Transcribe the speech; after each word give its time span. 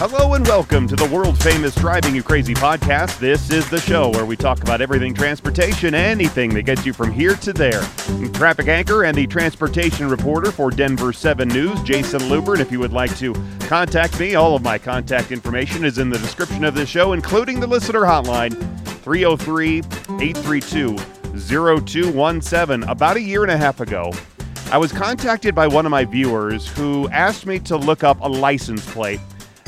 Hello 0.00 0.32
and 0.32 0.46
welcome 0.46 0.88
to 0.88 0.96
the 0.96 1.04
world 1.14 1.38
famous 1.42 1.74
Driving 1.74 2.14
You 2.14 2.22
Crazy 2.22 2.54
podcast. 2.54 3.18
This 3.18 3.50
is 3.50 3.68
the 3.68 3.78
show 3.82 4.08
where 4.08 4.24
we 4.24 4.34
talk 4.34 4.62
about 4.62 4.80
everything 4.80 5.12
transportation, 5.12 5.94
anything 5.94 6.54
that 6.54 6.62
gets 6.62 6.86
you 6.86 6.94
from 6.94 7.12
here 7.12 7.34
to 7.34 7.52
there. 7.52 7.82
Traffic 8.32 8.68
anchor 8.68 9.04
and 9.04 9.14
the 9.14 9.26
transportation 9.26 10.08
reporter 10.08 10.52
for 10.52 10.70
Denver 10.70 11.12
7 11.12 11.46
News, 11.48 11.78
Jayson 11.80 12.30
Luber. 12.30 12.58
If 12.58 12.72
you 12.72 12.80
would 12.80 12.94
like 12.94 13.14
to 13.18 13.34
contact 13.66 14.18
me, 14.18 14.36
all 14.36 14.56
of 14.56 14.62
my 14.62 14.78
contact 14.78 15.32
information 15.32 15.84
is 15.84 15.98
in 15.98 16.08
the 16.08 16.18
description 16.18 16.64
of 16.64 16.74
this 16.74 16.88
show, 16.88 17.12
including 17.12 17.60
the 17.60 17.66
listener 17.66 18.00
hotline 18.00 18.54
303 19.02 19.80
832 20.18 20.96
0217. 21.36 22.84
About 22.84 23.18
a 23.18 23.20
year 23.20 23.42
and 23.42 23.52
a 23.52 23.58
half 23.58 23.80
ago, 23.80 24.14
I 24.72 24.78
was 24.78 24.92
contacted 24.92 25.54
by 25.54 25.66
one 25.66 25.84
of 25.84 25.90
my 25.90 26.06
viewers 26.06 26.66
who 26.68 27.06
asked 27.10 27.44
me 27.44 27.58
to 27.58 27.76
look 27.76 28.02
up 28.02 28.18
a 28.22 28.28
license 28.28 28.90
plate 28.94 29.20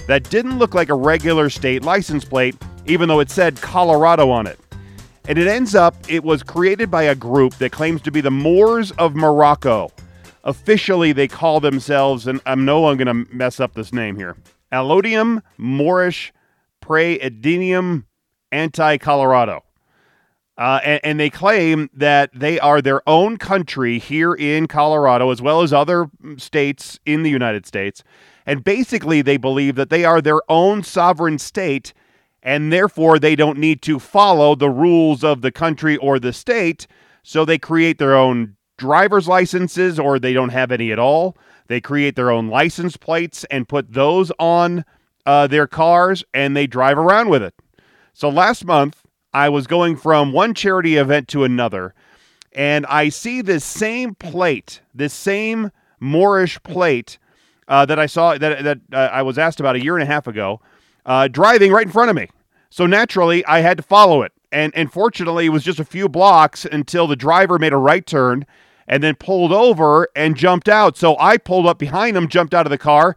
that 0.07 0.29
didn't 0.31 0.59
look 0.59 0.75
like 0.75 0.89
a 0.89 0.95
regular 0.95 1.49
state 1.51 1.83
license 1.83 2.25
plate, 2.25 2.57
even 2.87 3.09
though 3.09 3.21
it 3.21 3.31
said 3.31 3.61
Colorado 3.61 4.31
on 4.31 4.47
it. 4.47 4.59
And 5.29 5.39
it 5.39 5.47
ends 5.47 5.75
up, 5.75 5.95
it 6.09 6.25
was 6.25 6.43
created 6.43 6.91
by 6.91 7.05
a 7.05 7.15
group 7.15 7.55
that 7.55 7.71
claims 7.71 8.03
to 8.03 8.11
be 8.11 8.21
the 8.21 8.31
Moors 8.31 8.91
of 8.93 9.15
Morocco. 9.15 9.93
Officially, 10.45 11.13
they 11.13 11.29
call 11.29 11.61
themselves, 11.61 12.27
and 12.27 12.41
I 12.45 12.57
know 12.57 12.89
I'm 12.89 12.97
going 12.97 13.07
to 13.07 13.33
mess 13.35 13.61
up 13.61 13.75
this 13.75 13.93
name 13.93 14.17
here 14.17 14.37
Allodium 14.73 15.43
Moorish 15.59 16.33
Praedinium 16.83 18.05
Anti 18.51 18.99
Colorado. 18.99 19.63
Uh, 20.59 20.81
and, 20.85 21.01
and, 21.03 21.21
they 21.21 21.31
claim 21.31 21.89
that 21.95 22.31
they 22.35 22.61
are 22.61 22.83
their 22.83 23.01
own 23.09 23.39
country 23.39 23.99
here 23.99 24.35
in 24.35 24.67
Colorado, 24.67 25.31
as 25.31 25.41
well 25.41 25.63
as 25.63 25.73
other 25.73 26.11
states 26.37 27.01
in 27.07 27.23
the 27.23 27.31
United 27.31 27.65
States. 27.65 28.05
And 28.47 28.65
basically, 28.65 29.23
they 29.23 29.37
believe 29.37 29.77
that 29.77 29.91
they 29.91 30.05
are 30.05 30.21
their 30.21 30.41
own 30.49 30.83
sovereign 30.83 31.39
state, 31.39 31.93
and 32.43 32.73
therefore 32.73 33.19
they 33.19 33.37
don't 33.37 33.59
need 33.59 33.83
to 33.83 33.99
follow 33.99 34.55
the 34.55 34.71
rules 34.71 35.23
of 35.23 35.43
the 35.43 35.53
country 35.53 35.97
or 35.97 36.19
the 36.19 36.33
state. 36.33 36.87
So 37.23 37.45
they 37.45 37.59
create 37.59 37.99
their 37.99 38.17
own 38.17 38.57
driver's 38.79 39.29
licenses, 39.29 39.99
or 39.99 40.19
they 40.19 40.33
don't 40.33 40.49
have 40.49 40.73
any 40.73 40.91
at 40.91 40.99
all. 40.99 41.37
They 41.69 41.81
create 41.81 42.17
their 42.17 42.31
own 42.31 42.49
license 42.49 42.97
plates 42.97 43.45
and 43.45 43.69
put 43.69 43.93
those 43.93 44.33
on 44.39 44.85
uh, 45.25 45.47
their 45.47 45.69
cars, 45.69 46.25
and 46.35 46.57
they 46.57 46.67
drive 46.67 46.99
around 46.99 47.29
with 47.29 47.43
it. 47.43 47.55
So 48.13 48.29
last 48.29 48.65
month, 48.65 49.03
I 49.33 49.49
was 49.49 49.67
going 49.67 49.97
from 49.97 50.33
one 50.33 50.53
charity 50.53 50.97
event 50.97 51.29
to 51.29 51.45
another, 51.45 51.95
and 52.53 52.85
I 52.87 53.09
see 53.09 53.41
this 53.41 53.65
same 53.65 54.15
plate, 54.15 54.83
this 54.93 55.15
same 55.15 55.71
Moorish 56.01 56.63
plate 56.63 57.19
uh, 57.69 57.87
that 57.87 57.99
I 57.99 58.07
saw 58.07 58.37
that 58.39 58.65
that 58.65 58.79
uh, 58.93 58.97
I 59.13 59.23
was 59.23 59.39
asked 59.39 59.61
about 59.61 59.77
a 59.77 59.83
year 59.83 59.97
and 59.97 60.03
a 60.03 60.07
half 60.07 60.27
ago, 60.27 60.61
uh, 61.07 61.29
driving 61.29 61.73
right 61.73 61.87
in 61.87 61.93
front 61.93 62.11
of 62.11 62.17
me. 62.17 62.29
So 62.71 62.87
naturally, 62.87 63.45
I 63.47 63.61
had 63.61 63.77
to 63.77 63.83
follow 63.83 64.23
it, 64.23 64.33
and 64.51 64.75
and 64.75 64.93
fortunately, 64.93 65.47
it 65.47 65.51
was 65.51 65.65
just 65.65 65.81
a 65.81 65.85
few 65.85 66.09
blocks 66.09 66.65
until 66.65 67.07
the 67.07 67.17
driver 67.17 67.59
made 67.59 67.73
a 67.73 67.77
right 67.79 68.05
turn, 68.05 68.47
and 68.87 69.03
then 69.03 69.15
pulled 69.15 69.53
over 69.53 70.09
and 70.17 70.37
jumped 70.37 70.69
out. 70.69 70.97
So 70.97 71.17
I 71.19 71.37
pulled 71.37 71.67
up 71.67 71.79
behind 71.79 72.17
him, 72.17 72.29
jumped 72.29 72.55
out 72.55 72.67
of 72.67 72.71
the 72.71 72.79
car, 72.79 73.17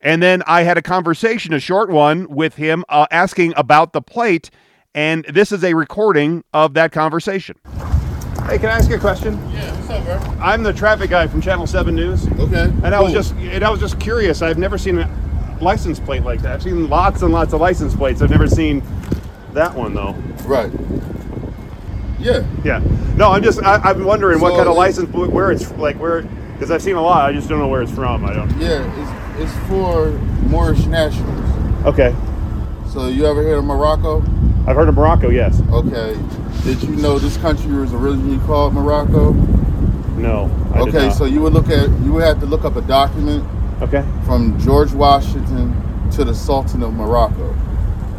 and 0.00 0.22
then 0.22 0.42
I 0.46 0.62
had 0.62 0.78
a 0.78 0.82
conversation, 0.82 1.52
a 1.52 1.60
short 1.60 1.90
one, 1.90 2.28
with 2.28 2.56
him, 2.56 2.84
uh, 2.88 3.06
asking 3.10 3.54
about 3.56 3.92
the 3.92 4.02
plate. 4.02 4.50
And 4.94 5.24
this 5.26 5.52
is 5.52 5.62
a 5.62 5.74
recording 5.74 6.42
of 6.52 6.74
that 6.74 6.90
conversation. 6.90 7.56
Hey, 8.50 8.58
can 8.58 8.68
I 8.68 8.78
ask 8.78 8.90
you 8.90 8.96
a 8.96 8.98
question? 8.98 9.34
Yeah, 9.52 9.72
what's 9.76 9.90
up, 9.90 10.04
bro? 10.04 10.44
I'm 10.44 10.64
the 10.64 10.72
traffic 10.72 11.08
guy 11.08 11.28
from 11.28 11.40
Channel 11.40 11.68
7 11.68 11.94
News. 11.94 12.26
Okay. 12.26 12.64
And 12.82 12.92
I 12.92 13.00
was 13.00 13.12
just 13.12 13.32
and 13.34 13.62
I 13.62 13.70
was 13.70 13.78
just 13.78 14.00
curious. 14.00 14.42
I've 14.42 14.58
never 14.58 14.76
seen 14.76 14.98
a 14.98 15.58
license 15.60 16.00
plate 16.00 16.24
like 16.24 16.42
that. 16.42 16.54
I've 16.54 16.62
seen 16.64 16.88
lots 16.88 17.22
and 17.22 17.32
lots 17.32 17.52
of 17.52 17.60
license 17.60 17.94
plates. 17.94 18.22
I've 18.22 18.30
never 18.30 18.48
seen 18.48 18.82
that 19.52 19.72
one 19.72 19.94
though. 19.94 20.14
Right. 20.46 20.72
Yeah. 22.18 22.44
Yeah. 22.64 22.80
No, 23.14 23.30
I'm 23.30 23.44
just 23.44 23.62
I, 23.62 23.88
am 23.88 24.02
wondering 24.02 24.40
what 24.40 24.56
kind 24.56 24.68
of 24.68 24.74
license 24.74 25.14
where 25.14 25.52
it's 25.52 25.70
like 25.74 25.96
where 26.00 26.22
because 26.54 26.72
I've 26.72 26.82
seen 26.82 26.96
a 26.96 27.02
lot. 27.02 27.30
I 27.30 27.32
just 27.32 27.48
don't 27.48 27.60
know 27.60 27.68
where 27.68 27.82
it's 27.82 27.92
from. 27.92 28.24
I 28.24 28.34
don't. 28.34 28.50
Yeah, 28.58 29.38
it's, 29.38 29.44
it's 29.44 29.68
for 29.68 30.10
Moorish 30.48 30.86
nationals. 30.86 31.86
Okay. 31.86 32.12
So 32.92 33.06
you 33.06 33.26
ever 33.26 33.44
heard 33.44 33.58
of 33.58 33.64
Morocco? 33.64 34.24
I've 34.70 34.76
heard 34.76 34.88
of 34.88 34.94
Morocco. 34.94 35.30
Yes. 35.30 35.60
Okay. 35.72 36.16
Did 36.62 36.80
you 36.84 36.94
know 36.94 37.18
this 37.18 37.36
country 37.38 37.74
was 37.74 37.92
originally 37.92 38.38
called 38.46 38.72
Morocco? 38.72 39.32
No. 39.32 40.48
I 40.72 40.84
did 40.84 40.94
okay, 40.94 41.10
so 41.10 41.24
you 41.24 41.40
would 41.40 41.52
look 41.52 41.68
at 41.70 41.88
you 42.02 42.12
would 42.12 42.22
have 42.22 42.38
to 42.38 42.46
look 42.46 42.64
up 42.64 42.76
a 42.76 42.80
document 42.82 43.44
okay. 43.82 44.04
from 44.24 44.60
George 44.60 44.92
Washington 44.92 45.74
to 46.12 46.22
the 46.22 46.32
Sultan 46.32 46.84
of 46.84 46.94
Morocco 46.94 47.50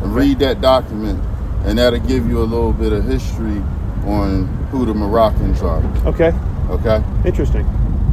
and 0.04 0.14
read 0.14 0.40
that 0.40 0.60
document 0.60 1.24
and 1.64 1.80
that'll 1.80 2.00
give 2.00 2.28
you 2.28 2.40
a 2.40 2.44
little 2.44 2.74
bit 2.74 2.92
of 2.92 3.06
history 3.06 3.62
on 4.06 4.46
who 4.72 4.86
the 4.86 4.94
Moroccans 4.94 5.62
are. 5.62 5.82
Okay. 6.06 6.34
Okay? 6.70 7.02
Interesting. 7.24 7.66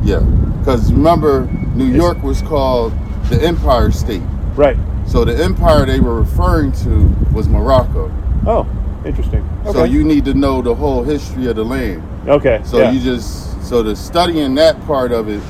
Yeah. 0.04 0.20
Because 0.60 0.92
remember, 0.92 1.46
New 1.74 1.86
York 1.86 2.22
was 2.22 2.40
called 2.42 2.92
the 3.30 3.42
Empire 3.42 3.90
State. 3.90 4.22
Right. 4.54 4.76
So 5.08 5.24
the 5.24 5.42
empire 5.42 5.86
they 5.86 6.00
were 6.00 6.20
referring 6.20 6.70
to 6.72 7.08
was 7.32 7.48
Morocco. 7.48 8.12
Oh, 8.46 8.68
interesting. 9.06 9.48
Okay. 9.62 9.72
So 9.72 9.84
you 9.84 10.04
need 10.04 10.26
to 10.26 10.34
know 10.34 10.60
the 10.60 10.74
whole 10.74 11.02
history 11.02 11.46
of 11.46 11.56
the 11.56 11.64
land. 11.64 12.02
Okay. 12.28 12.60
So 12.64 12.78
yeah. 12.78 12.90
you 12.90 13.00
just 13.00 13.66
so 13.66 13.82
the 13.82 13.96
studying 13.96 14.54
that 14.56 14.78
part 14.82 15.12
of 15.12 15.28
it 15.28 15.42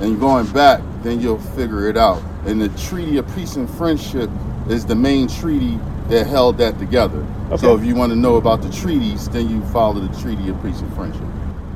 and 0.00 0.18
going 0.18 0.46
back, 0.48 0.80
then 1.02 1.20
you'll 1.20 1.38
figure 1.38 1.88
it 1.88 1.96
out. 1.96 2.20
And 2.44 2.60
the 2.60 2.68
Treaty 2.70 3.16
of 3.18 3.34
Peace 3.36 3.54
and 3.54 3.70
Friendship 3.70 4.28
is 4.68 4.84
the 4.84 4.96
main 4.96 5.28
treaty 5.28 5.78
that 6.08 6.26
held 6.26 6.58
that 6.58 6.76
together. 6.80 7.24
Okay. 7.46 7.58
So 7.58 7.76
if 7.76 7.84
you 7.84 7.94
want 7.94 8.10
to 8.10 8.16
know 8.16 8.34
about 8.34 8.62
the 8.62 8.70
treaties, 8.70 9.28
then 9.28 9.48
you 9.48 9.64
follow 9.66 10.00
the 10.00 10.20
Treaty 10.20 10.48
of 10.48 10.60
Peace 10.60 10.80
and 10.80 10.92
Friendship. 10.94 11.22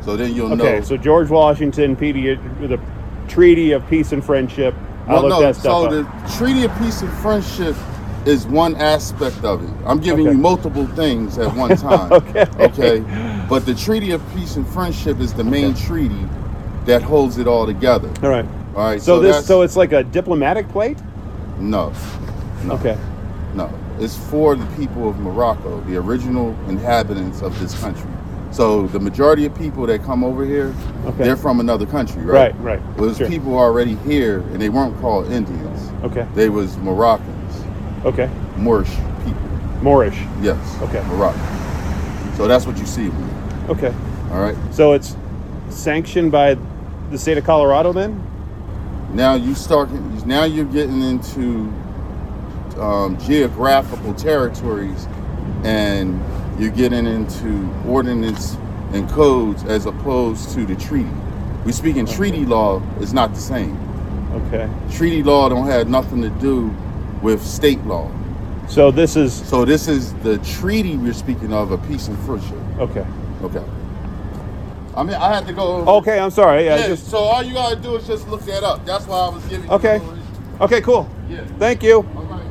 So 0.05 0.17
then 0.17 0.35
you'll 0.35 0.53
Okay. 0.55 0.79
know. 0.79 0.81
So 0.81 0.97
George 0.97 1.31
Washington, 1.31 1.95
PD, 1.95 2.37
the 2.69 2.81
Treaty 3.29 3.73
of 3.73 3.89
Peace 3.89 4.11
and 4.11 4.25
Friendship. 4.25 4.75
I 5.09 5.13
Well, 5.15 5.23
looked 5.29 5.41
no, 5.41 5.53
so 5.53 5.85
up. 5.87 5.91
the 5.91 6.37
Treaty 6.37 6.65
of 6.65 6.77
Peace 6.79 7.01
and 7.03 7.11
Friendship 7.15 7.75
is 8.27 8.47
one 8.47 8.77
aspect 8.77 9.43
of 9.43 9.63
it. 9.65 9.71
I'm 9.87 9.99
giving 10.01 10.27
Okay. 10.27 10.37
you 10.37 10.39
multiple 10.43 10.87
things 10.89 11.39
at 11.39 11.55
one 11.57 11.77
time. 11.77 12.13
Okay. 12.13 12.47
Okay. 12.61 13.45
But 13.49 13.65
the 13.65 13.75
Treaty 13.75 14.11
of 14.11 14.23
Peace 14.35 14.57
and 14.57 14.67
Friendship 14.69 15.19
is 15.21 15.33
the 15.33 15.45
main 15.45 15.75
treaty 15.75 16.27
that 16.85 17.03
holds 17.03 17.39
it 17.39 17.47
all 17.47 17.65
together. 17.65 18.11
All 18.23 18.29
right. 18.29 18.45
All 18.77 18.85
right. 18.85 19.01
So, 19.01 19.19
this 19.21 19.47
so 19.47 19.63
it's 19.63 19.77
like 19.77 19.93
a 19.93 20.05
diplomatic 20.05 20.69
plate. 20.69 20.99
no, 21.59 21.93
no, 22.65 22.75
Okay. 22.75 22.97
no. 23.55 23.71
It's 23.99 24.17
for 24.17 24.55
the 24.57 24.67
people 24.77 25.09
of 25.09 25.19
Morocco, 25.19 25.81
the 25.83 25.97
original 25.97 26.55
inhabitants 26.69 27.41
of 27.43 27.59
this 27.61 27.79
country. 27.81 28.11
So 28.51 28.87
the 28.87 28.99
majority 28.99 29.45
of 29.47 29.55
people 29.55 29.87
that 29.87 30.03
come 30.05 30.25
over 30.25 30.45
here, 30.45 30.75
Okay. 31.07 31.25
they're 31.25 31.37
from 31.37 31.61
another 31.61 31.87
country, 31.87 32.23
right? 32.25 32.55
Right. 32.61 32.79
Right. 32.79 32.83
Well, 32.97 33.07
there's 33.07 33.19
Sure. 33.19 33.29
people 33.29 33.57
already 33.59 33.95
here, 34.07 34.43
and 34.53 34.61
they 34.61 34.69
weren't 34.69 34.99
called 35.01 35.31
Indians. 35.31 35.91
Okay. 36.05 36.27
They 36.35 36.49
was 36.49 36.77
Moroccans, 36.79 37.65
Okay. 38.05 38.29
Moorish 38.57 38.91
people. 39.25 39.41
Moorish. 39.83 40.19
Yes. 40.41 40.57
Okay. 40.83 41.03
Morocco. 41.11 41.39
So 42.37 42.47
that's 42.49 42.67
what 42.67 42.79
you 42.79 42.87
see. 42.87 43.11
Okay. 43.69 43.93
All 44.33 44.41
right. 44.41 44.57
So 44.71 44.93
it's 44.93 45.17
sanctioned 45.69 46.33
by 46.33 46.57
the 47.11 47.19
state 47.19 47.39
of 47.39 47.45
Colorado 47.45 47.93
then? 47.93 48.21
Now 49.13 49.35
you 49.35 49.55
start. 49.55 49.89
Now 50.27 50.45
you're 50.45 50.65
getting 50.67 51.03
into 51.03 51.73
um, 52.81 53.19
geographical 53.19 54.15
territories, 54.15 55.09
and 55.65 56.21
you're 56.59 56.71
getting 56.71 57.07
into 57.07 57.69
ordinance 57.87 58.57
and 58.93 59.09
codes 59.11 59.65
as 59.65 59.87
opposed 59.87 60.51
to 60.55 60.65
the 60.67 60.75
treaty. 60.77 61.11
We 61.65 61.73
speak 61.73 61.97
in 61.97 62.07
treaty 62.07 62.45
law 62.47 62.83
is 63.01 63.13
not 63.13 63.35
the 63.35 63.41
same. 63.41 63.77
Okay. 64.33 64.69
Treaty 64.91 65.23
law 65.23 65.49
don't 65.49 65.67
have 65.67 65.89
nothing 65.89 66.23
to 66.23 66.31
do 66.31 66.75
with 67.23 67.43
state 67.45 67.83
law. 67.85 68.11
So 68.69 68.91
this 68.91 69.17
is 69.17 69.33
So 69.33 69.65
this 69.65 69.89
is 69.89 70.13
the 70.23 70.39
treaty 70.39 70.97
we're 70.97 71.13
speaking 71.15 71.53
of, 71.53 71.71
a 71.73 71.79
peace 71.79 72.09
and 72.09 72.19
friendship. 72.21 72.59
okay. 72.79 73.07
Okay. 73.43 73.63
I 74.97 75.03
mean, 75.05 75.15
I 75.15 75.33
had 75.33 75.47
to 75.47 75.53
go. 75.53 75.63
over- 75.77 75.91
Okay, 75.99 76.19
I'm 76.19 76.31
sorry. 76.31 76.65
Yeah, 76.65 76.77
Yeah, 76.77 76.87
just 76.89 77.07
so 77.09 77.19
all 77.19 77.43
you 77.43 77.55
gotta 77.55 77.77
do 77.77 77.95
is 77.97 78.07
just 78.07 78.29
look 78.29 78.43
that 78.47 78.65
up. 78.65 78.85
That's 78.85 79.07
why 79.07 79.19
I 79.19 79.29
was 79.29 79.45
giving. 79.45 79.67
you 79.69 79.73
Okay. 79.77 80.01
Okay, 80.61 80.81
cool. 80.81 81.09
Yeah. 81.29 81.43
Thank 81.59 81.83
you. 81.85 81.99
All 82.17 82.23
right. 82.25 82.43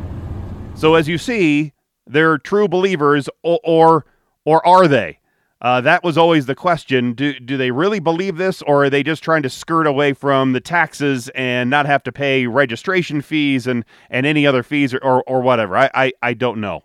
So 0.75 0.95
as 0.95 1.07
you 1.09 1.17
see, 1.17 1.73
they're 2.07 2.37
true 2.37 2.67
believers, 2.67 3.29
or 3.43 3.59
or, 3.63 4.05
or 4.45 4.65
are 4.65 4.87
they? 4.87 5.19
Uh, 5.59 5.81
that 5.81 6.03
was 6.03 6.17
always 6.17 6.45
the 6.45 6.55
question. 6.55 7.13
Do 7.13 7.39
do 7.39 7.57
they 7.57 7.71
really 7.71 7.99
believe 7.99 8.37
this, 8.37 8.61
or 8.61 8.85
are 8.85 8.89
they 8.89 9.01
just 9.01 9.23
trying 9.23 9.41
to 9.43 9.49
skirt 9.49 9.87
away 9.87 10.13
from 10.13 10.53
the 10.53 10.61
taxes 10.61 11.29
and 11.29 11.69
not 11.69 11.85
have 11.87 12.03
to 12.03 12.11
pay 12.11 12.45
registration 12.45 13.21
fees 13.21 13.65
and, 13.65 13.83
and 14.09 14.25
any 14.25 14.45
other 14.45 14.61
fees 14.61 14.93
or, 14.93 14.99
or, 14.99 15.23
or 15.23 15.41
whatever? 15.41 15.75
I, 15.75 15.89
I, 15.93 16.13
I 16.21 16.33
don't 16.33 16.61
know. 16.61 16.83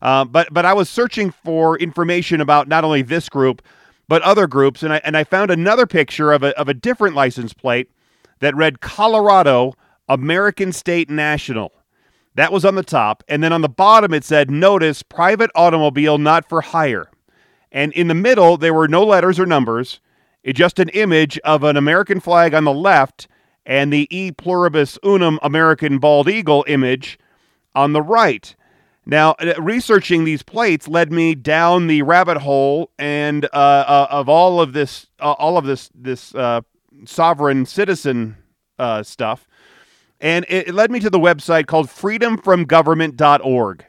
Uh, 0.00 0.24
but 0.24 0.48
but 0.52 0.64
I 0.64 0.72
was 0.72 0.88
searching 0.88 1.30
for 1.30 1.78
information 1.78 2.40
about 2.40 2.68
not 2.68 2.84
only 2.84 3.02
this 3.02 3.28
group, 3.28 3.60
but 4.08 4.22
other 4.22 4.46
groups, 4.46 4.82
and 4.82 4.92
I 4.92 5.00
and 5.04 5.16
I 5.16 5.24
found 5.24 5.50
another 5.50 5.86
picture 5.86 6.32
of 6.32 6.42
a 6.42 6.58
of 6.58 6.68
a 6.68 6.74
different 6.74 7.14
license 7.14 7.52
plate 7.52 7.90
that 8.40 8.54
read 8.54 8.80
Colorado 8.80 9.74
American 10.08 10.72
State 10.72 11.10
National. 11.10 11.72
That 12.36 12.52
was 12.52 12.64
on 12.64 12.74
the 12.74 12.82
top. 12.82 13.24
And 13.28 13.42
then 13.42 13.52
on 13.52 13.62
the 13.62 13.68
bottom, 13.68 14.12
it 14.12 14.22
said, 14.22 14.50
Notice 14.50 15.02
private 15.02 15.50
automobile 15.54 16.18
not 16.18 16.48
for 16.48 16.60
hire. 16.60 17.10
And 17.72 17.92
in 17.94 18.08
the 18.08 18.14
middle, 18.14 18.56
there 18.56 18.74
were 18.74 18.88
no 18.88 19.04
letters 19.04 19.40
or 19.40 19.46
numbers, 19.46 20.00
it 20.42 20.54
just 20.54 20.78
an 20.78 20.90
image 20.90 21.38
of 21.40 21.64
an 21.64 21.76
American 21.76 22.20
flag 22.20 22.54
on 22.54 22.64
the 22.64 22.72
left 22.72 23.26
and 23.64 23.92
the 23.92 24.06
E 24.16 24.30
pluribus 24.30 24.96
unum 25.02 25.40
American 25.42 25.98
bald 25.98 26.28
eagle 26.28 26.64
image 26.68 27.18
on 27.74 27.92
the 27.92 28.02
right. 28.02 28.54
Now, 29.06 29.32
uh, 29.32 29.54
researching 29.58 30.24
these 30.24 30.42
plates 30.42 30.86
led 30.86 31.12
me 31.12 31.34
down 31.34 31.86
the 31.86 32.02
rabbit 32.02 32.38
hole 32.38 32.90
and 32.98 33.44
uh, 33.46 33.48
uh, 33.56 34.06
of 34.10 34.28
all 34.28 34.60
of 34.60 34.72
this, 34.72 35.08
uh, 35.20 35.32
all 35.32 35.58
of 35.58 35.64
this, 35.64 35.90
this 35.94 36.34
uh, 36.34 36.60
sovereign 37.06 37.66
citizen 37.66 38.36
uh, 38.78 39.02
stuff, 39.02 39.48
and 40.20 40.46
it, 40.48 40.74
led 40.74 40.90
me 40.90 41.00
to 41.00 41.10
the 41.10 41.18
website 41.18 41.66
called 41.66 41.88
freedomfromgovernment.org. 41.88 43.84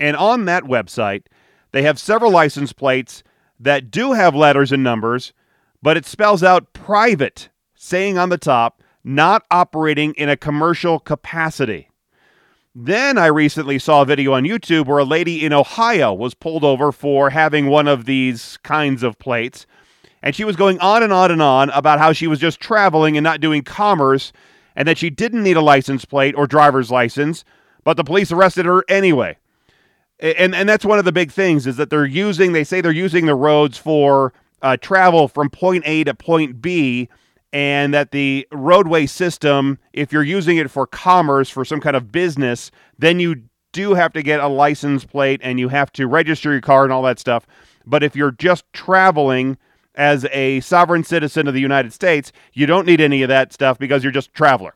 And 0.00 0.16
on 0.16 0.44
that 0.46 0.64
website, 0.64 1.24
they 1.72 1.82
have 1.82 1.98
several 1.98 2.30
license 2.30 2.72
plates 2.72 3.22
that 3.58 3.90
do 3.90 4.12
have 4.12 4.34
letters 4.34 4.72
and 4.72 4.82
numbers, 4.82 5.32
but 5.80 5.96
it 5.96 6.04
spells 6.06 6.42
out 6.42 6.72
private, 6.72 7.48
saying 7.74 8.18
on 8.18 8.28
the 8.28 8.38
top, 8.38 8.82
not 9.04 9.44
operating 9.50 10.14
in 10.14 10.28
a 10.28 10.36
commercial 10.36 10.98
capacity. 10.98 11.88
Then 12.74 13.18
I 13.18 13.26
recently 13.26 13.78
saw 13.78 14.02
a 14.02 14.06
video 14.06 14.32
on 14.32 14.44
YouTube 14.44 14.86
where 14.86 14.98
a 14.98 15.04
lady 15.04 15.44
in 15.44 15.52
Ohio 15.52 16.14
was 16.14 16.34
pulled 16.34 16.64
over 16.64 16.90
for 16.90 17.28
having 17.30 17.66
one 17.66 17.86
of 17.86 18.06
these 18.06 18.56
kinds 18.62 19.02
of 19.02 19.18
plates. 19.18 19.66
And 20.22 20.34
she 20.34 20.44
was 20.44 20.56
going 20.56 20.78
on 20.80 21.02
and 21.02 21.12
on 21.12 21.30
and 21.30 21.42
on 21.42 21.68
about 21.70 21.98
how 21.98 22.12
she 22.12 22.26
was 22.26 22.38
just 22.38 22.60
traveling 22.60 23.16
and 23.16 23.24
not 23.24 23.40
doing 23.40 23.62
commerce 23.62 24.32
and 24.76 24.86
that 24.88 24.98
she 24.98 25.10
didn't 25.10 25.42
need 25.42 25.56
a 25.56 25.62
license 25.62 26.04
plate 26.04 26.34
or 26.36 26.46
driver's 26.46 26.90
license, 26.90 27.44
but 27.84 27.96
the 27.96 28.04
police 28.04 28.32
arrested 28.32 28.66
her 28.66 28.84
anyway. 28.88 29.36
And 30.20 30.54
and 30.54 30.68
that's 30.68 30.84
one 30.84 30.98
of 30.98 31.04
the 31.04 31.12
big 31.12 31.32
things 31.32 31.66
is 31.66 31.76
that 31.76 31.90
they're 31.90 32.06
using 32.06 32.52
they 32.52 32.64
say 32.64 32.80
they're 32.80 32.92
using 32.92 33.26
the 33.26 33.34
roads 33.34 33.76
for 33.76 34.32
uh, 34.62 34.76
travel 34.76 35.26
from 35.26 35.50
point 35.50 35.82
A 35.86 36.04
to 36.04 36.14
point 36.14 36.62
B 36.62 37.08
and 37.52 37.92
that 37.92 38.12
the 38.12 38.46
roadway 38.50 39.06
system, 39.06 39.78
if 39.92 40.12
you're 40.12 40.22
using 40.22 40.56
it 40.56 40.70
for 40.70 40.86
commerce, 40.86 41.50
for 41.50 41.64
some 41.64 41.80
kind 41.80 41.96
of 41.96 42.10
business, 42.10 42.70
then 42.98 43.20
you 43.20 43.42
do 43.72 43.94
have 43.94 44.12
to 44.12 44.22
get 44.22 44.40
a 44.40 44.48
license 44.48 45.04
plate 45.04 45.40
and 45.42 45.58
you 45.58 45.68
have 45.68 45.92
to 45.92 46.06
register 46.06 46.52
your 46.52 46.60
car 46.60 46.84
and 46.84 46.92
all 46.92 47.02
that 47.02 47.18
stuff. 47.18 47.46
But 47.84 48.02
if 48.02 48.14
you're 48.16 48.30
just 48.30 48.64
traveling 48.72 49.58
as 49.94 50.26
a 50.32 50.60
sovereign 50.60 51.04
citizen 51.04 51.46
of 51.46 51.54
the 51.54 51.60
United 51.60 51.92
States, 51.92 52.32
you 52.52 52.66
don't 52.66 52.86
need 52.86 53.00
any 53.00 53.22
of 53.22 53.28
that 53.28 53.52
stuff 53.52 53.78
because 53.78 54.02
you're 54.02 54.12
just 54.12 54.30
a 54.30 54.32
traveler. 54.32 54.74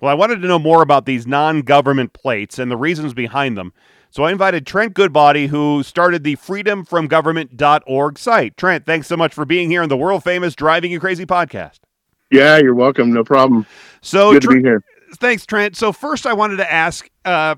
Well, 0.00 0.10
I 0.10 0.14
wanted 0.14 0.42
to 0.42 0.48
know 0.48 0.58
more 0.58 0.82
about 0.82 1.06
these 1.06 1.26
non 1.26 1.62
government 1.62 2.12
plates 2.12 2.58
and 2.58 2.70
the 2.70 2.76
reasons 2.76 3.14
behind 3.14 3.56
them. 3.56 3.72
So 4.10 4.24
I 4.24 4.32
invited 4.32 4.66
Trent 4.66 4.94
Goodbaudy, 4.94 5.48
who 5.48 5.82
started 5.82 6.22
the 6.22 6.36
freedomfromgovernment.org 6.36 8.18
site. 8.18 8.56
Trent, 8.56 8.86
thanks 8.86 9.06
so 9.06 9.16
much 9.16 9.34
for 9.34 9.44
being 9.44 9.70
here 9.70 9.82
on 9.82 9.88
the 9.88 9.96
world 9.96 10.22
famous 10.22 10.54
Driving 10.54 10.90
You 10.90 11.00
Crazy 11.00 11.26
podcast. 11.26 11.80
Yeah, 12.30 12.58
you're 12.58 12.74
welcome. 12.74 13.12
No 13.12 13.24
problem. 13.24 13.66
So 14.00 14.32
good 14.32 14.42
to 14.42 14.48
be 14.48 14.60
here. 14.60 14.82
Thanks, 15.16 15.46
Trent. 15.46 15.76
So 15.76 15.92
first, 15.92 16.26
I 16.26 16.32
wanted 16.32 16.56
to 16.56 16.70
ask. 16.70 17.08
Uh, 17.24 17.56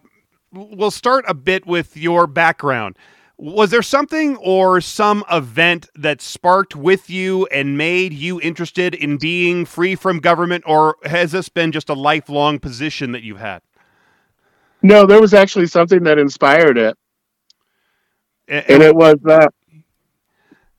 we'll 0.52 0.90
start 0.90 1.24
a 1.28 1.34
bit 1.34 1.66
with 1.66 1.96
your 1.96 2.26
background. 2.26 2.96
Was 3.40 3.70
there 3.70 3.82
something 3.82 4.36
or 4.38 4.80
some 4.80 5.24
event 5.30 5.88
that 5.94 6.20
sparked 6.20 6.74
with 6.74 7.08
you 7.08 7.46
and 7.46 7.78
made 7.78 8.12
you 8.12 8.40
interested 8.40 8.96
in 8.96 9.16
being 9.16 9.64
free 9.64 9.94
from 9.94 10.18
government, 10.18 10.64
or 10.66 10.96
has 11.04 11.30
this 11.30 11.48
been 11.48 11.70
just 11.70 11.88
a 11.88 11.94
lifelong 11.94 12.58
position 12.58 13.12
that 13.12 13.22
you've 13.22 13.38
had? 13.38 13.62
No, 14.82 15.06
there 15.06 15.20
was 15.20 15.34
actually 15.34 15.68
something 15.68 16.02
that 16.02 16.18
inspired 16.18 16.78
it. 16.78 16.98
And, 18.48 18.64
and 18.68 18.82
it 18.82 18.94
was, 18.94 19.16
uh, 19.28 19.46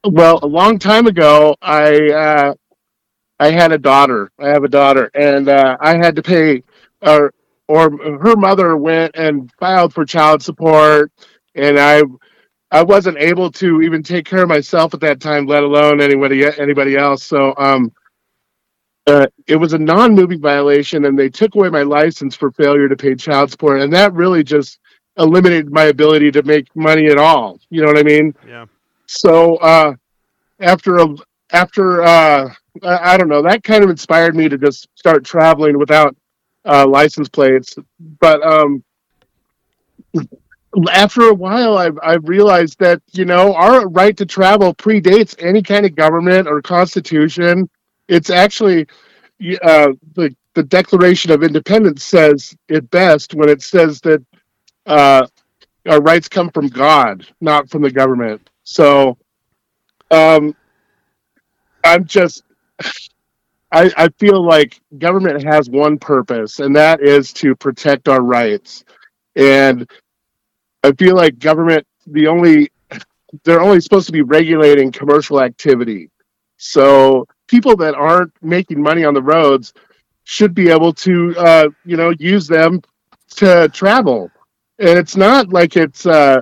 well, 0.03 0.39
a 0.43 0.47
long 0.47 0.79
time 0.79 1.07
ago, 1.07 1.55
I 1.61 2.11
uh, 2.11 2.53
I 3.39 3.51
had 3.51 3.71
a 3.71 3.77
daughter. 3.77 4.31
I 4.37 4.49
have 4.49 4.65
a 4.65 4.69
daughter, 4.69 5.09
and 5.13 5.47
uh, 5.47 5.77
I 5.79 5.95
had 5.95 6.17
to 6.17 6.21
pay, 6.21 6.63
or 7.01 7.33
or 7.69 7.89
her 8.17 8.35
mother 8.35 8.75
went 8.75 9.15
and 9.15 9.49
filed 9.59 9.93
for 9.93 10.03
child 10.03 10.43
support, 10.43 11.11
and 11.55 11.79
I 11.79 12.01
I 12.71 12.83
wasn't 12.83 13.17
able 13.17 13.51
to 13.53 13.81
even 13.81 14.03
take 14.03 14.25
care 14.25 14.43
of 14.43 14.49
myself 14.49 14.93
at 14.93 14.99
that 14.99 15.19
time, 15.19 15.47
let 15.47 15.63
alone 15.63 16.01
anybody 16.01 16.45
anybody 16.45 16.95
else. 16.97 17.23
So 17.23 17.53
um, 17.57 17.91
uh, 19.07 19.25
it 19.47 19.55
was 19.55 19.73
a 19.73 19.79
non-moving 19.79 20.39
violation, 20.39 21.05
and 21.05 21.17
they 21.17 21.29
took 21.29 21.55
away 21.55 21.69
my 21.69 21.81
license 21.81 22.35
for 22.35 22.51
failure 22.51 22.87
to 22.87 22.95
pay 22.95 23.15
child 23.15 23.49
support, 23.49 23.81
and 23.81 23.91
that 23.93 24.13
really 24.13 24.43
just 24.43 24.79
eliminated 25.17 25.71
my 25.71 25.85
ability 25.85 26.31
to 26.31 26.43
make 26.43 26.73
money 26.75 27.07
at 27.07 27.17
all. 27.17 27.59
You 27.69 27.81
know 27.81 27.87
what 27.87 27.97
I 27.97 28.03
mean? 28.03 28.35
Yeah. 28.47 28.65
So 29.07 29.55
uh, 29.57 29.93
after 30.59 30.97
a 30.97 31.07
after 31.51 32.03
uh, 32.03 32.53
I, 32.83 33.13
I, 33.13 33.17
don't 33.17 33.29
know, 33.29 33.41
that 33.41 33.63
kind 33.63 33.83
of 33.83 33.89
inspired 33.89 34.35
me 34.35 34.47
to 34.49 34.57
just 34.57 34.87
start 34.95 35.25
traveling 35.25 35.79
without 35.79 36.15
uh, 36.65 36.85
license 36.85 37.29
plates. 37.29 37.75
But 38.19 38.45
um, 38.45 38.83
after 40.91 41.23
a 41.29 41.33
while, 41.33 41.77
I've 41.77 41.99
I've 42.03 42.27
realized 42.29 42.79
that 42.79 43.01
you 43.13 43.25
know 43.25 43.53
our 43.55 43.87
right 43.89 44.17
to 44.17 44.25
travel 44.25 44.75
predates 44.75 45.35
any 45.39 45.61
kind 45.63 45.85
of 45.85 45.95
government 45.95 46.47
or 46.47 46.61
constitution 46.61 47.69
it's 48.09 48.29
actually 48.29 48.87
uh, 49.63 49.89
the 50.15 50.35
the 50.55 50.63
Declaration 50.63 51.31
of 51.31 51.43
Independence 51.43 52.03
says 52.03 52.55
it 52.69 52.89
best 52.91 53.35
when 53.35 53.49
it 53.49 53.61
says 53.61 54.01
that 54.01 54.25
uh, 54.87 55.27
our 55.89 56.01
rights 56.01 56.29
come 56.29 56.51
from 56.51 56.67
God, 56.67 57.27
not 57.41 57.69
from 57.69 57.83
the 57.83 57.91
government. 57.91 58.49
So, 58.63 59.17
um, 60.11 60.55
I'm 61.83 62.05
just. 62.05 62.43
I, 63.71 63.91
I 63.97 64.09
feel 64.19 64.45
like 64.45 64.81
government 64.99 65.43
has 65.45 65.69
one 65.69 65.99
purpose, 65.99 66.59
and 66.59 66.75
that 66.77 67.01
is 67.01 67.33
to 67.35 67.55
protect 67.55 68.09
our 68.09 68.21
rights. 68.23 68.85
And 69.35 69.89
I 70.83 70.91
feel 70.93 71.15
like 71.15 71.39
government, 71.39 71.85
the 72.07 72.27
only, 72.27 72.69
they're 73.43 73.61
only 73.61 73.81
supposed 73.81 74.07
to 74.07 74.13
be 74.13 74.21
regulating 74.21 74.91
commercial 74.91 75.41
activity. 75.41 76.09
So 76.57 77.27
people 77.47 77.75
that 77.77 77.95
aren't 77.95 78.31
making 78.41 78.81
money 78.81 79.03
on 79.03 79.13
the 79.13 79.21
roads 79.21 79.73
should 80.23 80.53
be 80.53 80.69
able 80.69 80.93
to 80.93 81.35
uh, 81.37 81.69
you 81.85 81.97
know 81.97 82.13
use 82.19 82.47
them 82.47 82.81
to 83.37 83.67
travel. 83.69 84.29
And 84.77 84.97
it's 84.97 85.15
not 85.15 85.49
like 85.49 85.75
it's 85.75 86.05
uh, 86.05 86.41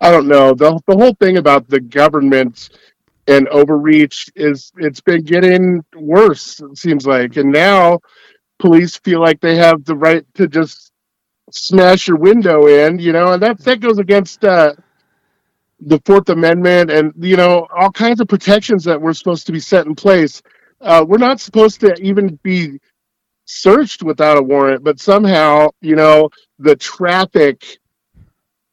i 0.00 0.10
don't 0.10 0.28
know. 0.28 0.52
The, 0.54 0.78
the 0.86 0.96
whole 0.96 1.14
thing 1.14 1.38
about 1.38 1.68
the 1.68 1.80
government 1.80 2.70
and 3.26 3.48
overreach 3.48 4.30
is 4.36 4.70
it's 4.76 5.00
been 5.00 5.22
getting 5.22 5.82
worse 5.96 6.60
it 6.60 6.76
seems 6.76 7.06
like. 7.06 7.36
And 7.36 7.50
now 7.50 8.00
police 8.58 8.96
feel 8.98 9.20
like 9.20 9.40
they 9.40 9.56
have 9.56 9.84
the 9.84 9.96
right 9.96 10.24
to 10.34 10.46
just 10.46 10.92
smash 11.54 12.08
your 12.08 12.16
window 12.16 12.66
in 12.66 12.98
you 12.98 13.12
know 13.12 13.32
and 13.32 13.42
that 13.42 13.58
that 13.60 13.80
goes 13.80 13.98
against 13.98 14.44
uh, 14.44 14.74
the 15.80 16.00
Fourth 16.04 16.28
Amendment 16.28 16.90
and 16.90 17.12
you 17.18 17.36
know 17.36 17.66
all 17.76 17.92
kinds 17.92 18.20
of 18.20 18.28
protections 18.28 18.84
that 18.84 19.00
were 19.00 19.14
supposed 19.14 19.46
to 19.46 19.52
be 19.52 19.60
set 19.60 19.86
in 19.86 19.94
place. 19.94 20.42
Uh, 20.80 21.04
we're 21.06 21.18
not 21.18 21.40
supposed 21.40 21.80
to 21.80 21.94
even 22.02 22.38
be 22.42 22.78
searched 23.46 24.02
without 24.02 24.36
a 24.38 24.42
warrant, 24.42 24.82
but 24.82 25.00
somehow 25.00 25.68
you 25.80 25.94
know 25.96 26.28
the 26.58 26.74
traffic 26.76 27.78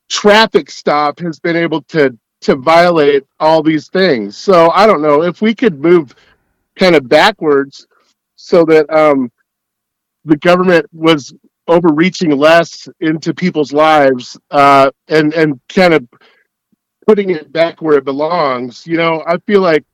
traffic 0.09 0.69
stop 0.71 1.19
has 1.19 1.39
been 1.39 1.55
able 1.55 1.83
to 1.83 2.17
to 2.41 2.55
violate 2.55 3.23
all 3.39 3.61
these 3.61 3.89
things. 3.89 4.35
So 4.35 4.71
I 4.71 4.87
don't 4.87 5.03
know 5.03 5.21
if 5.21 5.41
we 5.41 5.53
could 5.53 5.79
move 5.79 6.15
kind 6.75 6.95
of 6.95 7.07
backwards 7.07 7.85
so 8.35 8.65
that 8.65 8.91
um, 8.91 9.31
the 10.25 10.37
government 10.37 10.87
was 10.91 11.33
overreaching 11.71 12.37
less 12.37 12.87
into 12.99 13.33
people's 13.33 13.71
lives 13.71 14.37
uh, 14.51 14.91
and 15.07 15.33
and 15.33 15.59
kind 15.69 15.93
of 15.93 16.07
putting 17.07 17.29
it 17.31 17.51
back 17.51 17.81
where 17.81 17.97
it 17.97 18.05
belongs. 18.05 18.85
You 18.85 18.97
know, 18.97 19.23
I 19.25 19.37
feel 19.39 19.61
like 19.61 19.85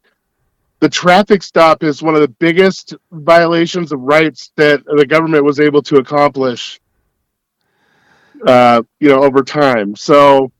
the 0.80 0.90
traffic 0.90 1.44
stop 1.44 1.84
is 1.84 2.04
one 2.04 2.16
of 2.16 2.22
the 2.22 2.28
biggest 2.28 2.96
violations 3.12 3.92
of 3.92 4.02
rights 4.02 4.52
that 4.56 4.84
the 4.86 5.06
government 5.06 5.44
was 5.44 5.60
able 5.60 5.82
to 5.84 5.98
accomplish. 5.98 6.80
Uh, 8.46 8.84
you 9.00 9.10
know, 9.10 9.24
over 9.24 9.42
time. 9.44 9.96
So 9.96 10.52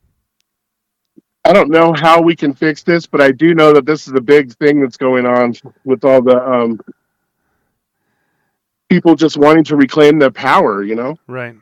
I 1.46 1.54
don't 1.54 1.70
know 1.70 1.94
how 1.94 2.22
we 2.22 2.36
can 2.36 2.54
fix 2.54 2.82
this, 2.82 3.06
but 3.06 3.22
I 3.22 3.32
do 3.32 3.54
know 3.54 3.72
that 3.72 3.86
this 3.86 4.08
is 4.08 4.14
a 4.16 4.22
big 4.22 4.52
thing 4.56 4.82
that's 4.82 4.98
going 4.98 5.28
on 5.28 5.54
with 5.86 6.04
all 6.04 6.22
the 6.24 6.38
um, 6.44 6.80
people 8.90 9.16
just 9.16 9.38
wanting 9.38 9.64
to 9.66 9.76
reclaim 9.76 10.20
their 10.20 10.32
power. 10.32 10.84
You 10.84 10.96
know, 10.96 11.18
right. 11.28 11.56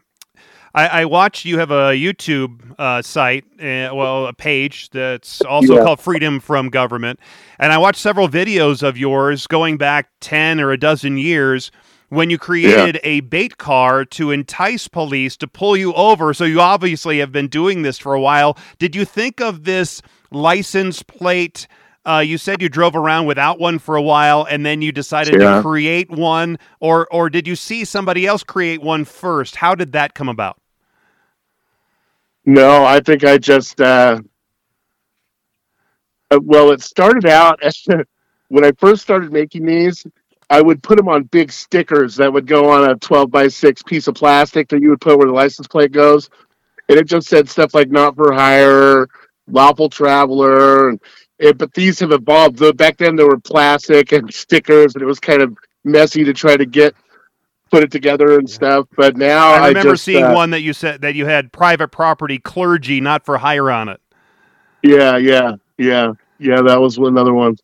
I, 0.73 0.87
I 0.87 1.05
watched 1.05 1.45
you 1.45 1.57
have 1.59 1.71
a 1.71 1.93
YouTube 1.93 2.75
uh, 2.77 3.01
site, 3.01 3.45
uh, 3.59 3.95
well, 3.95 4.27
a 4.27 4.33
page 4.33 4.89
that's 4.89 5.41
also 5.41 5.75
yeah. 5.75 5.83
called 5.83 5.99
Freedom 6.01 6.39
from 6.39 6.69
Government, 6.69 7.19
and 7.59 7.71
I 7.71 7.77
watched 7.77 8.01
several 8.01 8.27
videos 8.27 8.83
of 8.83 8.97
yours 8.97 9.47
going 9.47 9.77
back 9.77 10.09
ten 10.19 10.59
or 10.59 10.71
a 10.71 10.77
dozen 10.77 11.17
years, 11.17 11.71
when 12.09 12.29
you 12.29 12.37
created 12.37 12.95
yeah. 12.95 13.09
a 13.09 13.19
bait 13.21 13.57
car 13.57 14.05
to 14.05 14.31
entice 14.31 14.87
police 14.87 15.35
to 15.37 15.47
pull 15.47 15.75
you 15.75 15.93
over. 15.93 16.33
So 16.33 16.43
you 16.43 16.61
obviously 16.61 17.19
have 17.19 17.31
been 17.31 17.47
doing 17.47 17.81
this 17.81 17.97
for 17.97 18.13
a 18.13 18.21
while. 18.21 18.57
Did 18.77 18.95
you 18.95 19.05
think 19.05 19.41
of 19.41 19.63
this 19.63 20.01
license 20.31 21.01
plate? 21.03 21.67
Uh, 22.05 22.19
you 22.19 22.37
said 22.37 22.61
you 22.61 22.69
drove 22.69 22.95
around 22.95 23.25
without 23.25 23.59
one 23.59 23.79
for 23.79 23.95
a 23.95 24.01
while, 24.01 24.45
and 24.47 24.63
then 24.63 24.81
you 24.81 24.91
decided 24.91 25.41
yeah. 25.41 25.55
to 25.55 25.61
create 25.61 26.09
one, 26.11 26.59
or 26.79 27.07
or 27.11 27.29
did 27.29 27.47
you 27.47 27.55
see 27.55 27.83
somebody 27.83 28.27
else 28.27 28.43
create 28.43 28.81
one 28.81 29.05
first? 29.05 29.55
How 29.55 29.73
did 29.73 29.93
that 29.93 30.13
come 30.13 30.29
about? 30.29 30.61
No, 32.45 32.85
I 32.85 32.99
think 32.99 33.23
I 33.23 33.37
just. 33.39 33.81
Uh, 33.81 34.21
uh 36.29 36.39
well, 36.43 36.71
it 36.71 36.81
started 36.81 37.25
out 37.25 37.59
when 38.49 38.63
I 38.63 38.71
first 38.77 39.01
started 39.01 39.31
making 39.33 39.65
these. 39.65 40.05
I 40.47 40.61
would 40.61 40.83
put 40.83 40.97
them 40.97 41.07
on 41.07 41.23
big 41.23 41.51
stickers 41.51 42.15
that 42.17 42.31
would 42.31 42.45
go 42.45 42.69
on 42.69 42.87
a 42.87 42.95
12 42.95 43.31
by 43.31 43.47
6 43.47 43.81
piece 43.81 44.07
of 44.07 44.13
plastic 44.13 44.69
that 44.69 44.79
you 44.79 44.91
would 44.91 45.01
put 45.01 45.17
where 45.17 45.25
the 45.25 45.33
license 45.33 45.67
plate 45.67 45.91
goes. 45.91 46.29
And 46.87 46.99
it 46.99 47.07
just 47.07 47.27
said 47.27 47.49
stuff 47.49 47.73
like 47.73 47.89
not 47.89 48.15
for 48.15 48.31
hire, 48.31 49.07
lawful 49.47 49.89
traveler, 49.89 50.89
and 50.89 51.01
it, 51.39 51.57
but 51.57 51.73
these 51.73 51.99
have 51.99 52.11
evolved. 52.11 52.57
Though 52.57 52.73
back 52.73 52.97
then 52.97 53.15
there 53.15 53.27
were 53.27 53.39
plastic 53.39 54.11
and 54.11 54.33
stickers, 54.33 54.95
and 54.95 55.01
it 55.01 55.05
was 55.05 55.19
kind 55.19 55.41
of 55.41 55.57
messy 55.83 56.23
to 56.23 56.33
try 56.33 56.57
to 56.57 56.65
get 56.65 56.95
put 57.71 57.83
it 57.83 57.91
together 57.91 58.37
and 58.37 58.49
stuff. 58.49 58.87
But 58.95 59.17
now 59.17 59.49
I 59.49 59.67
remember 59.67 59.89
I 59.89 59.93
just, 59.93 60.03
seeing 60.03 60.23
uh, 60.23 60.33
one 60.33 60.51
that 60.51 60.61
you 60.61 60.73
said 60.73 61.01
that 61.01 61.15
you 61.15 61.25
had 61.25 61.51
private 61.51 61.89
property 61.89 62.39
clergy, 62.39 63.01
not 63.01 63.25
for 63.25 63.37
hire, 63.37 63.69
on 63.69 63.89
it. 63.89 64.01
Yeah, 64.81 65.17
yeah, 65.17 65.53
yeah, 65.77 66.13
yeah. 66.39 66.61
That 66.61 66.79
was 66.79 66.97
another 66.97 67.33
one. 67.33 67.57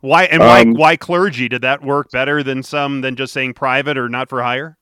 Why 0.00 0.24
and 0.24 0.40
why 0.40 0.60
um, 0.60 0.74
why 0.74 0.96
clergy? 0.96 1.48
Did 1.48 1.62
that 1.62 1.82
work 1.82 2.10
better 2.10 2.42
than 2.42 2.62
some 2.62 3.00
than 3.00 3.16
just 3.16 3.32
saying 3.32 3.54
private 3.54 3.98
or 3.98 4.08
not 4.08 4.28
for 4.28 4.42
hire? 4.42 4.76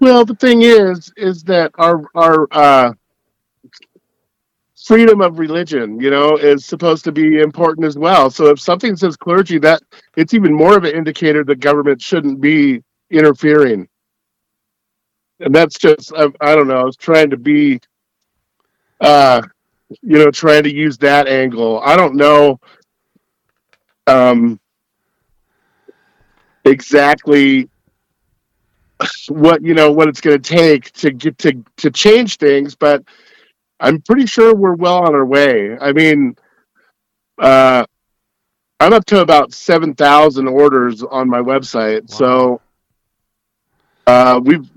Well, 0.00 0.24
the 0.24 0.34
thing 0.34 0.62
is, 0.62 1.12
is 1.16 1.42
that 1.44 1.72
our 1.76 2.02
our 2.14 2.46
uh, 2.50 2.92
freedom 4.86 5.20
of 5.20 5.40
religion, 5.40 5.98
you 6.00 6.10
know, 6.10 6.36
is 6.36 6.64
supposed 6.64 7.02
to 7.02 7.10
be 7.10 7.40
important 7.40 7.84
as 7.84 7.98
well. 7.98 8.30
So 8.30 8.46
if 8.50 8.60
something 8.60 8.94
says 8.94 9.16
clergy, 9.16 9.58
that 9.58 9.82
it's 10.16 10.32
even 10.32 10.54
more 10.54 10.76
of 10.76 10.84
an 10.84 10.94
indicator 10.94 11.42
that 11.42 11.58
government 11.58 12.00
shouldn't 12.00 12.40
be 12.40 12.84
interfering. 13.10 13.88
And 15.40 15.52
that's 15.52 15.76
just, 15.76 16.12
I, 16.14 16.28
I 16.40 16.54
don't 16.54 16.68
know, 16.68 16.76
I 16.76 16.84
was 16.84 16.96
trying 16.96 17.30
to 17.30 17.36
be, 17.36 17.80
uh, 19.00 19.42
you 20.02 20.18
know, 20.18 20.30
trying 20.30 20.62
to 20.62 20.72
use 20.72 20.98
that 20.98 21.26
angle. 21.26 21.80
I 21.80 21.96
don't 21.96 22.14
know 22.14 22.60
um, 24.06 24.60
exactly 26.64 27.68
what 29.28 29.62
you 29.62 29.74
know 29.74 29.92
what 29.92 30.08
it's 30.08 30.22
going 30.22 30.40
to 30.40 30.56
take 30.56 30.90
to 30.92 31.10
get 31.10 31.36
to 31.38 31.62
to 31.76 31.90
change 31.90 32.38
things, 32.38 32.74
but 32.74 33.04
I'm 33.80 34.00
pretty 34.00 34.26
sure 34.26 34.54
we're 34.54 34.74
well 34.74 35.04
on 35.04 35.14
our 35.14 35.24
way. 35.24 35.76
I 35.78 35.92
mean, 35.92 36.36
uh, 37.38 37.84
I'm 38.80 38.92
up 38.92 39.04
to 39.06 39.20
about 39.20 39.52
seven 39.52 39.94
thousand 39.94 40.48
orders 40.48 41.02
on 41.02 41.28
my 41.28 41.40
website, 41.40 42.02
wow. 42.10 42.16
so 42.16 42.60
uh, 44.06 44.40
we've 44.42 44.68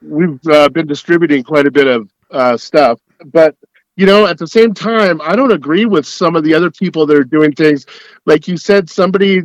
we've 0.00 0.46
uh, 0.48 0.68
been 0.68 0.86
distributing 0.86 1.42
quite 1.42 1.66
a 1.66 1.70
bit 1.70 1.86
of 1.86 2.10
uh, 2.30 2.56
stuff. 2.56 3.00
But 3.26 3.56
you 3.96 4.06
know, 4.06 4.26
at 4.26 4.38
the 4.38 4.46
same 4.46 4.74
time, 4.74 5.20
I 5.20 5.34
don't 5.34 5.52
agree 5.52 5.84
with 5.84 6.06
some 6.06 6.36
of 6.36 6.44
the 6.44 6.54
other 6.54 6.70
people 6.70 7.04
that 7.06 7.16
are 7.16 7.24
doing 7.24 7.52
things. 7.52 7.84
Like 8.26 8.46
you 8.46 8.56
said, 8.56 8.88
somebody 8.88 9.42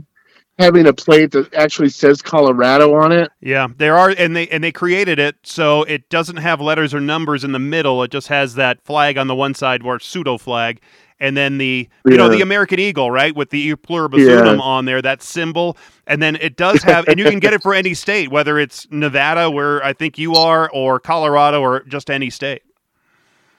having 0.59 0.85
a 0.87 0.93
plate 0.93 1.31
that 1.31 1.53
actually 1.53 1.89
says 1.89 2.21
Colorado 2.21 2.93
on 2.95 3.11
it. 3.11 3.31
Yeah, 3.41 3.67
there 3.77 3.97
are, 3.97 4.09
and 4.09 4.35
they 4.35 4.47
and 4.49 4.63
they 4.63 4.71
created 4.71 5.19
it 5.19 5.35
so 5.43 5.83
it 5.83 6.09
doesn't 6.09 6.37
have 6.37 6.61
letters 6.61 6.93
or 6.93 6.99
numbers 6.99 7.43
in 7.43 7.51
the 7.51 7.59
middle. 7.59 8.03
It 8.03 8.11
just 8.11 8.27
has 8.27 8.55
that 8.55 8.83
flag 8.83 9.17
on 9.17 9.27
the 9.27 9.35
one 9.35 9.53
side, 9.53 9.83
or 9.83 9.99
pseudo 9.99 10.37
flag, 10.37 10.79
and 11.19 11.35
then 11.35 11.57
the 11.57 11.89
you 12.05 12.11
yeah. 12.11 12.17
know 12.17 12.29
the 12.29 12.41
American 12.41 12.79
eagle, 12.79 13.09
right, 13.09 13.35
with 13.35 13.49
the 13.49 13.75
pluribus 13.75 14.27
unum 14.27 14.61
on 14.61 14.85
there, 14.85 15.01
that 15.01 15.23
symbol, 15.23 15.77
and 16.07 16.21
then 16.21 16.35
it 16.37 16.55
does 16.55 16.83
have, 16.83 17.07
and 17.07 17.17
you 17.17 17.25
can 17.25 17.39
get 17.39 17.53
it 17.53 17.61
for 17.61 17.73
any 17.73 17.93
state, 17.93 18.29
whether 18.29 18.59
it's 18.59 18.87
Nevada, 18.91 19.49
where 19.49 19.83
I 19.83 19.93
think 19.93 20.17
you 20.17 20.35
are, 20.35 20.69
or 20.71 20.99
Colorado, 20.99 21.61
or 21.61 21.81
just 21.81 22.09
any 22.09 22.29
state. 22.29 22.61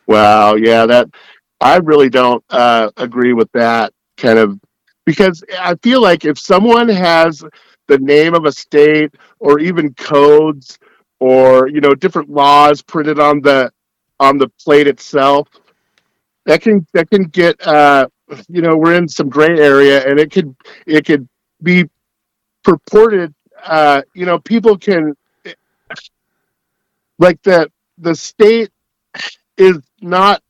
Wow, 0.07 0.55
yeah, 0.55 0.87
that 0.87 1.09
I 1.61 1.79
really 1.79 2.11
don't 2.11 2.45
uh, 2.51 2.91
agree 2.97 3.33
with 3.33 3.51
that 3.53 3.93
kind 4.17 4.39
of 4.39 4.61
because 5.05 5.43
I 5.59 5.75
feel 5.77 6.01
like 6.03 6.25
if 6.25 6.39
someone 6.39 6.89
has 6.89 7.43
the 7.89 7.99
name 7.99 8.35
of 8.35 8.45
a 8.45 8.53
state 8.53 9.15
or 9.39 9.59
even 9.61 9.95
codes 9.95 10.79
or 11.21 11.69
you 11.69 11.81
know 11.81 11.95
different 11.95 12.31
laws 12.31 12.83
printed 12.83 13.19
on 13.21 13.41
the 13.43 13.71
on 14.21 14.39
the 14.39 14.49
plate 14.63 14.87
itself 14.87 15.49
that 16.47 16.63
can 16.63 16.87
that 16.93 17.11
can 17.11 17.25
get 17.25 17.61
uh 17.67 18.07
you 18.49 18.63
know 18.63 18.77
we're 18.77 18.95
in 18.95 19.09
some 19.09 19.29
gray 19.29 19.59
area 19.59 20.07
and 20.09 20.19
it 20.19 20.31
could 20.31 20.55
it 20.87 21.05
could 21.05 21.29
be 21.63 21.89
purported 22.65 23.35
uh 23.65 24.03
you 24.15 24.27
know 24.27 24.39
people 24.39 24.77
can 24.79 25.15
like 27.19 27.43
the 27.43 27.71
the 27.99 28.15
state 28.15 28.71
is 29.57 29.79
not 30.01 30.43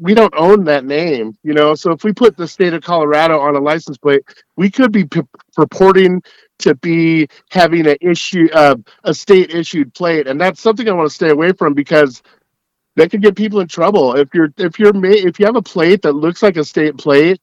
we 0.00 0.14
don't 0.14 0.32
own 0.36 0.64
that 0.64 0.84
name, 0.84 1.36
you 1.42 1.52
know. 1.52 1.74
So 1.74 1.92
if 1.92 2.04
we 2.04 2.12
put 2.12 2.36
the 2.36 2.48
state 2.48 2.72
of 2.72 2.82
Colorado 2.82 3.38
on 3.40 3.54
a 3.54 3.60
license 3.60 3.98
plate, 3.98 4.22
we 4.56 4.70
could 4.70 4.92
be 4.92 5.04
p- 5.04 5.22
purporting 5.54 6.22
to 6.60 6.74
be 6.76 7.28
having 7.50 7.86
a 7.86 7.96
issue 8.00 8.48
uh, 8.52 8.76
a 9.04 9.12
state 9.12 9.54
issued 9.54 9.92
plate, 9.94 10.26
and 10.26 10.40
that's 10.40 10.60
something 10.60 10.88
I 10.88 10.92
want 10.92 11.08
to 11.08 11.14
stay 11.14 11.30
away 11.30 11.52
from 11.52 11.74
because 11.74 12.22
that 12.96 13.10
could 13.10 13.22
get 13.22 13.36
people 13.36 13.60
in 13.60 13.68
trouble. 13.68 14.16
If 14.16 14.32
you're 14.32 14.52
if 14.56 14.78
you're 14.78 14.92
ma- 14.92 15.08
if 15.08 15.38
you 15.38 15.46
have 15.46 15.56
a 15.56 15.62
plate 15.62 16.02
that 16.02 16.12
looks 16.12 16.42
like 16.42 16.56
a 16.56 16.64
state 16.64 16.96
plate, 16.96 17.40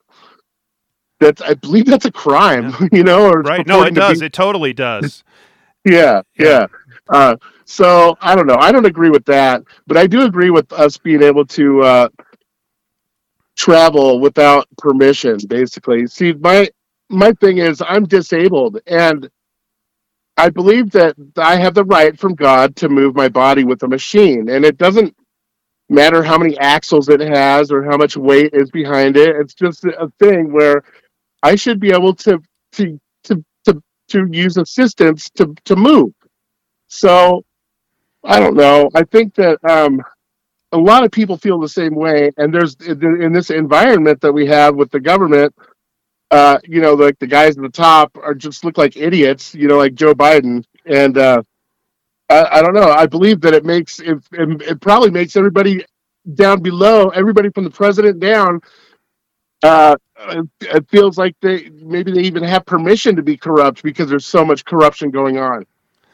that's 1.19 1.41
I 1.41 1.53
believe 1.53 1.85
that's 1.85 2.05
a 2.05 2.11
crime, 2.11 2.71
yeah. 2.71 2.87
you 2.91 3.03
know. 3.03 3.29
Or 3.29 3.41
right? 3.41 3.65
No, 3.67 3.83
it 3.83 3.93
does. 3.93 4.19
Be- 4.19 4.25
it 4.25 4.33
totally 4.33 4.73
does. 4.73 5.23
yeah, 5.85 6.21
yeah. 6.37 6.45
yeah. 6.47 6.67
Uh, 7.07 7.35
so 7.65 8.17
I 8.21 8.35
don't 8.35 8.47
know. 8.47 8.57
I 8.57 8.71
don't 8.71 8.85
agree 8.85 9.09
with 9.09 9.25
that, 9.25 9.63
but 9.87 9.97
I 9.97 10.07
do 10.07 10.23
agree 10.23 10.51
with 10.51 10.71
us 10.73 10.97
being 10.97 11.23
able 11.23 11.45
to 11.47 11.81
uh, 11.81 12.09
travel 13.57 14.19
without 14.19 14.67
permission. 14.77 15.37
Basically, 15.47 16.07
see 16.07 16.33
my 16.33 16.69
my 17.09 17.33
thing 17.33 17.59
is 17.59 17.81
I'm 17.87 18.05
disabled, 18.05 18.79
and 18.87 19.29
I 20.37 20.49
believe 20.49 20.91
that 20.91 21.15
I 21.37 21.57
have 21.57 21.73
the 21.73 21.85
right 21.85 22.17
from 22.19 22.35
God 22.35 22.75
to 22.77 22.89
move 22.89 23.15
my 23.15 23.29
body 23.29 23.63
with 23.63 23.83
a 23.83 23.87
machine, 23.87 24.49
and 24.49 24.65
it 24.65 24.77
doesn't 24.77 25.15
matter 25.89 26.23
how 26.23 26.37
many 26.37 26.57
axles 26.57 27.09
it 27.09 27.19
has 27.21 27.71
or 27.71 27.83
how 27.83 27.97
much 27.97 28.17
weight 28.17 28.53
is 28.53 28.71
behind 28.71 29.17
it. 29.17 29.35
It's 29.35 29.53
just 29.53 29.85
a 29.85 30.11
thing 30.19 30.51
where 30.51 30.83
I 31.43 31.55
should 31.55 31.79
be 31.79 31.91
able 31.91 32.15
to 32.15 32.39
to 32.73 32.99
to 33.25 33.45
to, 33.65 33.83
to 34.09 34.27
use 34.31 34.57
assistance 34.57 35.29
to 35.31 35.53
to 35.65 35.75
move. 35.75 36.13
So 36.87 37.43
I 38.25 38.39
don't 38.39 38.55
know. 38.55 38.89
I 38.95 39.03
think 39.03 39.35
that 39.35 39.63
um, 39.63 40.01
a 40.71 40.77
lot 40.77 41.03
of 41.03 41.11
people 41.11 41.37
feel 41.37 41.59
the 41.59 41.69
same 41.69 41.95
way, 41.95 42.31
and 42.37 42.53
there's 42.53 42.75
in 42.75 43.31
this 43.31 43.49
environment 43.49 44.21
that 44.21 44.31
we 44.33 44.45
have 44.47 44.75
with 44.75 44.91
the 44.91 44.99
government. 44.99 45.53
Uh, 46.31 46.57
you 46.63 46.81
know, 46.81 46.93
like 46.95 47.19
the 47.19 47.27
guys 47.27 47.55
at 47.55 47.61
the 47.61 47.69
top 47.69 48.17
are 48.17 48.33
just 48.33 48.65
look 48.65 48.77
like 48.77 48.97
idiots. 48.97 49.53
You 49.53 49.67
know, 49.67 49.77
like 49.77 49.93
Joe 49.93 50.13
Biden, 50.13 50.65
and 50.85 51.17
uh, 51.17 51.43
I, 52.29 52.45
I, 52.53 52.61
don't 52.61 52.73
know. 52.73 52.91
I 52.91 53.05
believe 53.05 53.41
that 53.41 53.53
it 53.53 53.63
makes 53.63 53.99
it, 53.99 54.17
it, 54.31 54.61
it 54.61 54.81
probably 54.81 55.11
makes 55.11 55.35
everybody 55.35 55.85
down 56.33 56.61
below, 56.61 57.09
everybody 57.09 57.49
from 57.51 57.63
the 57.63 57.69
president 57.69 58.19
down. 58.19 58.59
Uh, 59.63 59.95
it 60.61 60.89
feels 60.89 61.17
like 61.17 61.35
they 61.41 61.69
maybe 61.69 62.11
they 62.11 62.21
even 62.21 62.43
have 62.43 62.65
permission 62.65 63.15
to 63.15 63.23
be 63.23 63.37
corrupt 63.37 63.83
because 63.83 64.09
there's 64.09 64.25
so 64.25 64.43
much 64.43 64.65
corruption 64.65 65.11
going 65.11 65.37
on. 65.37 65.65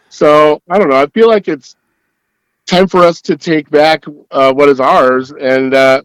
So 0.09 0.61
I 0.69 0.77
don't 0.77 0.89
know. 0.89 1.01
I 1.01 1.07
feel 1.07 1.29
like 1.29 1.47
it's 1.47 1.75
time 2.67 2.87
for 2.87 3.03
us 3.03 3.21
to 3.21 3.35
take 3.35 3.69
back 3.69 4.05
uh, 4.31 4.53
what 4.53 4.69
is 4.69 4.79
ours. 4.79 5.31
And 5.31 5.73
uh, 5.73 6.01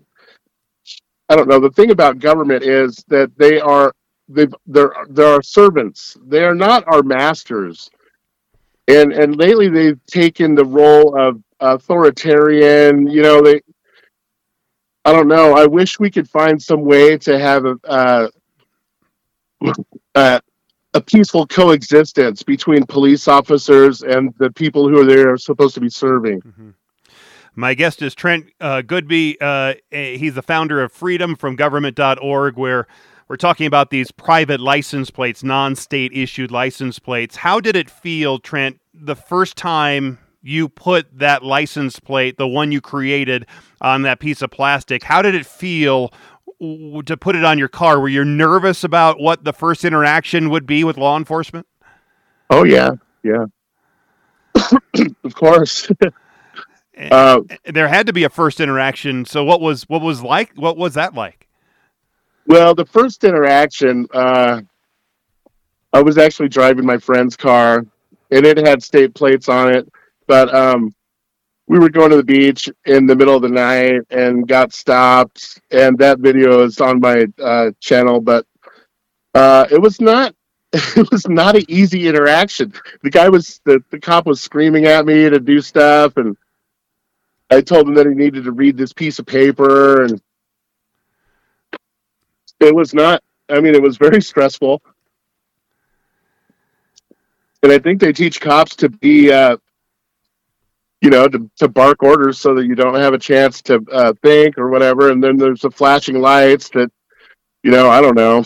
I 1.29 1.37
don't 1.37 1.49
know. 1.49 1.61
The 1.61 1.71
thing 1.71 1.91
about 1.91 2.19
government 2.19 2.63
is 2.63 3.05
that 3.09 3.37
they 3.37 3.61
are 3.61 3.93
they 4.29 4.47
they're 4.67 4.93
they're 5.11 5.27
our 5.27 5.43
servants. 5.43 6.17
They 6.27 6.45
are 6.45 6.55
not 6.55 6.85
our 6.87 7.03
masters. 7.03 7.91
And 8.89 9.13
and 9.13 9.37
lately 9.37 9.69
they've 9.69 10.05
taken 10.07 10.55
the 10.55 10.65
role 10.65 11.19
of 11.19 11.43
authoritarian. 11.61 13.09
You 13.09 13.23
know 13.23 13.43
they. 13.43 13.61
I 15.05 15.13
don't 15.13 15.29
know. 15.29 15.55
I 15.55 15.67
wish 15.67 16.01
we 16.01 16.11
could 16.11 16.29
find 16.29 16.61
some 16.61 16.83
way 16.83 17.17
to 17.19 17.39
have 17.39 17.65
a. 17.65 17.77
Uh, 17.85 18.29
uh, 20.15 20.41
a 20.97 21.01
peaceful 21.03 21.47
coexistence 21.47 22.43
between 22.43 22.87
police 22.87 23.29
officers 23.29 24.03
and 24.03 24.35
the 24.39 24.51
people 24.51 24.89
who 24.89 24.99
are 24.99 25.05
there 25.05 25.37
supposed 25.37 25.75
to 25.75 25.81
be 25.81 25.91
serving. 25.91 26.41
Mm-hmm. 26.41 26.71
My 27.55 27.75
guest 27.75 28.01
is 28.01 28.15
Trent 28.15 28.47
uh, 28.61 28.83
Goodby. 28.83 29.37
Uh, 29.41 29.75
he's 29.91 30.35
the 30.35 30.43
founder 30.43 30.83
of 30.83 30.93
Freedom 30.93 31.37
from 31.37 31.55
Government.org, 31.55 32.57
where 32.57 32.87
we're 33.29 33.37
talking 33.37 33.67
about 33.67 33.91
these 33.91 34.11
private 34.11 34.61
license 34.61 35.11
plates, 35.11 35.43
non 35.45 35.77
state 35.77 36.13
issued 36.15 36.51
license 36.51 36.99
plates. 36.99 37.37
How 37.37 37.61
did 37.61 37.77
it 37.77 37.91
feel, 37.91 38.39
Trent, 38.39 38.81
the 38.95 39.17
first 39.17 39.57
time 39.57 40.19
you 40.43 40.69
put 40.69 41.07
that 41.19 41.43
license 41.43 42.01
plate, 42.01 42.39
the 42.39 42.49
one 42.49 42.73
you 42.73 42.81
created, 42.81 43.47
on 43.83 44.03
that 44.03 44.21
piece 44.21 44.41
of 44.41 44.51
plastic? 44.51 45.03
How 45.03 45.21
did 45.21 45.35
it 45.35 45.45
feel 45.45 46.11
to 46.61 47.17
put 47.17 47.37
it 47.37 47.45
on 47.45 47.59
your 47.59 47.69
car? 47.69 48.01
Were 48.01 48.09
you 48.09 48.25
nervous 48.25 48.85
about 48.85 49.21
what 49.21 49.45
the 49.45 49.53
first 49.53 49.85
interaction 49.85 50.51
would 50.51 50.67
be 50.67 50.85
with 50.85 50.97
law 50.97 51.17
enforcement? 51.17 51.67
Oh 52.51 52.65
yeah, 52.65 52.93
yeah. 53.23 53.47
of 55.25 55.35
course. 55.35 55.91
uh, 57.11 57.41
there 57.65 57.89
had 57.89 58.07
to 58.07 58.13
be 58.13 58.25
a 58.25 58.31
first 58.31 58.61
interaction. 58.61 59.25
So 59.25 59.45
what 59.45 59.61
was 59.61 59.85
what 59.85 60.03
was 60.03 60.23
like? 60.23 60.53
What 60.55 60.77
was 60.77 60.95
that 60.95 61.15
like? 61.15 61.47
Well, 62.47 62.75
the 62.75 62.87
first 62.87 63.25
interaction, 63.25 64.07
uh, 64.15 64.63
I 65.93 66.03
was 66.03 66.17
actually 66.17 66.49
driving 66.49 66.87
my 66.87 66.99
friend's 66.99 67.37
car, 67.37 67.85
and 68.31 68.47
it 68.47 68.57
had 68.59 68.83
state 68.83 69.15
plates 69.15 69.49
on 69.49 69.75
it, 69.75 69.93
but 70.29 70.55
um, 70.55 70.95
we 71.69 71.79
were 71.79 71.89
going 71.89 72.11
to 72.11 72.17
the 72.17 72.25
beach 72.25 72.71
in 72.85 73.07
the 73.07 73.17
middle 73.17 73.37
of 73.37 73.43
the 73.43 73.49
night 73.49 74.03
and 74.11 74.47
got 74.47 74.73
stopped, 74.73 75.61
and 75.71 75.99
that 75.99 76.21
video 76.21 76.63
is 76.65 76.81
on 76.81 77.01
my 77.01 77.27
uh, 77.43 77.71
channel. 77.81 78.21
But 78.21 78.47
uh, 79.35 79.67
it 79.71 79.81
was 79.81 80.01
not 80.01 80.35
it 80.73 81.11
was 81.11 81.29
not 81.29 81.57
an 81.57 81.65
easy 81.69 82.09
interaction. 82.09 82.73
The 83.03 83.11
guy 83.11 83.29
was 83.29 83.61
the, 83.65 83.83
the 83.91 84.01
cop 84.01 84.27
was 84.27 84.41
screaming 84.41 84.87
at 84.87 85.07
me 85.07 85.29
to 85.29 85.41
do 85.41 85.61
stuff, 85.61 86.17
and 86.17 86.37
I 87.51 87.61
told 87.61 87.89
him 87.89 87.95
that 87.95 88.07
he 88.07 88.15
needed 88.15 88.45
to 88.45 88.53
read 88.53 88.77
this 88.77 88.93
piece 88.93 89.19
of 89.19 89.27
paper, 89.27 90.03
and 90.05 90.21
it 92.61 92.75
was 92.75 92.95
not. 92.95 93.23
I 93.49 93.61
mean, 93.61 93.75
it 93.75 93.83
was 93.83 93.97
very 93.97 94.21
stressful, 94.21 94.83
and 97.63 97.73
I 97.73 97.79
think 97.79 98.01
they 98.01 98.13
teach 98.13 98.41
cops 98.41 98.77
to 98.77 98.89
be, 98.89 99.33
uh, 99.33 99.57
you 101.07 101.11
know, 101.11 101.29
to, 101.29 101.49
to 101.55 101.69
bark 101.69 102.03
orders 102.03 102.37
so 102.37 102.53
that 102.57 102.67
you 102.67 102.75
don't 102.75 102.97
have 102.97 103.15
a 103.15 103.19
chance 103.19 103.63
to 103.63 103.81
uh, 103.93 104.13
think 104.25 104.59
or 104.59 104.71
whatever. 104.71 105.13
And 105.13 105.23
then 105.23 105.37
there's 105.37 105.61
the 105.61 105.71
flashing 105.71 106.21
lights 106.21 106.69
that, 106.71 106.91
you 107.63 107.71
know, 107.71 107.89
I 107.89 108.01
don't 108.01 108.17
know, 108.17 108.45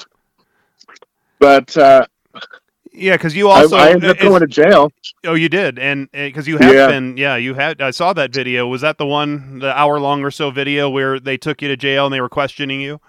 but 1.39 1.75
uh, 1.79 2.05
yeah, 2.93 3.17
because 3.17 3.35
you 3.35 3.49
also 3.49 3.77
I, 3.77 3.87
I 3.87 3.91
ended 3.93 4.11
up 4.11 4.19
going 4.19 4.41
to 4.41 4.47
jail. 4.47 4.93
Oh, 5.25 5.33
you 5.33 5.49
did, 5.49 5.79
and 5.79 6.11
because 6.13 6.47
you 6.47 6.59
have 6.59 6.75
yeah. 6.75 6.87
been, 6.87 7.17
yeah, 7.17 7.37
you 7.37 7.55
had. 7.55 7.81
I 7.81 7.93
saw 7.93 8.13
that 8.13 8.35
video. 8.35 8.67
Was 8.67 8.83
that 8.83 8.99
the 8.99 9.07
one, 9.07 9.61
the 9.61 9.75
hour 9.75 9.99
long 9.99 10.23
or 10.23 10.31
so 10.31 10.51
video 10.51 10.91
where 10.91 11.19
they 11.19 11.39
took 11.39 11.63
you 11.63 11.69
to 11.69 11.79
jail 11.79 12.05
and 12.05 12.13
they 12.13 12.21
were 12.21 12.29
questioning 12.29 12.83
you? 12.83 13.01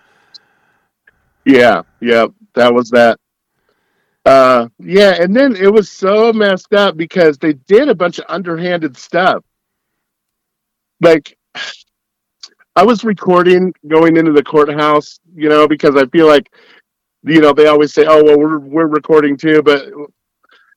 Yeah, 1.44 1.82
yeah, 2.00 2.28
that 2.54 2.74
was 2.74 2.90
that. 2.92 3.20
Uh, 4.26 4.68
yeah, 4.80 5.22
and 5.22 5.36
then 5.36 5.56
it 5.56 5.72
was 5.72 5.90
so 5.90 6.32
messed 6.32 6.74
up 6.74 6.96
because 6.96 7.38
they 7.38 7.54
did 7.54 7.90
a 7.90 7.96
bunch 7.96 8.20
of 8.20 8.26
underhanded 8.30 8.96
stuff. 8.96 9.44
Like, 11.02 11.38
I 12.76 12.84
was 12.86 13.04
recording 13.04 13.74
going 13.88 14.18
into 14.18 14.32
the 14.32 14.44
courthouse, 14.44 15.20
you 15.36 15.50
know, 15.50 15.68
because 15.68 15.96
I 15.96 16.06
feel 16.08 16.28
like 16.28 16.52
you 17.24 17.42
know, 17.42 17.54
they 17.54 17.68
always 17.68 17.94
say, 17.94 18.06
"Oh, 18.08 18.24
well, 18.24 18.40
we're 18.40 18.60
we're 18.60 18.88
recording 18.88 19.38
too," 19.38 19.62
but 19.62 19.90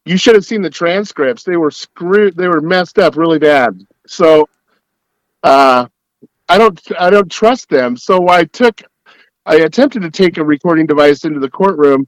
you 0.04 0.16
should 0.16 0.34
have 0.34 0.44
seen 0.44 0.62
the 0.62 0.70
transcripts. 0.70 1.42
They 1.44 1.56
were 1.56 1.70
screwed. 1.70 2.36
They 2.36 2.48
were 2.48 2.60
messed 2.60 2.98
up 2.98 3.16
really 3.16 3.38
bad. 3.38 3.80
So, 4.06 4.48
uh, 5.42 5.86
I 6.48 6.58
don't 6.58 6.80
I 6.98 7.10
don't 7.10 7.30
trust 7.30 7.68
them. 7.68 7.96
So 7.96 8.28
I 8.28 8.44
took 8.44 8.82
I 9.46 9.56
attempted 9.56 10.02
to 10.02 10.10
take 10.10 10.36
a 10.38 10.44
recording 10.44 10.86
device 10.86 11.24
into 11.24 11.40
the 11.40 11.50
courtroom, 11.50 12.06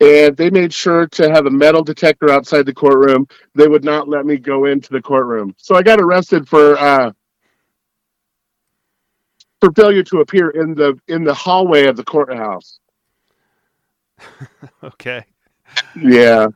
and 0.00 0.36
they 0.36 0.50
made 0.50 0.72
sure 0.72 1.06
to 1.06 1.30
have 1.30 1.46
a 1.46 1.50
metal 1.50 1.82
detector 1.82 2.30
outside 2.30 2.66
the 2.66 2.74
courtroom. 2.74 3.28
They 3.54 3.68
would 3.68 3.84
not 3.84 4.08
let 4.08 4.26
me 4.26 4.36
go 4.36 4.64
into 4.64 4.90
the 4.90 5.02
courtroom. 5.02 5.54
So 5.58 5.74
I 5.74 5.82
got 5.82 6.00
arrested 6.00 6.48
for. 6.48 6.76
Uh, 6.78 7.12
for 9.60 9.70
failure 9.72 10.02
to 10.02 10.20
appear 10.20 10.50
in 10.50 10.74
the 10.74 10.98
in 11.06 11.22
the 11.22 11.34
hallway 11.34 11.86
of 11.86 11.96
the 11.96 12.04
courthouse. 12.04 12.80
okay. 14.82 15.24
Yeah. 16.00 16.48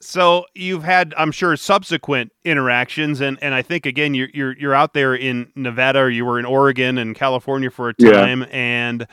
So 0.00 0.46
you've 0.54 0.84
had, 0.84 1.12
I'm 1.16 1.32
sure, 1.32 1.56
subsequent 1.56 2.32
interactions, 2.44 3.20
and, 3.20 3.36
and 3.42 3.52
I 3.52 3.62
think 3.62 3.84
again 3.84 4.14
you're 4.14 4.28
you're 4.32 4.56
you're 4.56 4.74
out 4.74 4.94
there 4.94 5.14
in 5.14 5.50
Nevada, 5.56 6.00
or 6.00 6.10
you 6.10 6.24
were 6.24 6.38
in 6.38 6.44
Oregon 6.44 6.98
and 6.98 7.14
California 7.16 7.70
for 7.70 7.88
a 7.88 7.94
time, 7.94 8.42
yeah. 8.42 8.46
and 8.52 9.06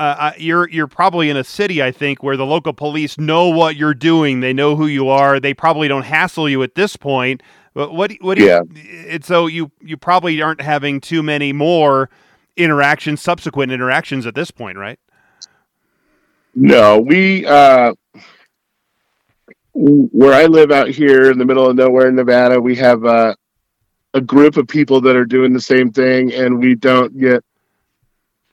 uh, 0.00 0.32
you're 0.38 0.68
you're 0.68 0.86
probably 0.86 1.28
in 1.30 1.36
a 1.36 1.44
city, 1.44 1.82
I 1.82 1.92
think, 1.92 2.22
where 2.22 2.36
the 2.36 2.46
local 2.46 2.72
police 2.72 3.18
know 3.18 3.48
what 3.48 3.76
you're 3.76 3.94
doing. 3.94 4.40
They 4.40 4.52
know 4.52 4.76
who 4.76 4.86
you 4.86 5.08
are. 5.08 5.40
They 5.40 5.54
probably 5.54 5.88
don't 5.88 6.04
hassle 6.04 6.48
you 6.48 6.62
at 6.62 6.74
this 6.74 6.96
point. 6.96 7.42
But 7.74 7.94
what 7.94 8.12
what 8.20 8.38
do 8.38 8.44
yeah. 8.44 8.62
you? 8.74 9.18
So 9.22 9.46
you 9.46 9.70
you 9.80 9.96
probably 9.96 10.40
aren't 10.40 10.60
having 10.60 11.00
too 11.00 11.22
many 11.22 11.52
more 11.52 12.10
interactions, 12.56 13.20
subsequent 13.20 13.72
interactions 13.72 14.26
at 14.26 14.34
this 14.34 14.50
point, 14.50 14.78
right? 14.78 14.98
No, 16.54 16.98
we 16.98 17.46
uh, 17.46 17.94
where 19.72 20.34
I 20.34 20.46
live 20.46 20.72
out 20.72 20.88
here 20.88 21.30
in 21.30 21.38
the 21.38 21.44
middle 21.44 21.68
of 21.68 21.76
nowhere 21.76 22.08
in 22.08 22.16
Nevada, 22.16 22.60
we 22.60 22.74
have 22.76 23.04
uh, 23.04 23.34
a 24.14 24.20
group 24.20 24.56
of 24.56 24.66
people 24.66 25.00
that 25.02 25.14
are 25.14 25.24
doing 25.24 25.52
the 25.52 25.60
same 25.60 25.92
thing, 25.92 26.32
and 26.32 26.58
we 26.58 26.74
don't 26.74 27.16
get 27.18 27.44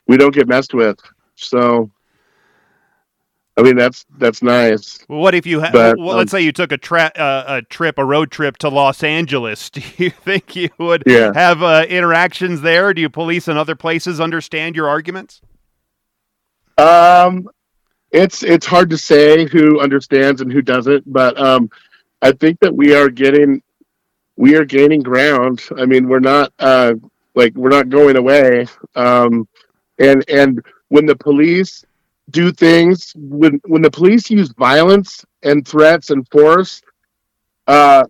we 0.07 0.17
don't 0.17 0.33
get 0.33 0.47
messed 0.47 0.73
with. 0.73 0.99
So, 1.35 1.91
I 3.57 3.61
mean, 3.61 3.75
that's 3.75 4.05
that's 4.17 4.41
nice. 4.41 4.99
Well, 5.07 5.19
what 5.19 5.35
if 5.35 5.45
you 5.45 5.61
ha- 5.61 5.69
but, 5.71 5.97
well, 5.97 6.11
um, 6.11 6.17
let's 6.17 6.31
say 6.31 6.41
you 6.41 6.51
took 6.51 6.71
a 6.71 6.77
tra- 6.77 7.11
uh, 7.15 7.43
a 7.47 7.61
trip, 7.63 7.97
a 7.97 8.05
road 8.05 8.31
trip 8.31 8.57
to 8.57 8.69
Los 8.69 9.03
Angeles? 9.03 9.69
Do 9.71 9.81
you 9.97 10.09
think 10.09 10.55
you 10.55 10.69
would 10.77 11.03
yeah. 11.05 11.31
have 11.33 11.61
uh, 11.61 11.85
interactions 11.87 12.61
there? 12.61 12.93
Do 12.93 13.01
you 13.01 13.09
police 13.09 13.47
in 13.47 13.57
other 13.57 13.75
places 13.75 14.19
understand 14.19 14.75
your 14.75 14.89
arguments? 14.89 15.41
Um, 16.77 17.49
it's 18.11 18.43
it's 18.43 18.65
hard 18.65 18.89
to 18.89 18.97
say 18.97 19.45
who 19.45 19.79
understands 19.79 20.41
and 20.41 20.51
who 20.51 20.61
doesn't, 20.61 21.11
but 21.11 21.39
um, 21.39 21.69
I 22.21 22.31
think 22.31 22.59
that 22.59 22.75
we 22.75 22.93
are 22.93 23.09
getting 23.09 23.61
we 24.35 24.55
are 24.55 24.65
gaining 24.65 25.01
ground. 25.01 25.63
I 25.77 25.85
mean, 25.85 26.07
we're 26.07 26.19
not 26.19 26.51
uh, 26.59 26.95
like 27.35 27.53
we're 27.55 27.69
not 27.69 27.89
going 27.89 28.17
away. 28.17 28.67
Um, 28.95 29.47
and 29.99 30.23
and 30.29 30.63
when 30.89 31.05
the 31.05 31.15
police 31.15 31.85
do 32.31 32.51
things, 32.51 33.13
when 33.15 33.61
when 33.65 33.81
the 33.81 33.91
police 33.91 34.29
use 34.29 34.51
violence 34.57 35.23
and 35.43 35.67
threats 35.67 36.09
and 36.09 36.27
force, 36.29 36.81
uh, 37.67 38.03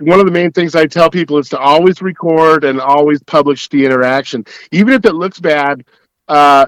one 0.00 0.18
of 0.18 0.26
the 0.26 0.32
main 0.32 0.50
things 0.52 0.74
I 0.74 0.86
tell 0.86 1.10
people 1.10 1.38
is 1.38 1.48
to 1.50 1.58
always 1.58 2.00
record 2.00 2.64
and 2.64 2.80
always 2.80 3.22
publish 3.24 3.68
the 3.68 3.84
interaction, 3.84 4.44
even 4.70 4.94
if 4.94 5.04
it 5.04 5.14
looks 5.14 5.40
bad. 5.40 5.84
Uh, 6.28 6.66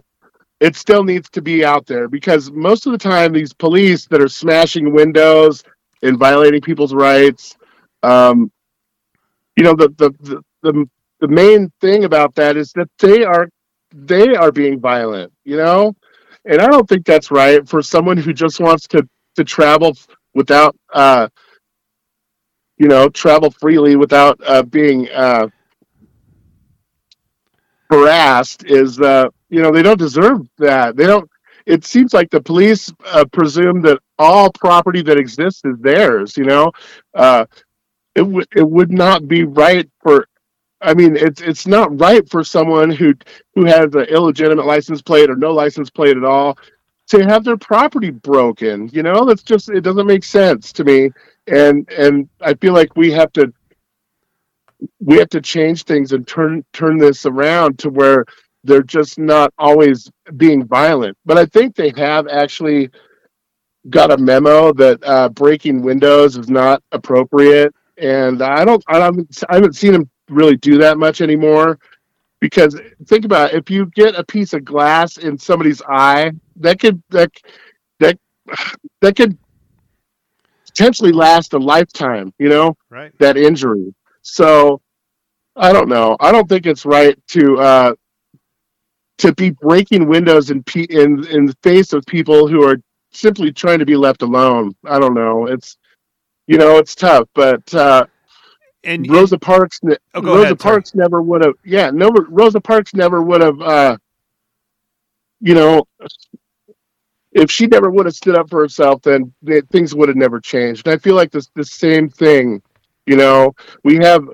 it 0.61 0.77
still 0.77 1.05
needs 1.05 1.29
to 1.31 1.43
be 1.43 1.65
out 1.65 1.87
there 1.87 2.09
because 2.09 2.51
most 2.51 2.87
of 2.87 2.93
the 2.93 2.99
time 2.99 3.33
these 3.33 3.53
police 3.53 4.07
that 4.07 4.21
are 4.21 4.29
smashing 4.29 4.93
windows 4.93 5.63
and 6.03 6.19
violating 6.19 6.61
people's 6.61 6.95
rights 6.95 7.57
um, 8.03 8.51
you 9.57 9.65
know 9.65 9.75
the, 9.75 9.89
the 9.97 10.11
the, 10.21 10.43
the 10.63 10.87
the 11.21 11.29
main 11.29 11.73
thing 11.81 12.05
about 12.05 12.35
that 12.35 12.57
is 12.57 12.73
that 12.73 12.89
they 12.99 13.25
are 13.25 13.49
they 13.95 14.35
are 14.35 14.53
being 14.53 14.81
violent 14.81 15.33
you 15.45 15.57
know? 15.57 15.95
And 16.47 16.61
i 16.61 16.67
don't 16.67 16.89
think 16.89 17.07
that's 17.07 17.31
right 17.31 17.67
for 17.69 17.83
someone 17.83 18.17
who 18.19 18.33
just 18.33 18.61
wants 18.61 18.87
to 18.89 19.09
to 19.37 19.45
travel 19.45 19.97
without 20.35 20.77
uh 20.93 21.29
you 22.79 22.89
know 22.89 23.09
travel 23.09 23.51
freely 23.51 23.97
without 23.97 24.39
uh 24.47 24.63
being 24.63 25.09
uh 25.11 25.47
harassed 27.91 28.65
is 28.67 29.01
uh 29.01 29.27
you 29.51 29.63
know 29.63 29.71
they 29.71 29.83
don't 29.83 29.99
deserve 29.99 30.41
that. 30.59 30.97
They 30.97 31.07
don't 31.07 31.29
it 31.67 31.85
seems 31.85 32.13
like 32.13 32.29
the 32.31 32.43
police 32.43 32.93
uh, 33.07 33.25
presume 33.33 33.81
that 33.83 33.99
all 34.19 34.51
property 34.53 35.01
that 35.03 35.19
exists 35.19 35.63
is 35.65 35.79
theirs 35.81 36.37
you 36.37 36.45
know? 36.45 36.73
Uh 37.15 37.47
it 38.15 38.23
would 38.23 38.47
it 38.55 38.69
would 38.69 38.93
not 38.93 39.29
be 39.29 39.45
right 39.45 39.89
for 40.03 40.27
I 40.85 40.95
mean, 40.95 41.17
it's 41.17 41.41
it's 41.41 41.67
not 41.67 41.99
right 41.99 42.29
for 42.31 42.45
someone 42.45 42.91
who 42.91 43.15
who 43.55 43.65
has 43.65 43.95
an 43.95 44.05
illegitimate 44.05 44.67
license 44.67 45.03
plate 45.03 45.31
or 45.31 45.37
no 45.37 45.53
license 45.53 45.91
plate 45.91 46.17
at 46.17 46.25
all 46.25 46.59
to 47.09 47.25
have 47.25 47.45
their 47.45 47.57
property 47.57 48.11
broken. 48.11 48.89
You 48.93 49.03
know, 49.03 49.25
that's 49.25 49.43
just 49.43 49.71
it 49.71 49.81
doesn't 49.81 50.07
make 50.07 50.25
sense 50.25 50.73
to 50.75 50.85
me. 50.85 51.11
And 51.47 51.91
and 51.91 52.29
I 52.41 52.55
feel 52.55 52.75
like 52.75 52.97
we 52.97 53.11
have 53.13 53.33
to 53.33 53.53
we 55.01 55.17
have 55.19 55.31
to 55.31 55.41
change 55.41 55.85
things 55.85 56.13
and 56.13 56.27
turn 56.29 56.65
turn 56.73 56.99
this 56.99 57.27
around 57.27 57.79
to 57.81 57.91
where 57.91 58.25
they're 58.65 58.83
just 58.83 59.19
not 59.19 59.53
always 59.59 60.11
being 60.37 60.67
violent. 60.67 61.17
But 61.25 61.39
I 61.39 61.47
think 61.47 61.77
they 61.77 61.93
have 61.97 62.29
actually 62.29 62.91
got 63.91 64.11
a 64.13 64.19
memo 64.19 64.73
that 64.75 64.99
uh, 65.05 65.29
breaking 65.31 65.83
windows 65.83 66.37
is 66.37 66.51
not 66.51 66.83
appropriate, 66.93 67.75
and 67.99 68.43
I 68.43 68.65
don't 68.65 68.85
I 68.89 68.99
haven't 69.01 69.43
I 69.49 69.57
haven't 69.57 69.77
seen 69.77 69.93
them 69.93 70.11
really 70.29 70.57
do 70.57 70.79
that 70.79 70.99
much 70.99 71.21
anymore. 71.21 71.79
Because 72.41 72.79
think 73.07 73.25
about 73.25 73.53
it, 73.53 73.57
if 73.57 73.71
you 73.71 73.87
get 73.95 74.15
a 74.17 74.25
piece 74.25 74.53
of 74.53 74.65
glass 74.65 75.17
in 75.17 75.39
somebody's 75.39 75.81
eye, 75.89 76.33
that 76.57 76.79
could 76.79 77.03
that 77.11 77.31
that 78.01 78.19
that 79.01 79.17
could 79.17 79.39
potentially 80.67 81.13
last 81.13 81.55
a 81.55 81.59
lifetime. 81.59 82.33
You 82.39 82.49
know, 82.49 82.77
right? 82.91 83.13
That 83.19 83.37
injury. 83.37 83.95
So 84.23 84.81
I 85.57 85.73
don't 85.73 85.89
know. 85.89 86.17
I 86.21 86.33
don't 86.33 86.49
think 86.49 86.67
it's 86.67 86.85
right 86.85 87.17
to 87.29 87.59
uh, 87.59 87.95
to 89.19 89.33
be 89.35 89.51
breaking 89.51 90.09
windows 90.09 90.51
in 90.51 90.63
pe- 90.65 90.87
in 90.91 91.27
in 91.29 91.47
the 91.47 91.57
face 91.63 91.93
of 91.93 92.05
people 92.07 92.49
who 92.49 92.65
are 92.67 92.77
simply 93.13 93.53
trying 93.53 93.79
to 93.79 93.87
be 93.87 93.97
left 93.97 94.23
alone. 94.23 94.75
I 94.85 94.99
don't 94.99 95.15
know. 95.15 95.47
It's 95.47 95.77
you 96.47 96.59
know 96.59 96.79
it's 96.79 96.95
tough, 96.95 97.29
but 97.35 97.73
uh, 97.75 98.07
and 98.85 99.09
Rosa 99.11 99.39
Parks 99.39 99.81
oh, 99.85 100.23
Rosa 100.23 100.43
ahead, 100.43 100.59
Parks 100.59 100.91
sorry. 100.91 101.03
never 101.03 101.23
would 101.23 101.45
have. 101.45 101.55
Yeah, 101.65 101.91
no, 101.91 102.11
Rosa 102.11 102.61
Parks 102.61 102.95
never 102.95 103.23
would 103.23 103.41
have. 103.41 103.61
Uh, 103.61 103.97
you 105.41 105.55
know, 105.55 105.85
if 107.33 107.51
she 107.51 107.67
never 107.67 107.91
would 107.91 108.07
have 108.07 108.15
stood 108.15 108.37
up 108.37 108.49
for 108.49 108.61
herself, 108.61 109.03
then 109.03 109.33
things 109.71 109.95
would 109.95 110.09
have 110.09 110.17
never 110.17 110.41
changed. 110.41 110.87
And 110.87 110.95
I 110.95 110.99
feel 110.99 111.15
like 111.15 111.31
this 111.31 111.51
the 111.55 111.65
same 111.65 112.09
thing. 112.09 112.63
You 113.07 113.17
know, 113.17 113.55
we 113.83 113.97
have 113.97 114.27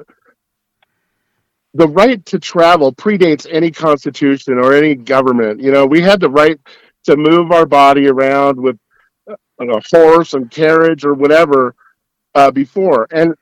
the 1.74 1.88
right 1.88 2.24
to 2.26 2.38
travel 2.38 2.92
predates 2.92 3.46
any 3.50 3.70
constitution 3.70 4.58
or 4.58 4.74
any 4.74 4.94
government. 4.94 5.60
You 5.60 5.72
know, 5.72 5.86
we 5.86 6.00
had 6.00 6.20
the 6.20 6.30
right 6.30 6.58
to 7.04 7.16
move 7.16 7.52
our 7.52 7.66
body 7.66 8.08
around 8.08 8.60
with 8.60 8.78
a 9.28 9.80
horse 9.90 10.34
and 10.34 10.50
carriage 10.50 11.04
or 11.04 11.14
whatever 11.14 11.74
uh, 12.34 12.50
before, 12.50 13.06
and 13.10 13.34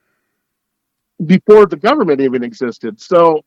before 1.26 1.66
the 1.66 1.76
government 1.76 2.20
even 2.20 2.44
existed. 2.44 3.00
So 3.00 3.42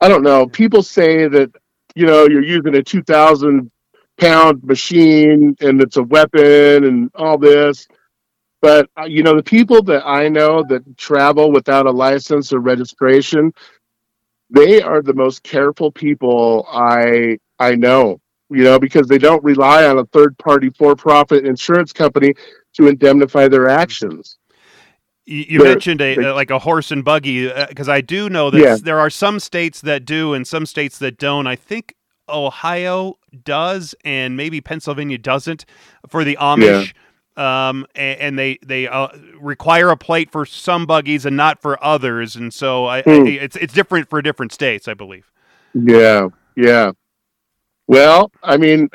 I 0.00 0.08
don't 0.08 0.22
know. 0.22 0.46
People 0.46 0.82
say 0.82 1.28
that 1.28 1.50
you 1.94 2.06
know 2.06 2.28
you're 2.28 2.44
using 2.44 2.74
a 2.76 2.82
two 2.82 3.02
thousand 3.02 3.70
pound 4.18 4.62
machine 4.64 5.56
and 5.60 5.80
it's 5.80 5.96
a 5.96 6.02
weapon 6.02 6.84
and 6.84 7.10
all 7.14 7.38
this. 7.38 7.86
But 8.60 8.90
uh, 8.98 9.04
you 9.04 9.22
know 9.22 9.36
the 9.36 9.42
people 9.42 9.82
that 9.84 10.02
I 10.06 10.28
know 10.28 10.64
that 10.68 10.98
travel 10.98 11.52
without 11.52 11.86
a 11.86 11.90
license 11.90 12.52
or 12.52 12.60
registration, 12.60 13.52
they 14.50 14.82
are 14.82 15.02
the 15.02 15.14
most 15.14 15.42
careful 15.42 15.92
people 15.92 16.66
I 16.70 17.38
I 17.58 17.74
know. 17.76 18.20
You 18.50 18.64
know 18.64 18.78
because 18.78 19.06
they 19.06 19.18
don't 19.18 19.44
rely 19.44 19.86
on 19.86 19.98
a 19.98 20.06
third 20.06 20.36
party 20.38 20.70
for 20.70 20.96
profit 20.96 21.46
insurance 21.46 21.92
company 21.92 22.34
to 22.74 22.88
indemnify 22.88 23.48
their 23.48 23.68
actions. 23.68 24.38
You, 25.30 25.62
mentioned 25.62 26.00
a, 26.00 26.32
like 26.32 26.50
a 26.50 26.58
horse 26.58 26.90
and 26.90 27.04
buggy 27.04 27.52
because 27.68 27.88
uh, 27.88 27.92
I 27.92 28.00
do 28.00 28.30
know 28.30 28.50
that 28.50 28.58
yeah. 28.58 28.76
there 28.80 28.98
are 28.98 29.10
some 29.10 29.40
states 29.40 29.82
that 29.82 30.06
do 30.06 30.32
and 30.32 30.46
some 30.46 30.64
states 30.64 30.98
that 31.00 31.18
don't. 31.18 31.46
I 31.46 31.54
think 31.54 31.94
Ohio 32.30 33.18
does 33.44 33.94
and 34.06 34.38
maybe 34.38 34.62
Pennsylvania 34.62 35.18
doesn't 35.18 35.66
for 36.08 36.24
the 36.24 36.36
Amish. 36.40 36.94
Yeah. 37.36 37.68
Um, 37.68 37.86
and, 37.94 38.20
and, 38.20 38.38
they 38.38 38.58
they 38.64 38.88
uh, 38.88 39.08
require 39.38 39.90
a 39.90 39.96
plate 39.96 40.32
for 40.32 40.44
some 40.44 40.86
buggies 40.86 41.24
and 41.24 41.36
not 41.36 41.62
for 41.62 41.82
others, 41.84 42.34
and 42.34 42.52
so 42.52 42.86
I, 42.86 43.02
hmm. 43.02 43.10
I, 43.10 43.28
it's 43.28 43.54
it's 43.54 43.72
different 43.72 44.10
for 44.10 44.20
different 44.22 44.50
states, 44.50 44.88
I 44.88 44.94
believe. 44.94 45.30
Yeah, 45.72 46.30
yeah. 46.56 46.92
Well, 47.86 48.32
I 48.42 48.56
mean, 48.56 48.88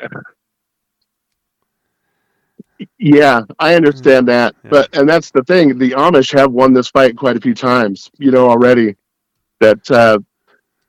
yeah, 2.98 3.42
I 3.58 3.74
understand 3.74 4.26
mm-hmm. 4.26 4.36
that, 4.36 4.54
yeah. 4.64 4.70
but 4.70 4.96
and 4.96 5.08
that's 5.08 5.30
the 5.30 5.42
thing. 5.44 5.78
The 5.78 5.92
Amish 5.92 6.36
have 6.38 6.52
won 6.52 6.72
this 6.72 6.88
fight 6.88 7.16
quite 7.16 7.36
a 7.36 7.40
few 7.40 7.54
times, 7.54 8.10
you 8.18 8.30
know, 8.30 8.48
already. 8.48 8.96
That 9.60 9.90
uh, 9.90 10.18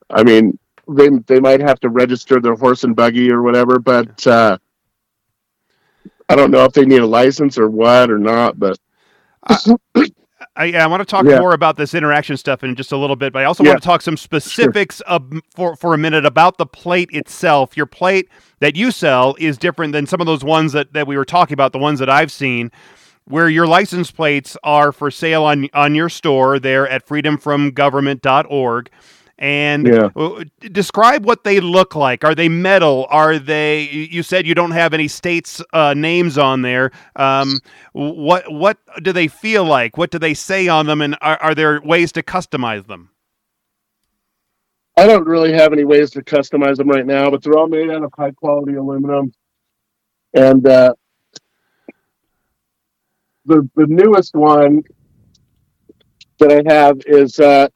I 0.10 0.23
mean, 0.23 0.58
they 0.88 1.10
they 1.27 1.39
might 1.39 1.62
have 1.62 1.79
to 1.81 1.89
register 1.89 2.39
their 2.39 2.55
horse 2.55 2.84
and 2.84 2.95
buggy 2.95 3.31
or 3.31 3.41
whatever, 3.41 3.79
but 3.79 4.25
uh, 4.27 4.58
I 6.29 6.36
don't 6.36 6.51
know 6.51 6.63
if 6.65 6.73
they 6.73 6.86
need 6.86 7.01
a 7.01 7.08
license 7.08 7.58
or 7.58 7.69
what 7.69 8.10
or 8.10 8.17
not. 8.17 8.60
But 8.60 8.77
I, 9.47 9.58
I 10.57 10.87
want 10.87 11.01
to 11.01 11.05
talk 11.05 11.25
yeah. 11.25 11.39
more 11.39 11.53
about 11.53 11.75
this 11.75 11.93
interaction 11.93 12.37
stuff 12.37 12.63
in 12.63 12.75
just 12.75 12.91
a 12.91 12.97
little 12.97 13.15
bit, 13.15 13.33
but 13.33 13.41
I 13.41 13.45
also 13.45 13.63
yeah. 13.63 13.71
want 13.71 13.81
to 13.81 13.85
talk 13.85 14.01
some 14.01 14.15
specifics 14.15 14.97
sure. 14.97 15.07
of, 15.07 15.41
for 15.53 15.75
for 15.75 15.93
a 15.93 15.97
minute 15.97 16.25
about 16.25 16.57
the 16.57 16.65
plate 16.65 17.09
itself. 17.11 17.75
Your 17.75 17.85
plate 17.85 18.29
that 18.59 18.75
you 18.75 18.91
sell 18.91 19.35
is 19.37 19.57
different 19.57 19.91
than 19.93 20.07
some 20.07 20.21
of 20.21 20.27
those 20.27 20.43
ones 20.43 20.71
that, 20.71 20.93
that 20.93 21.07
we 21.07 21.17
were 21.17 21.25
talking 21.25 21.53
about, 21.53 21.73
the 21.73 21.77
ones 21.77 21.99
that 21.99 22.09
I've 22.09 22.31
seen, 22.31 22.71
where 23.25 23.49
your 23.49 23.67
license 23.67 24.11
plates 24.11 24.55
are 24.63 24.91
for 24.91 25.11
sale 25.11 25.43
on 25.43 25.67
on 25.73 25.93
your 25.93 26.09
store 26.09 26.57
there 26.57 26.87
at 26.87 27.05
freedomfromgovernment.org 27.05 28.89
and 29.38 29.88
yeah. 29.88 30.10
describe 30.71 31.26
what 31.26 31.43
they 31.43 31.60
look 31.60 31.95
like. 31.95 32.24
Are 32.24 32.34
they 32.36 32.48
metal? 32.48 33.06
Are 33.10 33.38
they? 33.38 33.84
You 33.84 34.24
said 34.24 34.48
you 34.48 34.56
don't 34.56 34.71
have 34.71 34.93
any 34.93 35.08
states' 35.08 35.62
uh, 35.74 35.93
names 35.93 36.38
on 36.38 36.62
there. 36.62 36.91
Um, 37.15 37.60
what 37.93 38.52
what 38.52 38.78
do 39.02 39.12
they 39.12 39.28
feel 39.28 39.65
like? 39.65 39.98
What 39.98 40.12
do 40.12 40.19
they 40.19 40.34
say 40.34 40.67
on 40.67 40.86
them? 40.86 41.02
And 41.02 41.17
are, 41.21 41.38
are 41.41 41.56
there 41.56 41.82
ways 41.82 42.12
to 42.13 42.24
customize 42.24 42.88
them? 42.88 43.10
I 44.98 45.06
don't 45.06 45.28
really 45.28 45.52
have 45.52 45.74
any 45.74 45.84
ways 45.84 46.12
to 46.12 46.24
customize 46.24 46.78
them 46.78 46.88
right 46.88 47.06
now, 47.06 47.30
but 47.30 47.43
they're 47.43 47.58
all 47.58 47.67
made 47.67 47.89
out 47.89 48.04
of 48.04 48.13
high 48.17 48.32
quality 48.32 48.76
aluminum. 48.76 49.34
And 50.34 50.65
uh, 50.65 50.93
the 53.45 53.69
the 53.76 53.88
newest 53.88 54.34
one 54.34 54.84
that 56.39 56.52
I 56.52 56.74
have 56.74 57.02
is 57.06 57.39
uh, 57.39 57.67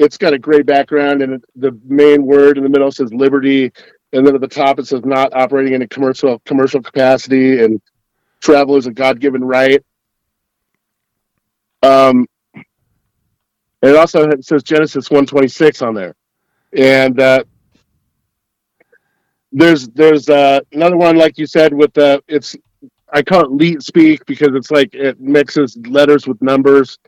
it's 0.00 0.16
got 0.16 0.32
a 0.32 0.38
gray 0.38 0.62
background 0.62 1.22
and 1.22 1.44
the 1.56 1.78
main 1.84 2.24
word 2.24 2.56
in 2.56 2.64
the 2.64 2.70
middle 2.70 2.90
says 2.90 3.12
liberty. 3.12 3.70
And 4.12 4.26
then 4.26 4.34
at 4.34 4.40
the 4.40 4.48
top 4.48 4.78
it 4.78 4.86
says 4.86 5.04
not 5.04 5.32
operating 5.34 5.74
in 5.74 5.82
a 5.82 5.88
commercial 5.88 6.40
commercial 6.40 6.82
capacity 6.82 7.62
and 7.62 7.80
travel 8.40 8.76
is 8.76 8.86
a 8.86 8.90
god-given 8.90 9.44
right. 9.44 9.84
Um 11.82 12.26
and 13.82 13.92
it 13.92 13.96
also 13.96 14.28
says 14.40 14.62
genesis 14.62 15.10
126 15.10 15.82
on 15.82 15.94
there. 15.94 16.14
And 16.76 17.20
uh 17.20 17.44
there's 19.52 19.88
there's 19.88 20.28
uh 20.30 20.60
another 20.72 20.96
one 20.96 21.16
like 21.16 21.36
you 21.36 21.46
said 21.46 21.74
with 21.74 21.92
the 21.92 22.22
it's 22.28 22.56
i 23.12 23.20
call 23.20 23.42
it 23.42 23.50
leet 23.50 23.82
speak 23.82 24.24
because 24.26 24.50
it's 24.54 24.70
like 24.70 24.94
it 24.94 25.20
mixes 25.20 25.76
letters 25.88 26.28
with 26.28 26.40
numbers 26.40 26.98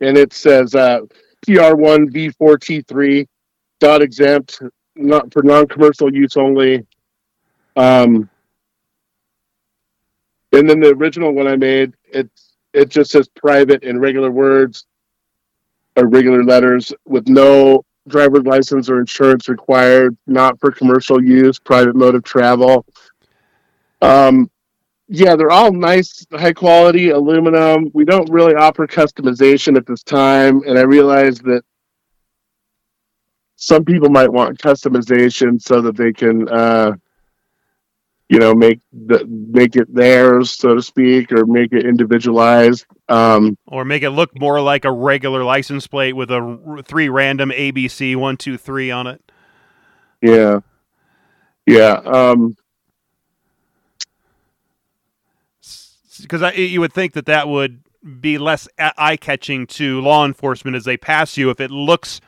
and 0.00 0.16
it 0.16 0.32
says 0.32 0.74
uh, 0.74 1.00
PR1 1.46 2.10
V4T3 2.10 3.26
dot 3.80 4.02
exempt, 4.02 4.62
not 4.94 5.32
for 5.32 5.42
non-commercial 5.42 6.14
use 6.14 6.36
only. 6.36 6.86
Um, 7.76 8.28
and 10.52 10.68
then 10.68 10.80
the 10.80 10.94
original 10.94 11.32
one 11.32 11.46
I 11.46 11.56
made, 11.56 11.94
it 12.04 12.30
it 12.72 12.88
just 12.88 13.10
says 13.10 13.28
private 13.28 13.82
in 13.84 13.98
regular 13.98 14.30
words 14.30 14.86
or 15.96 16.06
regular 16.06 16.44
letters 16.44 16.92
with 17.06 17.26
no 17.28 17.84
driver's 18.08 18.44
license 18.44 18.88
or 18.88 19.00
insurance 19.00 19.48
required, 19.48 20.16
not 20.26 20.60
for 20.60 20.70
commercial 20.70 21.22
use, 21.22 21.58
private 21.58 21.96
mode 21.96 22.14
of 22.14 22.22
travel. 22.22 22.84
Um, 24.02 24.50
yeah, 25.08 25.36
they're 25.36 25.50
all 25.50 25.72
nice, 25.72 26.26
high 26.32 26.52
quality 26.52 27.10
aluminum. 27.10 27.90
We 27.94 28.04
don't 28.04 28.30
really 28.30 28.54
offer 28.54 28.86
customization 28.86 29.76
at 29.76 29.86
this 29.86 30.02
time, 30.02 30.62
and 30.66 30.78
I 30.78 30.82
realize 30.82 31.38
that 31.40 31.62
some 33.56 33.84
people 33.84 34.10
might 34.10 34.30
want 34.30 34.58
customization 34.58 35.60
so 35.62 35.80
that 35.80 35.96
they 35.96 36.12
can, 36.12 36.48
uh, 36.48 36.92
you 38.28 38.40
know, 38.40 38.52
make 38.52 38.80
the 38.92 39.24
make 39.26 39.76
it 39.76 39.92
theirs, 39.94 40.50
so 40.50 40.74
to 40.74 40.82
speak, 40.82 41.30
or 41.30 41.46
make 41.46 41.72
it 41.72 41.86
individualized, 41.86 42.84
um, 43.08 43.56
or 43.68 43.84
make 43.84 44.02
it 44.02 44.10
look 44.10 44.38
more 44.38 44.60
like 44.60 44.84
a 44.84 44.90
regular 44.90 45.44
license 45.44 45.86
plate 45.86 46.14
with 46.14 46.32
a 46.32 46.82
three 46.84 47.08
random 47.08 47.50
ABC 47.50 48.16
one 48.16 48.36
two 48.36 48.58
three 48.58 48.90
on 48.90 49.06
it. 49.06 49.22
Yeah, 50.20 50.60
yeah. 51.64 51.92
Um, 52.04 52.56
because 56.20 56.56
you 56.56 56.80
would 56.80 56.92
think 56.92 57.12
that 57.14 57.26
that 57.26 57.48
would 57.48 57.82
be 58.20 58.38
less 58.38 58.68
eye 58.78 59.16
catching 59.16 59.66
to 59.66 60.00
law 60.00 60.24
enforcement 60.24 60.76
as 60.76 60.84
they 60.84 60.96
pass 60.96 61.36
you 61.36 61.50
if 61.50 61.60
it 61.60 61.70
looks 61.70 62.20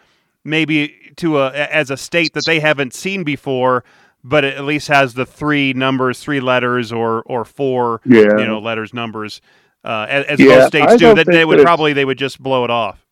maybe 0.44 1.12
to 1.16 1.38
a 1.38 1.52
as 1.52 1.90
a 1.90 1.96
state 1.96 2.32
that 2.34 2.44
they 2.46 2.60
haven't 2.60 2.94
seen 2.94 3.22
before 3.22 3.84
but 4.24 4.44
it 4.44 4.56
at 4.56 4.64
least 4.64 4.88
has 4.88 5.14
the 5.14 5.26
three 5.26 5.72
numbers 5.72 6.20
three 6.20 6.40
letters 6.40 6.92
or 6.92 7.22
or 7.22 7.44
four 7.44 8.00
yeah. 8.04 8.38
you 8.38 8.46
know 8.46 8.58
letters 8.58 8.92
numbers 8.92 9.40
uh, 9.84 10.06
as, 10.08 10.24
as 10.26 10.40
yeah, 10.40 10.58
most 10.58 10.68
states 10.68 10.92
I 10.92 10.96
do 10.96 11.14
that 11.14 11.26
they 11.26 11.44
would 11.44 11.60
probably 11.60 11.92
they 11.92 12.04
would 12.04 12.18
just 12.18 12.42
blow 12.42 12.64
it 12.64 12.70
off 12.70 13.04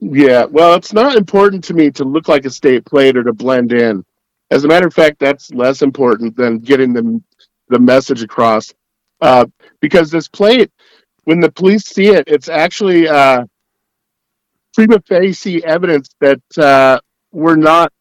yeah 0.00 0.44
well 0.44 0.74
it's 0.74 0.92
not 0.92 1.16
important 1.16 1.62
to 1.64 1.74
me 1.74 1.90
to 1.92 2.04
look 2.04 2.28
like 2.28 2.44
a 2.44 2.50
state 2.50 2.84
plate 2.84 3.16
or 3.16 3.22
to 3.22 3.32
blend 3.32 3.72
in 3.72 4.04
as 4.50 4.64
a 4.64 4.68
matter 4.68 4.86
of 4.86 4.94
fact 4.94 5.18
that's 5.18 5.52
less 5.52 5.82
important 5.82 6.36
than 6.36 6.58
getting 6.58 6.92
the 6.92 7.22
the 7.68 7.78
message 7.78 8.22
across 8.22 8.72
uh, 9.20 9.46
because 9.80 10.10
this 10.10 10.28
plate, 10.28 10.70
when 11.24 11.40
the 11.40 11.50
police 11.50 11.84
see 11.84 12.08
it, 12.08 12.24
it's 12.26 12.48
actually 12.48 13.08
uh, 13.08 13.44
prima 14.74 15.00
facie 15.06 15.64
evidence 15.64 16.08
that 16.20 16.40
uh, 16.56 16.98
we're 17.32 17.56
not 17.56 17.92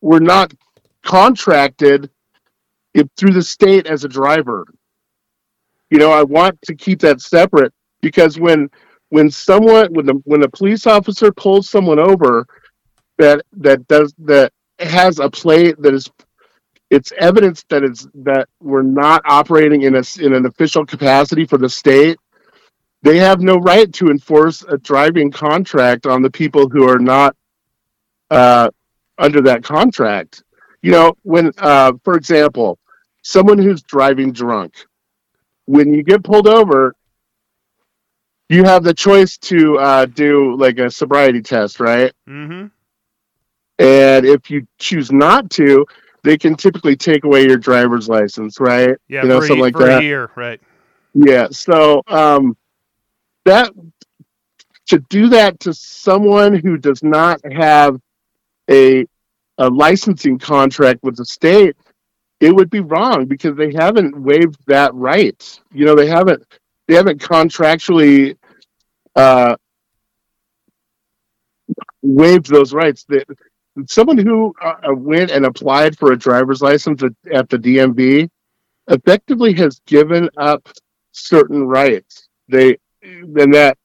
we're 0.00 0.18
not 0.18 0.52
contracted 1.02 2.10
through 3.16 3.32
the 3.32 3.42
state 3.42 3.86
as 3.86 4.04
a 4.04 4.08
driver. 4.08 4.66
You 5.90 5.98
know, 5.98 6.12
I 6.12 6.22
want 6.22 6.60
to 6.62 6.74
keep 6.74 7.00
that 7.00 7.20
separate 7.20 7.72
because 8.00 8.38
when 8.38 8.70
when 9.10 9.30
someone 9.30 9.92
when 9.92 10.06
the 10.06 10.14
when 10.24 10.42
a 10.42 10.48
police 10.48 10.86
officer 10.86 11.32
pulls 11.32 11.68
someone 11.68 11.98
over 11.98 12.46
that 13.18 13.42
that 13.52 13.86
does 13.88 14.14
that 14.18 14.52
has 14.78 15.18
a 15.18 15.28
plate 15.28 15.80
that 15.82 15.92
is 15.92 16.08
it's 16.90 17.12
evidence 17.18 17.64
that 17.68 17.84
it's 17.84 18.08
that 18.14 18.48
we're 18.60 18.82
not 18.82 19.22
operating 19.24 19.82
in 19.82 19.94
a 19.94 20.02
in 20.20 20.34
an 20.34 20.46
official 20.46 20.84
capacity 20.84 21.44
for 21.44 21.56
the 21.56 21.68
state 21.68 22.18
they 23.02 23.18
have 23.18 23.40
no 23.40 23.56
right 23.56 23.92
to 23.94 24.08
enforce 24.08 24.62
a 24.62 24.76
driving 24.76 25.30
contract 25.30 26.06
on 26.06 26.22
the 26.22 26.30
people 26.30 26.68
who 26.68 26.88
are 26.88 26.98
not 26.98 27.34
uh, 28.30 28.70
under 29.18 29.40
that 29.42 29.64
contract. 29.64 30.42
You 30.82 30.92
know, 30.92 31.14
when, 31.22 31.52
uh, 31.58 31.92
for 32.04 32.14
example, 32.14 32.78
someone 33.22 33.58
who's 33.58 33.82
driving 33.82 34.32
drunk, 34.32 34.74
when 35.66 35.94
you 35.94 36.02
get 36.02 36.24
pulled 36.24 36.48
over, 36.48 36.94
you 38.48 38.64
have 38.64 38.82
the 38.82 38.94
choice 38.94 39.38
to 39.38 39.78
uh, 39.78 40.06
do 40.06 40.56
like 40.56 40.78
a 40.78 40.90
sobriety 40.90 41.40
test, 41.40 41.80
right? 41.80 42.12
Mm-hmm. 42.28 42.66
And 43.78 44.26
if 44.26 44.50
you 44.50 44.66
choose 44.78 45.10
not 45.10 45.50
to, 45.52 45.86
they 46.22 46.36
can 46.36 46.54
typically 46.54 46.96
take 46.96 47.24
away 47.24 47.46
your 47.46 47.56
driver's 47.56 48.08
license, 48.08 48.60
right? 48.60 48.96
Yeah, 49.08 49.22
you 49.22 49.28
know, 49.28 49.40
for, 49.40 49.46
something 49.46 49.60
a, 49.60 49.64
like 49.64 49.74
for 49.74 49.86
that. 49.86 50.00
a 50.00 50.04
year, 50.04 50.30
right? 50.36 50.60
Yeah. 51.14 51.48
So 51.50 52.02
um, 52.08 52.56
that 53.44 53.70
to 54.86 54.98
do 55.08 55.28
that 55.28 55.60
to 55.60 55.72
someone 55.72 56.54
who 56.54 56.76
does 56.76 57.02
not 57.02 57.40
have 57.52 58.00
a 58.70 59.06
a 59.58 59.68
licensing 59.68 60.38
contract 60.38 61.02
with 61.02 61.16
the 61.16 61.24
state, 61.24 61.76
it 62.40 62.54
would 62.54 62.70
be 62.70 62.80
wrong 62.80 63.26
because 63.26 63.56
they 63.56 63.72
haven't 63.72 64.20
waived 64.20 64.56
that 64.66 64.94
right. 64.94 65.60
You 65.72 65.84
know, 65.84 65.94
they 65.94 66.06
haven't 66.06 66.42
they 66.88 66.94
haven't 66.94 67.20
contractually 67.20 68.36
uh, 69.14 69.56
waived 72.02 72.50
those 72.50 72.72
rights. 72.72 73.04
That 73.04 73.26
someone 73.88 74.18
who 74.18 74.54
uh, 74.62 74.74
went 74.94 75.30
and 75.30 75.46
applied 75.46 75.96
for 75.98 76.12
a 76.12 76.16
driver's 76.16 76.62
license 76.62 77.02
at, 77.02 77.12
at 77.32 77.48
the 77.48 77.58
DMV 77.58 78.28
effectively 78.88 79.52
has 79.54 79.80
given 79.86 80.28
up 80.36 80.68
certain 81.12 81.64
rights. 81.66 82.28
They 82.48 82.78
and 83.02 83.54
that 83.54 83.76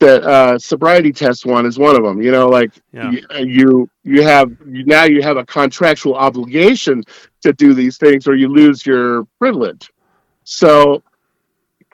that 0.00 0.22
uh, 0.22 0.58
sobriety 0.58 1.12
test 1.12 1.44
one 1.44 1.66
is 1.66 1.78
one 1.78 1.94
of 1.94 2.02
them. 2.02 2.20
You 2.22 2.32
know, 2.32 2.48
like 2.48 2.72
Yeah. 2.92 3.10
you, 3.10 3.26
you 3.38 3.90
you 4.02 4.22
have 4.22 4.50
you, 4.66 4.84
now 4.84 5.04
you 5.04 5.22
have 5.22 5.36
a 5.36 5.44
contractual 5.44 6.14
obligation 6.14 7.04
to 7.42 7.52
do 7.52 7.74
these 7.74 7.98
things, 7.98 8.26
or 8.26 8.34
you 8.34 8.48
lose 8.48 8.84
your 8.84 9.24
privilege. 9.38 9.90
So, 10.44 11.02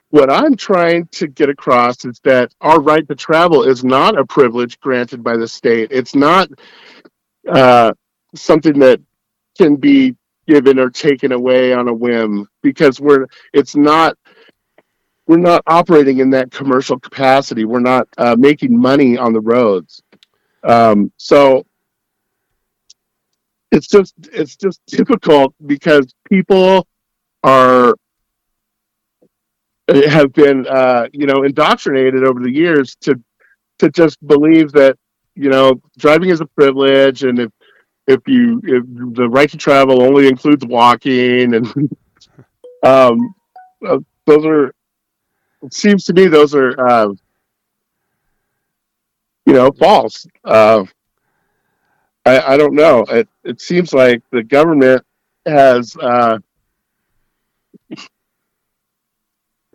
what 0.09 0.31
I'm 0.31 0.55
trying 0.55 1.07
to 1.07 1.27
get 1.27 1.49
across 1.49 2.05
is 2.05 2.19
that 2.23 2.53
our 2.61 2.79
right 2.79 3.07
to 3.07 3.15
travel 3.15 3.63
is 3.63 3.83
not 3.83 4.17
a 4.17 4.25
privilege 4.25 4.79
granted 4.79 5.23
by 5.23 5.35
the 5.35 5.47
state. 5.47 5.89
It's 5.91 6.15
not 6.15 6.49
uh, 7.47 7.93
something 8.33 8.79
that 8.79 9.01
can 9.57 9.75
be 9.75 10.15
given 10.47 10.79
or 10.79 10.89
taken 10.89 11.33
away 11.33 11.73
on 11.73 11.89
a 11.89 11.93
whim 11.93 12.47
because 12.61 13.01
we're 13.01 13.27
it's 13.53 13.75
not 13.75 14.17
we're 15.27 15.37
not 15.37 15.61
operating 15.67 16.19
in 16.19 16.29
that 16.29 16.51
commercial 16.51 16.97
capacity. 16.97 17.65
We're 17.65 17.81
not 17.81 18.07
uh, 18.17 18.37
making 18.39 18.79
money 18.79 19.17
on 19.17 19.33
the 19.33 19.41
roads. 19.41 20.01
Um, 20.63 21.11
so 21.17 21.65
it's 23.71 23.87
just 23.87 24.13
it's 24.31 24.55
just 24.55 24.79
difficult 24.85 25.53
because 25.65 26.13
people 26.29 26.87
are 27.43 27.95
have 29.87 30.33
been 30.33 30.67
uh, 30.67 31.07
you 31.13 31.25
know 31.25 31.43
indoctrinated 31.43 32.23
over 32.23 32.39
the 32.41 32.51
years 32.51 32.95
to 33.01 33.21
to 33.79 33.89
just 33.89 34.25
believe 34.27 34.71
that 34.73 34.97
you 35.35 35.49
know 35.49 35.81
driving 35.97 36.29
is 36.29 36.41
a 36.41 36.45
privilege 36.45 37.23
and 37.23 37.39
if 37.39 37.51
if 38.07 38.21
you 38.27 38.59
if 38.63 38.83
the 39.15 39.27
right 39.29 39.49
to 39.49 39.57
travel 39.57 40.01
only 40.01 40.27
includes 40.27 40.65
walking 40.65 41.53
and 41.53 41.67
um 42.83 43.33
uh, 43.87 43.99
those 44.25 44.45
are 44.45 44.73
it 45.61 45.73
seems 45.73 46.05
to 46.05 46.13
me 46.13 46.27
those 46.27 46.53
are 46.55 46.79
uh, 46.79 47.13
you 49.45 49.53
know 49.53 49.71
false. 49.71 50.27
Uh, 50.43 50.83
I, 52.25 52.53
I 52.53 52.57
don't 52.57 52.75
know. 52.75 53.03
It, 53.09 53.27
it 53.43 53.61
seems 53.61 53.93
like 53.93 54.21
the 54.31 54.43
government 54.43 55.03
has 55.45 55.95
uh, 55.97 56.39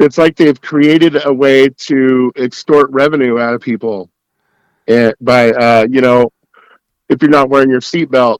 it's 0.02 0.18
like 0.18 0.36
they've 0.36 0.60
created 0.60 1.24
a 1.26 1.32
way 1.32 1.68
to 1.68 2.32
extort 2.36 2.90
revenue 2.90 3.38
out 3.38 3.54
of 3.54 3.60
people 3.60 4.10
and 4.88 5.14
by 5.20 5.50
uh, 5.52 5.86
you 5.90 6.00
know 6.00 6.30
if 7.08 7.20
you're 7.22 7.30
not 7.30 7.48
wearing 7.48 7.70
your 7.70 7.80
seatbelt 7.80 8.38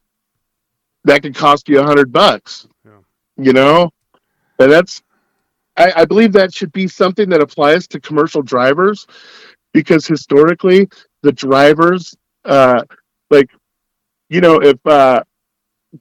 that 1.05 1.23
could 1.23 1.35
cost 1.35 1.69
you 1.69 1.81
a 1.81 1.83
hundred 1.85 2.13
bucks 2.13 2.67
Yeah. 2.85 2.93
you 3.37 3.53
know 3.53 3.91
and 4.59 4.71
that's 4.71 5.03
I, 5.77 5.93
I 5.97 6.05
believe 6.05 6.33
that 6.33 6.53
should 6.55 6.73
be 6.73 6.87
something 6.87 7.29
that 7.31 7.41
applies 7.41 7.87
to 7.89 8.01
commercial 8.01 8.43
drivers 8.43 9.07
because 9.73 10.07
historically 10.07 10.89
the 11.23 11.33
drivers 11.33 12.15
uh 12.45 12.83
like 13.31 13.51
you 14.29 14.41
know 14.41 14.57
if 14.61 14.79
uh 14.87 15.23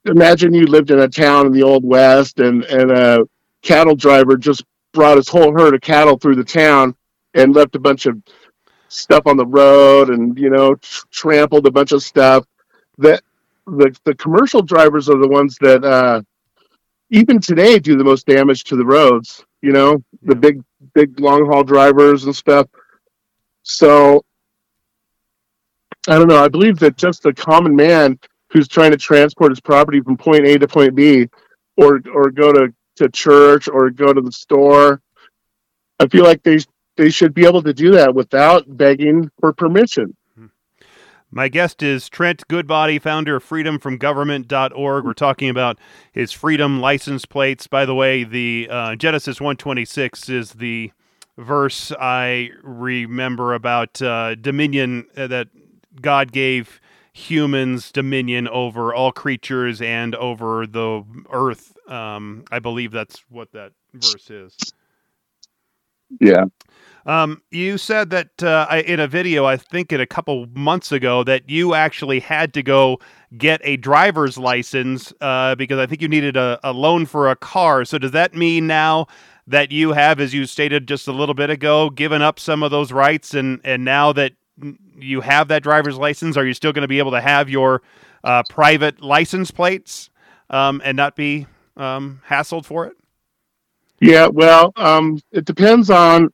imagine 0.06 0.52
you 0.54 0.66
lived 0.66 0.90
in 0.90 1.00
a 1.00 1.08
town 1.08 1.46
in 1.46 1.52
the 1.52 1.62
old 1.62 1.84
west 1.84 2.40
and 2.40 2.64
and 2.64 2.90
a 2.90 3.24
cattle 3.62 3.94
driver 3.94 4.36
just 4.36 4.64
brought 4.92 5.16
his 5.16 5.28
whole 5.28 5.52
herd 5.52 5.74
of 5.74 5.80
cattle 5.80 6.18
through 6.18 6.36
the 6.36 6.44
town 6.44 6.94
and 7.34 7.54
left 7.54 7.74
a 7.74 7.80
bunch 7.80 8.06
of 8.06 8.20
stuff 8.88 9.26
on 9.26 9.36
the 9.36 9.46
road 9.46 10.10
and 10.10 10.38
you 10.38 10.50
know 10.50 10.74
tr- 10.74 11.04
trampled 11.10 11.66
a 11.66 11.70
bunch 11.70 11.92
of 11.92 12.02
stuff. 12.02 12.44
That 12.98 13.22
the 13.66 13.96
the 14.04 14.14
commercial 14.14 14.62
drivers 14.62 15.08
are 15.08 15.18
the 15.18 15.28
ones 15.28 15.56
that 15.60 15.84
uh 15.84 16.22
even 17.10 17.40
today 17.40 17.78
do 17.78 17.96
the 17.96 18.04
most 18.04 18.26
damage 18.26 18.64
to 18.64 18.76
the 18.76 18.84
roads 18.84 19.44
you 19.62 19.72
know 19.72 20.02
the 20.22 20.34
big 20.34 20.62
big 20.94 21.18
long 21.20 21.46
haul 21.46 21.64
drivers 21.64 22.24
and 22.24 22.34
stuff. 22.34 22.68
So 23.62 24.24
i 26.08 26.18
don't 26.18 26.28
know 26.28 26.42
i 26.42 26.48
believe 26.48 26.78
that 26.80 26.96
just 26.96 27.22
the 27.22 27.32
common 27.32 27.76
man 27.76 28.18
who's 28.50 28.66
trying 28.66 28.90
to 28.90 28.96
transport 28.96 29.52
his 29.52 29.60
property 29.60 30.00
from 30.00 30.16
point 30.16 30.44
a 30.44 30.58
to 30.58 30.66
point 30.66 30.94
b 30.94 31.28
or 31.76 32.00
or 32.12 32.30
go 32.30 32.52
to 32.52 32.74
to 32.96 33.08
church 33.08 33.68
or 33.68 33.90
go 33.90 34.12
to 34.12 34.20
the 34.20 34.32
store 34.32 35.00
i 35.98 36.06
feel 36.08 36.24
like 36.24 36.42
they 36.42 36.58
they 36.96 37.10
should 37.10 37.32
be 37.34 37.46
able 37.46 37.62
to 37.62 37.72
do 37.72 37.92
that 37.92 38.14
without 38.14 38.64
begging 38.76 39.30
for 39.40 39.52
permission 39.52 40.16
My 41.34 41.48
guest 41.48 41.82
is 41.82 42.10
Trent 42.10 42.46
Goodbaudy, 42.46 43.00
founder 43.00 43.36
of 43.36 43.48
freedomfromgovernment.org. 43.48 45.04
We're 45.06 45.14
talking 45.14 45.48
about 45.48 45.78
his 46.12 46.30
freedom 46.30 46.78
license 46.82 47.24
plates. 47.24 47.66
By 47.66 47.86
the 47.86 47.94
way, 47.94 48.24
the 48.24 48.68
uh, 48.70 48.96
Genesis 48.96 49.40
126 49.40 50.28
is 50.28 50.52
the 50.52 50.92
verse 51.38 51.90
I 51.98 52.50
remember 52.62 53.54
about 53.54 54.02
uh, 54.02 54.34
dominion 54.34 55.06
uh, 55.16 55.26
that 55.28 55.48
God 56.02 56.32
gave 56.32 56.81
humans 57.12 57.92
dominion 57.92 58.48
over 58.48 58.94
all 58.94 59.12
creatures 59.12 59.80
and 59.82 60.14
over 60.14 60.66
the 60.66 61.04
earth. 61.30 61.76
Um, 61.88 62.44
I 62.50 62.58
believe 62.58 62.92
that's 62.92 63.22
what 63.28 63.52
that 63.52 63.72
verse 63.94 64.30
is. 64.30 64.56
yeah 66.20 66.44
Um, 67.06 67.42
you 67.50 67.78
said 67.78 68.10
that 68.10 68.42
uh, 68.42 68.66
I, 68.70 68.80
in 68.82 69.00
a 69.00 69.08
video, 69.08 69.44
I 69.44 69.56
think 69.56 69.92
it 69.92 70.00
a 70.00 70.06
couple 70.06 70.46
months 70.54 70.92
ago, 70.92 71.24
that 71.24 71.48
you 71.48 71.74
actually 71.74 72.20
had 72.20 72.54
to 72.54 72.62
go 72.62 72.98
get 73.36 73.60
a 73.64 73.76
driver's 73.76 74.38
license 74.38 75.12
uh, 75.20 75.54
because 75.56 75.78
I 75.78 75.86
think 75.86 76.00
you 76.02 76.08
needed 76.08 76.36
a, 76.36 76.60
a 76.62 76.72
loan 76.72 77.06
for 77.06 77.30
a 77.30 77.36
car. 77.36 77.84
So 77.84 77.98
does 77.98 78.12
that 78.12 78.34
mean 78.34 78.66
now 78.66 79.06
that 79.46 79.72
you 79.72 79.92
have, 79.92 80.20
as 80.20 80.32
you 80.32 80.46
stated 80.46 80.86
just 80.86 81.08
a 81.08 81.12
little 81.12 81.34
bit 81.34 81.50
ago, 81.50 81.90
given 81.90 82.22
up 82.22 82.38
some 82.38 82.62
of 82.62 82.70
those 82.70 82.92
rights, 82.92 83.34
and 83.34 83.60
and 83.64 83.84
now 83.84 84.12
that 84.12 84.32
you 84.96 85.20
have 85.20 85.48
that 85.48 85.62
driver's 85.62 85.96
license, 85.96 86.36
are 86.36 86.46
you 86.46 86.54
still 86.54 86.72
going 86.72 86.82
to 86.82 86.88
be 86.88 86.98
able 86.98 87.12
to 87.12 87.20
have 87.20 87.48
your 87.48 87.82
uh, 88.24 88.42
private 88.48 89.02
license 89.02 89.50
plates 89.50 90.10
um, 90.50 90.80
and 90.84 90.96
not 90.96 91.16
be 91.16 91.46
um, 91.76 92.20
hassled 92.28 92.64
for 92.64 92.86
it? 92.86 92.94
Yeah, 94.00 94.26
well, 94.26 94.72
um, 94.76 95.20
it 95.30 95.44
depends 95.44 95.90
on. 95.90 96.30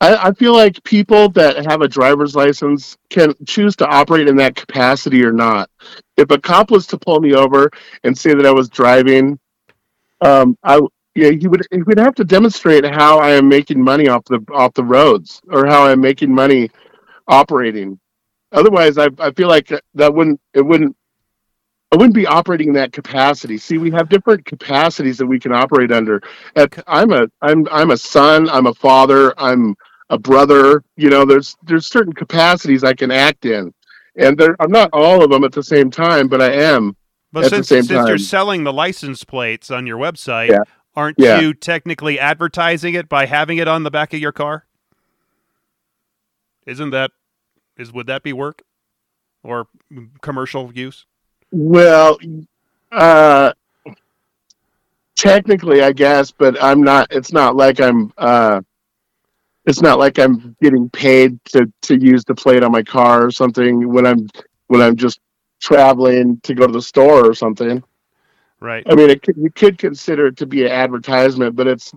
I, 0.00 0.28
I 0.28 0.32
feel 0.32 0.52
like 0.52 0.82
people 0.84 1.28
that 1.30 1.64
have 1.66 1.82
a 1.82 1.88
driver's 1.88 2.36
license 2.36 2.96
can 3.10 3.34
choose 3.46 3.74
to 3.76 3.86
operate 3.86 4.28
in 4.28 4.36
that 4.36 4.54
capacity 4.54 5.24
or 5.24 5.32
not. 5.32 5.70
If 6.16 6.30
a 6.30 6.38
cop 6.38 6.70
was 6.70 6.86
to 6.88 6.98
pull 6.98 7.20
me 7.20 7.34
over 7.34 7.70
and 8.04 8.16
say 8.16 8.34
that 8.34 8.46
I 8.46 8.52
was 8.52 8.68
driving, 8.68 9.38
um, 10.20 10.56
I 10.62 10.80
yeah, 11.18 11.30
he 11.30 11.48
would 11.48 11.66
he 11.72 11.82
would 11.82 11.98
have 11.98 12.14
to 12.16 12.24
demonstrate 12.24 12.84
how 12.84 13.18
I 13.18 13.30
am 13.30 13.48
making 13.48 13.82
money 13.82 14.06
off 14.08 14.24
the 14.26 14.40
off 14.52 14.74
the 14.74 14.84
roads 14.84 15.40
or 15.50 15.66
how 15.66 15.86
I'm 15.86 16.00
making 16.00 16.32
money 16.32 16.70
operating. 17.28 17.98
Otherwise, 18.52 18.98
I 18.98 19.08
I 19.18 19.30
feel 19.32 19.48
like 19.48 19.68
that 19.94 20.14
wouldn't 20.14 20.40
it 20.54 20.62
wouldn't 20.62 20.96
I 21.92 21.96
wouldn't 21.96 22.14
be 22.14 22.26
operating 22.26 22.68
in 22.68 22.74
that 22.74 22.92
capacity. 22.92 23.56
See, 23.56 23.78
we 23.78 23.90
have 23.92 24.08
different 24.08 24.44
capacities 24.44 25.16
that 25.18 25.26
we 25.26 25.38
can 25.38 25.52
operate 25.52 25.90
under. 25.92 26.20
At, 26.56 26.78
I'm 26.86 27.12
a 27.12 27.26
I'm 27.42 27.66
I'm 27.70 27.90
a 27.90 27.96
son. 27.96 28.48
I'm 28.50 28.66
a 28.66 28.74
father. 28.74 29.38
I'm 29.40 29.74
a 30.10 30.18
brother. 30.18 30.82
You 30.96 31.10
know, 31.10 31.24
there's 31.24 31.56
there's 31.62 31.86
certain 31.86 32.12
capacities 32.12 32.84
I 32.84 32.94
can 32.94 33.10
act 33.10 33.44
in, 33.46 33.72
and 34.16 34.36
there, 34.36 34.56
I'm 34.60 34.70
not 34.70 34.90
all 34.92 35.22
of 35.22 35.30
them 35.30 35.44
at 35.44 35.52
the 35.52 35.62
same 35.62 35.90
time, 35.90 36.28
but 36.28 36.40
I 36.42 36.52
am. 36.52 36.96
But 37.32 37.44
at 37.44 37.50
since, 37.50 37.68
the 37.68 37.74
same 37.76 37.82
since 37.84 37.98
time. 37.98 38.08
you're 38.08 38.18
selling 38.18 38.64
the 38.64 38.72
license 38.72 39.22
plates 39.24 39.70
on 39.70 39.86
your 39.86 39.98
website, 39.98 40.48
Yeah. 40.48 40.62
aren't 40.96 41.18
Yeah. 41.18 41.40
you 41.40 41.52
technically 41.52 42.18
advertising 42.18 42.94
it 42.94 43.06
by 43.08 43.26
having 43.26 43.58
it 43.58 43.68
on 43.68 43.82
the 43.82 43.90
back 43.90 44.14
of 44.14 44.20
your 44.20 44.32
car? 44.32 44.64
Isn't 46.66 46.90
that 46.90 47.12
is 47.78 47.92
would 47.92 48.06
that 48.08 48.22
be 48.22 48.32
work 48.32 48.62
or 49.42 49.68
commercial 50.20 50.72
use? 50.74 51.06
Well, 51.50 52.18
uh, 52.92 53.52
technically, 55.16 55.82
I 55.82 55.92
guess, 55.92 56.30
but 56.30 56.62
I'm 56.62 56.82
not. 56.82 57.08
It's 57.10 57.32
not 57.32 57.56
like 57.56 57.80
I'm. 57.80 58.12
Uh, 58.18 58.60
it's 59.64 59.82
not 59.82 59.98
like 59.98 60.18
I'm 60.18 60.56
getting 60.62 60.88
paid 60.90 61.42
to 61.46 61.70
to 61.82 61.96
use 61.96 62.24
the 62.24 62.34
plate 62.34 62.62
on 62.62 62.72
my 62.72 62.82
car 62.82 63.26
or 63.26 63.30
something 63.30 63.92
when 63.92 64.06
I'm 64.06 64.28
when 64.66 64.80
I'm 64.80 64.96
just 64.96 65.20
traveling 65.60 66.40
to 66.42 66.54
go 66.54 66.66
to 66.66 66.72
the 66.72 66.82
store 66.82 67.28
or 67.28 67.34
something. 67.34 67.82
Right. 68.60 68.84
I 68.88 68.94
mean, 68.94 69.10
it 69.10 69.24
you 69.36 69.50
could 69.50 69.78
consider 69.78 70.26
it 70.26 70.36
to 70.38 70.46
be 70.46 70.64
an 70.64 70.72
advertisement, 70.72 71.54
but 71.54 71.66
it's 71.66 71.92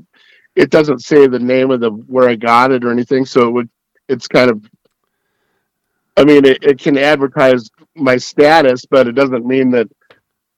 it 0.56 0.70
doesn't 0.70 1.00
say 1.00 1.28
the 1.28 1.40
name 1.40 1.72
of 1.72 1.80
the 1.80 1.90
where 1.90 2.30
I 2.30 2.36
got 2.36 2.72
it 2.72 2.84
or 2.84 2.92
anything, 2.92 3.26
so 3.26 3.48
it 3.48 3.52
would 3.52 3.70
it's 4.08 4.28
kind 4.28 4.52
of. 4.52 4.70
I 6.18 6.26
mean, 6.26 6.46
it, 6.46 6.60
it 6.62 6.80
can 6.80 6.98
advertise 6.98 7.70
my 7.96 8.18
status, 8.18 8.86
but 8.86 9.08
it 9.08 9.14
doesn't 9.14 9.46
mean 9.46 9.72
that 9.72 9.88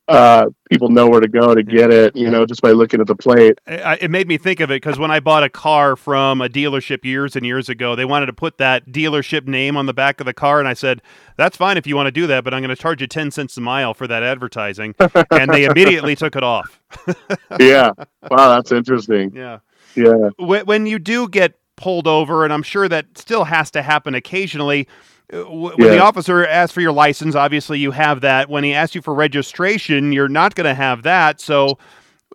uh, 0.06 0.50
people 0.70 0.90
know 0.90 1.08
where 1.08 1.20
to 1.20 1.28
go 1.28 1.54
to 1.54 1.62
get 1.62 1.90
it. 1.90 2.14
You 2.14 2.30
know, 2.30 2.44
just 2.44 2.60
by 2.60 2.72
looking 2.72 3.00
at 3.00 3.06
the 3.06 3.14
plate. 3.14 3.58
It 3.66 4.10
made 4.10 4.28
me 4.28 4.36
think 4.36 4.60
of 4.60 4.70
it 4.70 4.82
because 4.82 4.98
when 4.98 5.10
I 5.10 5.20
bought 5.20 5.42
a 5.42 5.48
car 5.48 5.96
from 5.96 6.40
a 6.40 6.48
dealership 6.48 7.04
years 7.04 7.36
and 7.36 7.46
years 7.46 7.68
ago, 7.68 7.96
they 7.96 8.04
wanted 8.04 8.26
to 8.26 8.32
put 8.32 8.58
that 8.58 8.86
dealership 8.86 9.46
name 9.46 9.76
on 9.76 9.86
the 9.86 9.94
back 9.94 10.20
of 10.20 10.26
the 10.26 10.34
car, 10.34 10.58
and 10.58 10.68
I 10.68 10.74
said, 10.74 11.00
"That's 11.36 11.56
fine 11.56 11.76
if 11.76 11.86
you 11.86 11.96
want 11.96 12.06
to 12.06 12.12
do 12.12 12.26
that, 12.26 12.44
but 12.44 12.52
I'm 12.52 12.60
going 12.60 12.74
to 12.74 12.80
charge 12.80 13.00
you 13.00 13.06
ten 13.06 13.30
cents 13.30 13.56
a 13.56 13.60
mile 13.60 13.94
for 13.94 14.06
that 14.06 14.22
advertising." 14.22 14.94
and 15.30 15.50
they 15.52 15.64
immediately 15.64 16.16
took 16.16 16.36
it 16.36 16.42
off. 16.42 16.80
Yeah. 17.60 17.92
Wow, 18.30 18.56
that's 18.56 18.72
interesting. 18.72 19.32
Yeah. 19.34 19.58
Yeah. 19.94 20.30
When, 20.38 20.64
when 20.66 20.86
you 20.86 20.98
do 20.98 21.28
get 21.28 21.54
pulled 21.76 22.06
over, 22.06 22.44
and 22.44 22.52
I'm 22.52 22.62
sure 22.62 22.88
that 22.88 23.18
still 23.18 23.44
has 23.44 23.70
to 23.72 23.82
happen 23.82 24.14
occasionally. 24.14 24.88
Uh, 25.32 25.42
When 25.42 25.76
the 25.76 26.02
officer 26.02 26.46
asks 26.46 26.72
for 26.72 26.80
your 26.80 26.92
license, 26.92 27.34
obviously 27.34 27.78
you 27.78 27.90
have 27.92 28.20
that. 28.22 28.48
When 28.48 28.64
he 28.64 28.74
asks 28.74 28.94
you 28.94 29.02
for 29.02 29.14
registration, 29.14 30.12
you're 30.12 30.28
not 30.28 30.54
going 30.54 30.66
to 30.66 30.74
have 30.74 31.02
that. 31.02 31.40
So, 31.40 31.78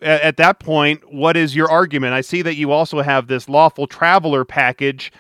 at 0.02 0.38
that 0.38 0.60
point, 0.60 1.14
what 1.14 1.36
is 1.36 1.56
your 1.56 1.70
argument? 1.70 2.14
I 2.14 2.22
see 2.22 2.42
that 2.42 2.56
you 2.56 2.72
also 2.72 3.02
have 3.02 3.28
this 3.28 3.50
lawful 3.50 3.86
traveler 3.86 4.46
package. 4.46 5.12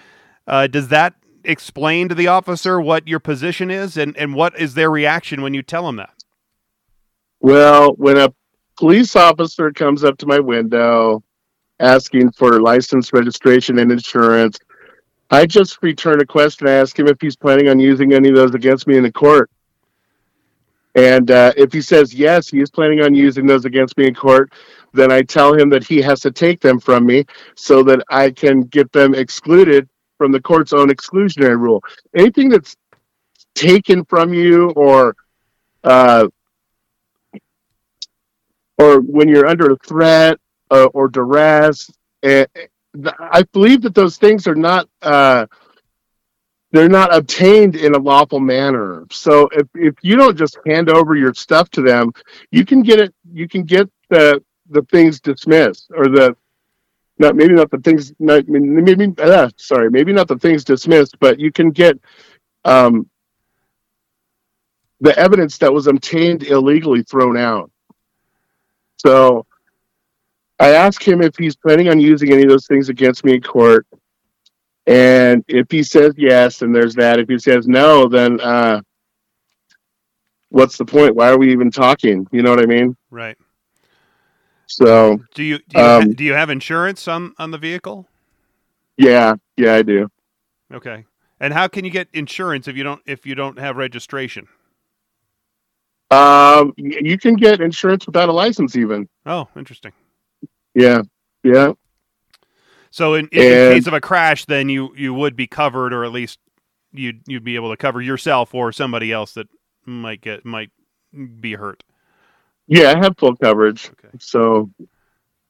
Uh, 0.48 0.68
does 0.68 0.88
that 0.88 1.16
explain 1.44 2.08
to 2.10 2.16
the 2.16 2.28
officer 2.28 2.80
what 2.80 3.08
your 3.08 3.20
position 3.20 3.70
is, 3.70 3.98
and, 3.98 4.16
and 4.16 4.34
what 4.34 4.58
is 4.58 4.76
their 4.76 4.90
reaction 4.90 5.42
when 5.42 5.54
you 5.54 5.62
tell 5.62 5.86
them 5.86 5.98
that? 5.98 6.14
Well, 7.42 7.94
when 7.94 8.18
a 8.18 8.34
police 8.78 9.16
officer 9.16 9.72
comes 9.72 10.04
up 10.04 10.18
to 10.20 10.26
my 10.26 10.40
window 10.40 11.24
asking 11.80 12.32
for 12.32 12.62
license, 12.62 13.14
registration, 13.14 13.80
and 13.80 13.92
insurance, 13.92 14.58
I 15.32 15.46
just 15.46 15.82
return 15.82 16.22
a 16.22 16.26
question. 16.26 16.68
I 16.68 16.74
ask 16.74 16.98
him 16.98 17.08
if 17.08 17.18
he's 17.22 17.36
planning 17.36 17.70
on 17.70 17.80
using 17.80 18.14
any 18.14 18.30
of 18.30 18.36
those 18.36 18.56
against 18.56 18.88
me 18.88 18.98
in 18.98 19.04
the 19.04 19.12
court. 19.12 19.50
And 20.96 21.30
uh, 21.30 21.54
if 21.56 21.72
he 21.72 21.82
says 21.82 22.14
yes, 22.14 22.50
he 22.50 22.62
is 22.62 22.72
planning 22.72 23.02
on 23.02 23.14
using 23.14 23.46
those 23.46 23.66
against 23.66 23.98
me 23.98 24.08
in 24.08 24.16
court, 24.16 24.52
then 24.92 25.12
I 25.12 25.22
tell 25.22 25.54
him 25.54 25.70
that 25.70 25.84
he 25.84 26.02
has 26.02 26.20
to 26.22 26.32
take 26.32 26.62
them 26.62 26.80
from 26.80 27.06
me 27.06 27.26
so 27.56 27.84
that 27.84 28.04
I 28.10 28.32
can 28.32 28.62
get 28.62 28.92
them 28.92 29.14
excluded 29.14 29.88
from 30.18 30.32
the 30.32 30.42
court's 30.42 30.74
own 30.74 30.90
exclusionary 30.90 31.60
rule. 31.60 31.84
Anything 32.16 32.50
that's 32.50 32.76
taken 33.54 34.04
from 34.06 34.34
you 34.34 34.72
or 34.72 35.16
uh, 35.84 36.28
or 38.80 39.02
when 39.02 39.28
you're 39.28 39.48
under 39.48 39.72
a 39.72 39.78
threat 39.78 40.40
uh, 40.72 40.86
or 40.94 41.08
duress. 41.08 41.90
eh, 42.24 42.46
I 43.20 43.44
believe 43.52 43.82
that 43.84 43.96
those 43.96 44.18
things 44.18 44.48
are 44.48 44.56
not 44.56 44.90
uh, 45.02 45.46
they're 46.72 46.90
not 46.90 47.14
obtained 47.14 47.76
in 47.76 47.96
a 47.96 47.98
lawful 47.98 48.40
manner. 48.40 49.06
So 49.12 49.50
if, 49.52 49.68
if 49.74 49.96
you 50.02 50.16
don't 50.16 50.38
just 50.38 50.58
hand 50.66 50.90
over 50.90 51.16
your 51.16 51.34
stuff 51.34 51.70
to 51.72 51.82
them, 51.82 52.12
you 52.52 52.66
can 52.66 52.84
get 52.84 53.00
it. 53.00 53.14
You 53.32 53.48
can 53.48 53.64
get 53.64 53.90
the 54.10 54.44
the 54.70 54.84
things 54.84 55.20
dismissed 55.20 55.92
or 55.96 56.06
the 56.06 56.36
not 57.18 57.36
maybe 57.36 57.54
not 57.54 57.72
the 57.72 57.80
things 57.80 58.14
not 58.20 58.48
mean 58.48 58.84
maybe 58.84 59.14
uh, 59.18 59.50
sorry 59.58 59.90
maybe 59.90 60.14
not 60.14 60.28
the 60.28 60.38
things 60.38 60.64
dismissed, 60.64 61.20
but 61.20 61.40
you 61.40 61.52
can 61.52 61.72
get 61.72 62.00
um, 62.66 63.10
the 65.02 65.18
evidence 65.18 65.58
that 65.58 65.74
was 65.74 65.88
obtained 65.88 66.44
illegally 66.44 67.04
thrown 67.04 67.38
out. 67.38 67.72
So 68.98 69.46
I 70.60 70.72
asked 70.72 71.04
him 71.04 71.22
if 71.22 71.36
he's 71.38 71.56
planning 71.56 71.88
on 71.90 72.00
using 72.00 72.34
any 72.34 72.44
of 72.44 72.50
those 72.50 72.68
things 72.68 72.90
against 72.90 73.24
me 73.24 73.36
in 73.36 73.42
court. 73.42 73.88
And 74.88 75.44
if 75.48 75.68
he 75.70 75.84
says 75.84 76.14
yes, 76.18 76.62
and 76.62 76.76
there's 76.76 76.96
that. 76.96 77.20
If 77.20 77.30
he 77.30 77.38
says 77.38 77.68
no, 77.68 78.08
then 78.08 78.42
uh, 78.42 78.82
what's 80.50 80.78
the 80.78 80.86
point? 80.86 81.16
Why 81.16 81.30
are 81.30 81.38
we 81.38 81.52
even 81.52 81.72
talking? 81.72 82.28
You 82.32 82.42
know 82.42 82.50
what 82.50 82.62
I 82.62 82.66
mean? 82.66 82.98
Right. 83.10 83.38
So 84.68 85.20
Do 85.34 85.44
you 85.44 85.60
do 85.68 85.78
you, 85.78 85.84
ha- 85.84 86.00
Um, 86.00 86.14
do 86.14 86.24
you 86.24 86.34
have 86.34 86.50
insurance 86.50 87.08
on 87.08 87.34
on 87.38 87.52
the 87.52 87.58
vehicle? 87.58 88.08
yeah, 88.98 89.36
yeah, 89.58 89.76
I 89.76 89.82
do. 89.82 90.10
Okay. 90.74 91.06
And 91.40 91.54
how 91.54 91.68
can 91.68 91.86
you 91.86 91.92
get 91.92 92.08
insurance 92.14 92.68
if 92.68 92.76
you 92.76 92.84
don't 92.84 93.02
if 93.06 93.26
you 93.26 93.34
don't 93.34 93.58
have 93.58 93.78
registration? 93.78 94.48
Um, 96.12 96.74
you 96.78 97.18
can 97.18 97.36
get 97.36 97.62
insurance 97.62 98.06
without 98.08 98.30
a 98.30 98.32
license, 98.34 98.76
even. 98.76 99.08
Oh, 99.26 99.48
interesting. 99.56 99.92
Yeah, 100.80 101.02
yeah, 101.44 101.74
So 102.92 103.16
in, 103.16 103.28
in, 103.32 103.42
in 103.42 103.52
And- 103.54 103.74
case 103.76 103.88
of 103.88 103.94
a 103.94 104.02
crash, 104.02 104.46
then 104.46 104.70
you 104.70 104.94
you 104.96 105.14
would 105.14 105.36
be 105.36 105.48
covered, 105.48 105.94
or 105.94 106.04
at 106.06 106.12
least 106.12 106.40
you'd 106.92 107.22
you'd 107.28 107.44
be 107.44 107.56
able 107.56 107.70
to 107.72 107.78
cover 107.78 108.02
yourself 108.02 108.54
or 108.56 108.72
somebody 108.72 109.12
else 109.12 109.34
that 109.34 109.48
might 109.86 110.22
get 110.22 110.46
might 110.46 110.72
be 111.40 111.54
hurt. 111.54 111.84
yeah. 112.68 112.94
I 112.96 112.98
have 113.00 113.18
full 113.18 113.36
coverage. 113.36 113.90
Okay. 113.92 114.16
So, 114.20 114.70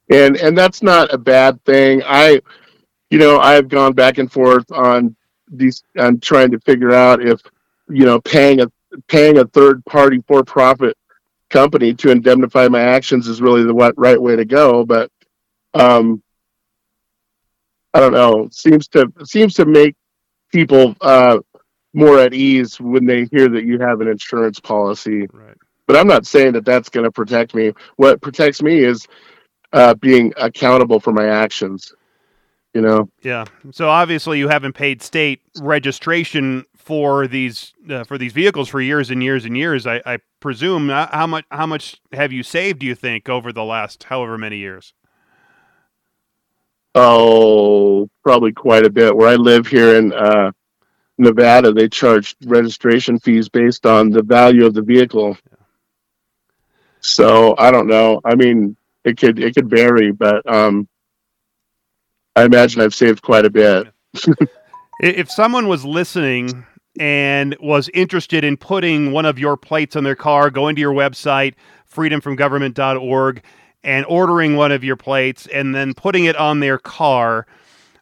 and 0.09 0.35
and 0.37 0.57
that's 0.57 0.81
not 0.81 1.13
a 1.13 1.17
bad 1.17 1.63
thing. 1.65 2.01
I, 2.05 2.41
you 3.09 3.19
know, 3.19 3.39
I've 3.39 3.67
gone 3.69 3.93
back 3.93 4.17
and 4.17 4.31
forth 4.31 4.71
on 4.71 5.15
these 5.51 5.83
on 5.97 6.19
trying 6.19 6.51
to 6.51 6.59
figure 6.59 6.91
out 6.93 7.21
if, 7.21 7.41
you 7.89 8.05
know, 8.05 8.19
paying 8.21 8.61
a 8.61 8.71
paying 9.07 9.37
a 9.37 9.45
third 9.45 9.83
party 9.85 10.23
for 10.27 10.43
profit 10.43 10.95
company 11.49 11.93
to 11.95 12.11
indemnify 12.11 12.67
my 12.67 12.81
actions 12.81 13.27
is 13.27 13.41
really 13.41 13.63
the 13.63 13.73
what 13.73 13.93
right 13.97 14.21
way 14.21 14.35
to 14.35 14.45
go. 14.45 14.85
But, 14.85 15.11
um, 15.73 16.21
I 17.93 17.99
don't 17.99 18.13
know. 18.13 18.47
Seems 18.51 18.87
to 18.89 19.11
seems 19.25 19.53
to 19.55 19.65
make 19.65 19.95
people 20.51 20.95
uh 21.01 21.39
more 21.93 22.19
at 22.19 22.33
ease 22.33 22.79
when 22.79 23.05
they 23.05 23.25
hear 23.31 23.49
that 23.49 23.63
you 23.65 23.79
have 23.79 23.99
an 24.01 24.07
insurance 24.07 24.59
policy 24.59 25.27
Right. 25.33 25.55
but 25.87 25.95
I'm 25.95 26.05
not 26.07 26.27
saying 26.27 26.53
that 26.53 26.65
that's 26.65 26.87
going 26.89 27.03
to 27.03 27.11
protect 27.11 27.55
me. 27.55 27.73
What 27.95 28.21
protects 28.21 28.61
me 28.61 28.79
is 28.83 29.07
uh, 29.73 29.95
being 29.95 30.31
accountable 30.37 30.99
for 30.99 31.11
my 31.13 31.25
actions. 31.27 31.93
You 32.75 32.81
know, 32.81 33.09
Yeah. 33.23 33.45
So 33.71 33.89
obviously 33.89 34.37
you 34.37 34.47
haven't 34.49 34.73
paid 34.73 35.01
state 35.01 35.41
registration 35.59 36.65
for 36.75 37.27
these 37.27 37.73
uh, 37.89 38.03
for 38.03 38.19
these 38.19 38.33
vehicles 38.33 38.69
for 38.69 38.79
years 38.81 39.09
and 39.09 39.23
years 39.23 39.45
and 39.45 39.57
years. 39.57 39.87
I, 39.87 40.01
I 40.05 40.19
presume. 40.39 40.91
Uh, 40.91 41.07
How 41.11 41.25
much 41.25 41.45
how 41.49 41.65
much 41.65 41.99
have 42.13 42.31
you 42.31 42.43
saved? 42.43 42.79
Do 42.79 42.85
you 42.85 42.93
think 42.95 43.27
over 43.27 43.51
the 43.51 43.63
last 43.63 44.03
however 44.03 44.37
many 44.37 44.57
years? 44.57 44.93
Oh, 46.95 48.09
probably 48.23 48.51
quite 48.51 48.85
a 48.85 48.89
bit. 48.89 49.15
Where 49.15 49.29
I 49.29 49.35
live 49.35 49.67
here 49.67 49.95
in 49.95 50.13
uh, 50.13 50.51
Nevada, 51.17 51.71
they 51.71 51.89
charge 51.89 52.35
registration 52.45 53.19
fees 53.19 53.49
based 53.49 53.85
on 53.85 54.09
the 54.09 54.23
value 54.23 54.65
of 54.65 54.73
the 54.73 54.81
vehicle. 54.81 55.37
So 57.01 57.55
I 57.57 57.71
don't 57.71 57.87
know. 57.87 58.21
I 58.25 58.35
mean, 58.35 58.75
it 59.03 59.17
could 59.17 59.39
it 59.39 59.55
could 59.55 59.69
vary, 59.69 60.11
but 60.11 60.47
um, 60.51 60.87
I 62.35 62.43
imagine 62.43 62.81
I've 62.81 62.95
saved 62.95 63.21
quite 63.21 63.45
a 63.45 63.49
bit. 63.49 63.87
If 65.01 65.31
someone 65.31 65.69
was 65.69 65.85
listening 65.85 66.65
and 66.99 67.55
was 67.61 67.89
interested 67.93 68.43
in 68.43 68.57
putting 68.57 69.13
one 69.13 69.25
of 69.25 69.39
your 69.39 69.55
plates 69.55 69.95
on 69.95 70.03
their 70.03 70.15
car, 70.15 70.49
go 70.49 70.67
into 70.67 70.81
your 70.81 70.93
website, 70.93 71.53
freedomfromgovernment.org, 71.89 73.41
and 73.83 74.05
ordering 74.07 74.55
one 74.55 74.71
of 74.71 74.83
your 74.83 74.95
plates 74.95 75.47
and 75.47 75.73
then 75.73 75.93
putting 75.93 76.25
it 76.25 76.35
on 76.35 76.59
their 76.59 76.77
car, 76.77 77.45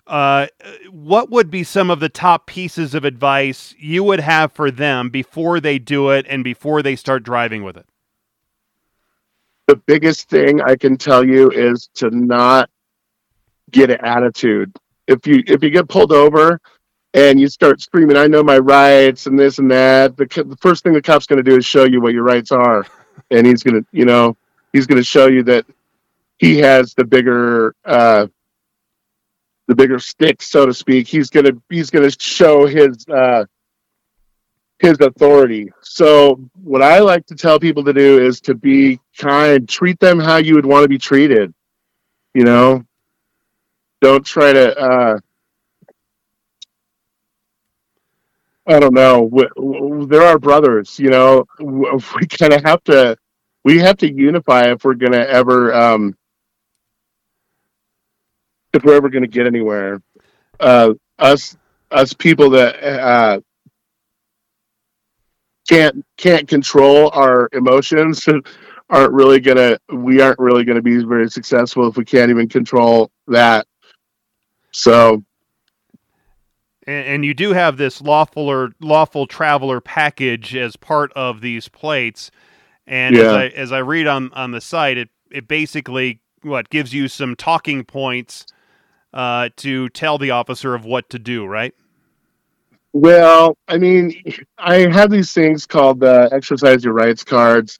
uh, 0.07 0.47
what 0.89 1.29
would 1.29 1.51
be 1.51 1.63
some 1.63 1.89
of 1.89 1.99
the 1.99 2.09
top 2.09 2.47
pieces 2.47 2.95
of 2.95 3.05
advice 3.05 3.75
you 3.77 4.03
would 4.03 4.19
have 4.19 4.51
for 4.51 4.71
them 4.71 5.09
before 5.09 5.59
they 5.59 5.77
do 5.79 6.09
it 6.09 6.25
and 6.29 6.43
before 6.43 6.81
they 6.81 6.95
start 6.95 7.23
driving 7.23 7.63
with 7.63 7.77
it? 7.77 7.85
the 9.67 9.75
biggest 9.75 10.29
thing 10.29 10.61
I 10.61 10.75
can 10.75 10.97
tell 10.97 11.23
you 11.23 11.51
is 11.51 11.89
to 11.95 12.09
not 12.09 12.69
get 13.69 13.91
an 13.91 14.03
attitude. 14.03 14.73
If 15.07 15.27
you 15.27 15.43
if 15.45 15.61
you 15.61 15.69
get 15.69 15.89
pulled 15.89 16.13
over 16.13 16.59
and 17.13 17.39
you 17.39 17.47
start 17.49 17.81
screaming, 17.81 18.17
"I 18.17 18.27
know 18.27 18.43
my 18.43 18.57
rights" 18.57 19.27
and 19.27 19.37
this 19.37 19.59
and 19.59 19.69
that, 19.69 20.17
the, 20.17 20.25
the 20.25 20.57
first 20.61 20.83
thing 20.83 20.93
the 20.93 21.01
cop's 21.01 21.27
going 21.27 21.43
to 21.43 21.49
do 21.49 21.57
is 21.57 21.65
show 21.65 21.83
you 21.83 22.01
what 22.01 22.13
your 22.13 22.23
rights 22.23 22.51
are, 22.51 22.85
and 23.29 23.45
he's 23.45 23.61
going 23.61 23.81
to, 23.81 23.87
you 23.91 24.05
know, 24.05 24.35
he's 24.77 24.85
going 24.85 25.01
to 25.01 25.03
show 25.03 25.27
you 25.27 25.41
that 25.43 25.65
he 26.37 26.59
has 26.59 26.93
the 26.93 27.03
bigger 27.03 27.75
uh, 27.83 28.27
the 29.67 29.75
bigger 29.75 29.97
stick, 29.97 30.41
so 30.41 30.65
to 30.67 30.73
speak. 30.73 31.07
He's 31.07 31.29
gonna 31.29 31.51
he's 31.69 31.89
gonna 31.89 32.11
show 32.11 32.67
his 32.67 33.05
uh, 33.09 33.45
his 34.79 34.99
authority. 35.01 35.71
So 35.81 36.39
what 36.63 36.83
I 36.83 36.99
like 36.99 37.25
to 37.25 37.35
tell 37.35 37.59
people 37.59 37.83
to 37.85 37.93
do 37.93 38.23
is 38.23 38.39
to 38.41 38.53
be 38.53 38.99
kind, 39.17 39.67
treat 39.67 39.99
them 39.99 40.19
how 40.19 40.37
you 40.37 40.53
would 40.55 40.65
want 40.65 40.83
to 40.83 40.89
be 40.89 40.99
treated. 40.99 41.53
You 42.35 42.43
know, 42.43 42.85
don't 43.99 44.25
try 44.25 44.53
to. 44.53 44.79
Uh, 44.79 45.19
I 48.69 48.79
don't 48.79 48.93
know. 48.93 49.23
We, 49.23 49.47
we, 49.57 50.05
there 50.05 50.23
are 50.23 50.37
brothers. 50.37 50.99
You 50.99 51.09
know, 51.09 51.45
we 51.59 52.27
kind 52.27 52.53
of 52.53 52.63
have 52.63 52.83
to. 52.85 53.17
We 53.63 53.79
have 53.79 53.97
to 53.97 54.11
unify 54.11 54.71
if 54.71 54.83
we're 54.83 54.95
gonna 54.95 55.17
ever. 55.17 55.73
Um, 55.73 56.15
if 58.73 58.83
we're 58.83 58.95
ever 58.95 59.09
gonna 59.09 59.27
get 59.27 59.47
anywhere. 59.47 60.01
Uh, 60.59 60.93
us, 61.19 61.57
us 61.91 62.13
people 62.13 62.49
that 62.51 62.83
uh, 62.83 63.39
can't 65.67 66.05
can't 66.17 66.47
control 66.47 67.09
our 67.13 67.49
emotions 67.53 68.27
aren't 68.89 69.13
really 69.13 69.39
gonna 69.39 69.77
we 69.91 70.21
aren't 70.21 70.39
really 70.39 70.63
gonna 70.63 70.81
be 70.81 71.03
very 71.03 71.29
successful 71.29 71.87
if 71.87 71.97
we 71.97 72.05
can't 72.05 72.29
even 72.29 72.47
control 72.47 73.11
that 73.27 73.67
so 74.71 75.23
and, 76.85 77.07
and 77.07 77.25
you 77.25 77.33
do 77.33 77.51
have 77.51 77.77
this 77.77 78.01
lawful 78.01 78.47
or 78.47 78.71
lawful 78.79 79.27
traveler 79.27 79.81
package 79.81 80.55
as 80.55 80.77
part 80.77 81.11
of 81.13 81.41
these 81.41 81.67
plates 81.67 82.31
and 82.87 83.15
yeah. 83.15 83.23
as 83.23 83.33
I 83.33 83.45
as 83.47 83.71
I 83.71 83.79
read 83.79 84.07
on 84.07 84.31
on 84.33 84.51
the 84.51 84.61
site 84.61 84.97
it 84.97 85.09
it 85.31 85.47
basically 85.47 86.21
what 86.41 86.69
gives 86.69 86.93
you 86.93 87.07
some 87.07 87.35
talking 87.35 87.83
points 87.83 88.45
uh, 89.13 89.49
to 89.57 89.89
tell 89.89 90.17
the 90.17 90.31
officer 90.31 90.75
of 90.75 90.85
what 90.85 91.09
to 91.09 91.19
do 91.19 91.45
right 91.45 91.73
well, 92.93 93.57
I 93.67 93.77
mean, 93.77 94.23
I 94.57 94.89
have 94.91 95.11
these 95.11 95.31
things 95.31 95.67
called 95.67 95.99
the 95.99 96.29
exercise 96.31 96.83
your 96.83 96.93
rights 96.93 97.23
cards, 97.23 97.79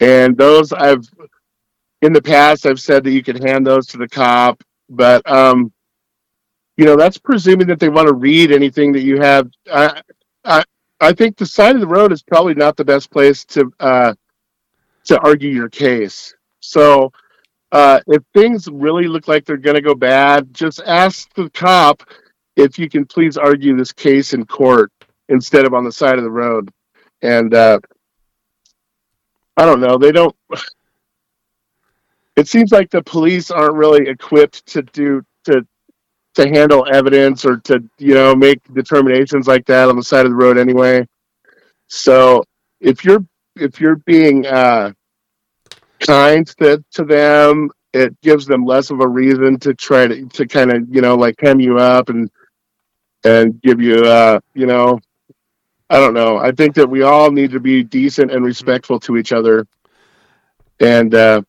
and 0.00 0.36
those 0.38 0.72
I've 0.72 1.06
in 2.00 2.14
the 2.14 2.22
past 2.22 2.64
I've 2.64 2.80
said 2.80 3.04
that 3.04 3.10
you 3.10 3.22
could 3.22 3.42
hand 3.42 3.66
those 3.66 3.86
to 3.88 3.98
the 3.98 4.08
cop, 4.08 4.62
but 4.88 5.28
um, 5.30 5.70
you 6.78 6.86
know 6.86 6.96
that's 6.96 7.18
presuming 7.18 7.66
that 7.66 7.78
they 7.78 7.90
want 7.90 8.08
to 8.08 8.14
read 8.14 8.50
anything 8.50 8.92
that 8.92 9.02
you 9.02 9.20
have. 9.20 9.50
I, 9.70 10.00
I 10.44 10.64
I 11.00 11.12
think 11.12 11.36
the 11.36 11.46
side 11.46 11.74
of 11.74 11.82
the 11.82 11.86
road 11.86 12.10
is 12.12 12.22
probably 12.22 12.54
not 12.54 12.76
the 12.76 12.84
best 12.84 13.10
place 13.10 13.44
to 13.46 13.70
uh, 13.80 14.14
to 15.08 15.18
argue 15.20 15.50
your 15.50 15.68
case. 15.68 16.34
So 16.60 17.12
uh, 17.72 18.00
if 18.06 18.22
things 18.34 18.68
really 18.68 19.08
look 19.08 19.28
like 19.28 19.44
they're 19.44 19.56
going 19.56 19.76
to 19.76 19.82
go 19.82 19.94
bad, 19.94 20.54
just 20.54 20.80
ask 20.86 21.32
the 21.34 21.50
cop 21.50 22.02
if 22.56 22.78
you 22.78 22.88
can 22.88 23.04
please 23.04 23.36
argue 23.36 23.76
this 23.76 23.92
case 23.92 24.32
in 24.32 24.44
court 24.46 24.92
instead 25.28 25.66
of 25.66 25.74
on 25.74 25.84
the 25.84 25.92
side 25.92 26.18
of 26.18 26.24
the 26.24 26.30
road. 26.30 26.70
And 27.22 27.54
uh, 27.54 27.80
I 29.56 29.64
don't 29.66 29.80
know, 29.80 29.98
they 29.98 30.12
don't. 30.12 30.34
It 32.36 32.46
seems 32.46 32.70
like 32.70 32.88
the 32.88 33.02
police 33.02 33.50
aren't 33.50 33.74
really 33.74 34.08
equipped 34.08 34.64
to 34.66 34.82
do 34.82 35.24
to 35.46 35.66
to 36.36 36.48
handle 36.48 36.86
evidence 36.88 37.44
or 37.44 37.56
to 37.56 37.82
you 37.98 38.14
know 38.14 38.32
make 38.32 38.60
determinations 38.72 39.48
like 39.48 39.66
that 39.66 39.88
on 39.88 39.96
the 39.96 40.04
side 40.04 40.24
of 40.24 40.30
the 40.30 40.36
road 40.36 40.56
anyway. 40.56 41.04
So 41.88 42.44
if 42.80 43.04
you're 43.04 43.26
if 43.56 43.80
you're 43.80 43.96
being 43.96 44.46
uh, 44.46 44.92
kind 46.00 46.46
to, 46.58 46.82
to 46.92 47.04
them, 47.04 47.70
it 47.92 48.18
gives 48.20 48.46
them 48.46 48.64
less 48.64 48.90
of 48.90 49.00
a 49.00 49.08
reason 49.08 49.58
to 49.60 49.74
try 49.74 50.06
to 50.06 50.26
to 50.26 50.46
kind 50.46 50.72
of 50.72 50.94
you 50.94 51.00
know 51.00 51.14
like 51.14 51.36
hem 51.40 51.60
you 51.60 51.78
up 51.78 52.08
and 52.08 52.30
and 53.24 53.60
give 53.62 53.80
you, 53.80 54.04
uh, 54.04 54.40
you 54.54 54.66
know, 54.66 54.98
I 55.90 55.98
don't 55.98 56.14
know. 56.14 56.38
I 56.38 56.52
think 56.52 56.74
that 56.76 56.88
we 56.88 57.02
all 57.02 57.30
need 57.30 57.50
to 57.52 57.60
be 57.60 57.82
decent 57.82 58.30
and 58.30 58.44
respectful 58.44 59.00
to 59.00 59.16
each 59.16 59.32
other. 59.32 59.66
And, 60.80 61.14
uh, 61.14 61.42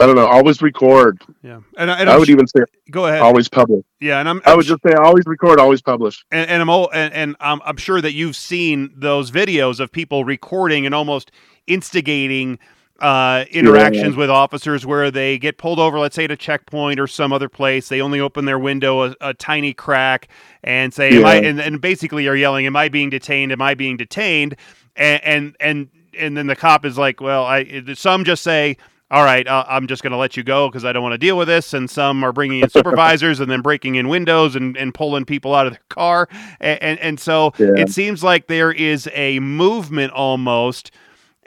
I 0.00 0.06
don't 0.06 0.14
know. 0.14 0.26
Always 0.26 0.62
record. 0.62 1.20
Yeah, 1.42 1.58
and, 1.76 1.90
and 1.90 2.08
I 2.08 2.16
would 2.16 2.28
even 2.28 2.46
say 2.46 2.60
go 2.88 3.06
ahead. 3.06 3.20
Always 3.20 3.48
publish. 3.48 3.84
Yeah, 3.98 4.20
and 4.20 4.28
I'm, 4.28 4.36
I'm 4.36 4.52
i 4.52 4.54
would 4.54 4.64
just 4.64 4.80
say 4.86 4.94
always 4.94 5.24
record, 5.26 5.58
always 5.58 5.82
publish. 5.82 6.24
And, 6.30 6.48
and 6.48 6.62
I'm 6.62 6.70
all, 6.70 6.88
and, 6.94 7.12
and 7.12 7.36
I'm, 7.40 7.60
I'm 7.64 7.76
sure 7.76 8.00
that 8.00 8.12
you've 8.12 8.36
seen 8.36 8.92
those 8.94 9.32
videos 9.32 9.80
of 9.80 9.90
people 9.90 10.24
recording 10.24 10.86
and 10.86 10.94
almost 10.94 11.32
instigating 11.66 12.60
uh, 12.98 13.44
interactions 13.50 14.14
yeah. 14.14 14.18
with 14.18 14.30
officers 14.30 14.84
where 14.84 15.10
they 15.10 15.38
get 15.38 15.56
pulled 15.56 15.78
over, 15.78 15.98
let's 15.98 16.16
say 16.16 16.24
at 16.24 16.30
a 16.30 16.36
checkpoint 16.36 16.98
or 16.98 17.06
some 17.06 17.32
other 17.32 17.48
place. 17.48 17.88
They 17.88 18.00
only 18.00 18.20
open 18.20 18.44
their 18.44 18.58
window 18.58 19.04
a, 19.04 19.16
a 19.20 19.34
tiny 19.34 19.72
crack 19.72 20.28
and 20.64 20.92
say, 20.92 21.12
yeah. 21.12 21.20
"Am 21.20 21.26
I?" 21.26 21.34
And, 21.36 21.60
and, 21.60 21.80
basically 21.80 22.26
are 22.26 22.34
yelling, 22.34 22.66
"Am 22.66 22.76
I 22.76 22.88
being 22.88 23.10
detained? 23.10 23.52
Am 23.52 23.62
I 23.62 23.74
being 23.74 23.96
detained?" 23.96 24.56
And 24.96 25.22
and 25.24 25.56
and, 25.60 25.88
and 26.18 26.36
then 26.36 26.48
the 26.48 26.56
cop 26.56 26.84
is 26.84 26.98
like, 26.98 27.20
"Well, 27.20 27.44
I." 27.44 27.82
Some 27.94 28.24
just 28.24 28.42
say. 28.42 28.76
All 29.10 29.24
right, 29.24 29.48
uh, 29.48 29.64
I'm 29.66 29.86
just 29.86 30.02
going 30.02 30.10
to 30.10 30.18
let 30.18 30.36
you 30.36 30.42
go 30.42 30.68
because 30.68 30.84
I 30.84 30.92
don't 30.92 31.02
want 31.02 31.14
to 31.14 31.18
deal 31.18 31.38
with 31.38 31.48
this. 31.48 31.72
And 31.72 31.88
some 31.88 32.22
are 32.22 32.30
bringing 32.30 32.60
in 32.60 32.68
supervisors 32.68 33.40
and 33.40 33.50
then 33.50 33.62
breaking 33.62 33.94
in 33.94 34.08
windows 34.08 34.54
and, 34.54 34.76
and 34.76 34.92
pulling 34.92 35.24
people 35.24 35.54
out 35.54 35.66
of 35.66 35.72
their 35.72 35.80
car. 35.88 36.28
And, 36.60 36.82
and, 36.82 36.98
and 36.98 37.18
so 37.18 37.54
yeah. 37.58 37.68
it 37.78 37.88
seems 37.88 38.22
like 38.22 38.48
there 38.48 38.70
is 38.70 39.08
a 39.14 39.40
movement 39.40 40.12
almost 40.12 40.90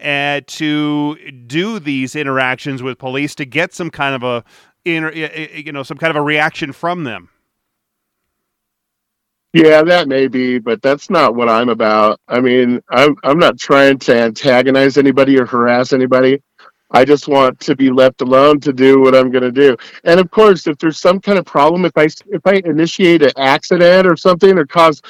uh, 0.02 0.42
to 0.48 1.32
do 1.32 1.80
these 1.80 2.16
interactions 2.16 2.82
with 2.84 2.98
police 2.98 3.36
to 3.36 3.46
get 3.46 3.74
some 3.74 3.90
kind 3.90 4.16
of 4.16 4.24
a 4.24 4.44
you 4.84 5.72
know 5.72 5.84
some 5.84 5.98
kind 5.98 6.10
of 6.10 6.16
a 6.16 6.22
reaction 6.22 6.74
from 6.74 7.04
them. 7.04 7.30
Yeah 9.54 9.84
that 9.84 10.08
may 10.08 10.28
be 10.28 10.60
but 10.60 10.82
that's 10.82 11.10
not 11.10 11.36
what 11.36 11.50
i'm 11.50 11.70
about. 11.70 12.20
I 12.28 12.40
mean 12.40 12.82
i'm 12.90 13.16
i'm 13.24 13.38
not 13.38 13.60
trying 13.60 14.00
to 14.00 14.16
antagonize 14.18 14.98
anybody 14.98 15.40
or 15.40 15.46
harass 15.46 15.94
anybody. 15.94 16.42
I 16.94 17.06
just 17.06 17.30
want 17.30 17.60
to 17.62 17.76
be 17.76 17.90
left 17.90 18.22
alone 18.22 18.60
to 18.62 18.74
do 18.74 19.02
what 19.02 19.16
i'm 19.16 19.32
going 19.32 19.44
to 19.44 19.52
do. 19.52 19.78
And 20.04 20.20
of 20.20 20.32
course 20.32 20.68
if 20.68 20.78
there's 20.78 21.00
some 21.00 21.20
kind 21.20 21.38
of 21.38 21.46
problem 21.46 21.86
if 21.86 21.98
i 21.98 22.06
if 22.06 22.46
i 22.46 22.62
initiate 22.66 23.22
an 23.22 23.32
accident 23.38 24.08
or 24.08 24.16
something 24.16 24.58
or 24.58 24.66
cause 24.66 25.02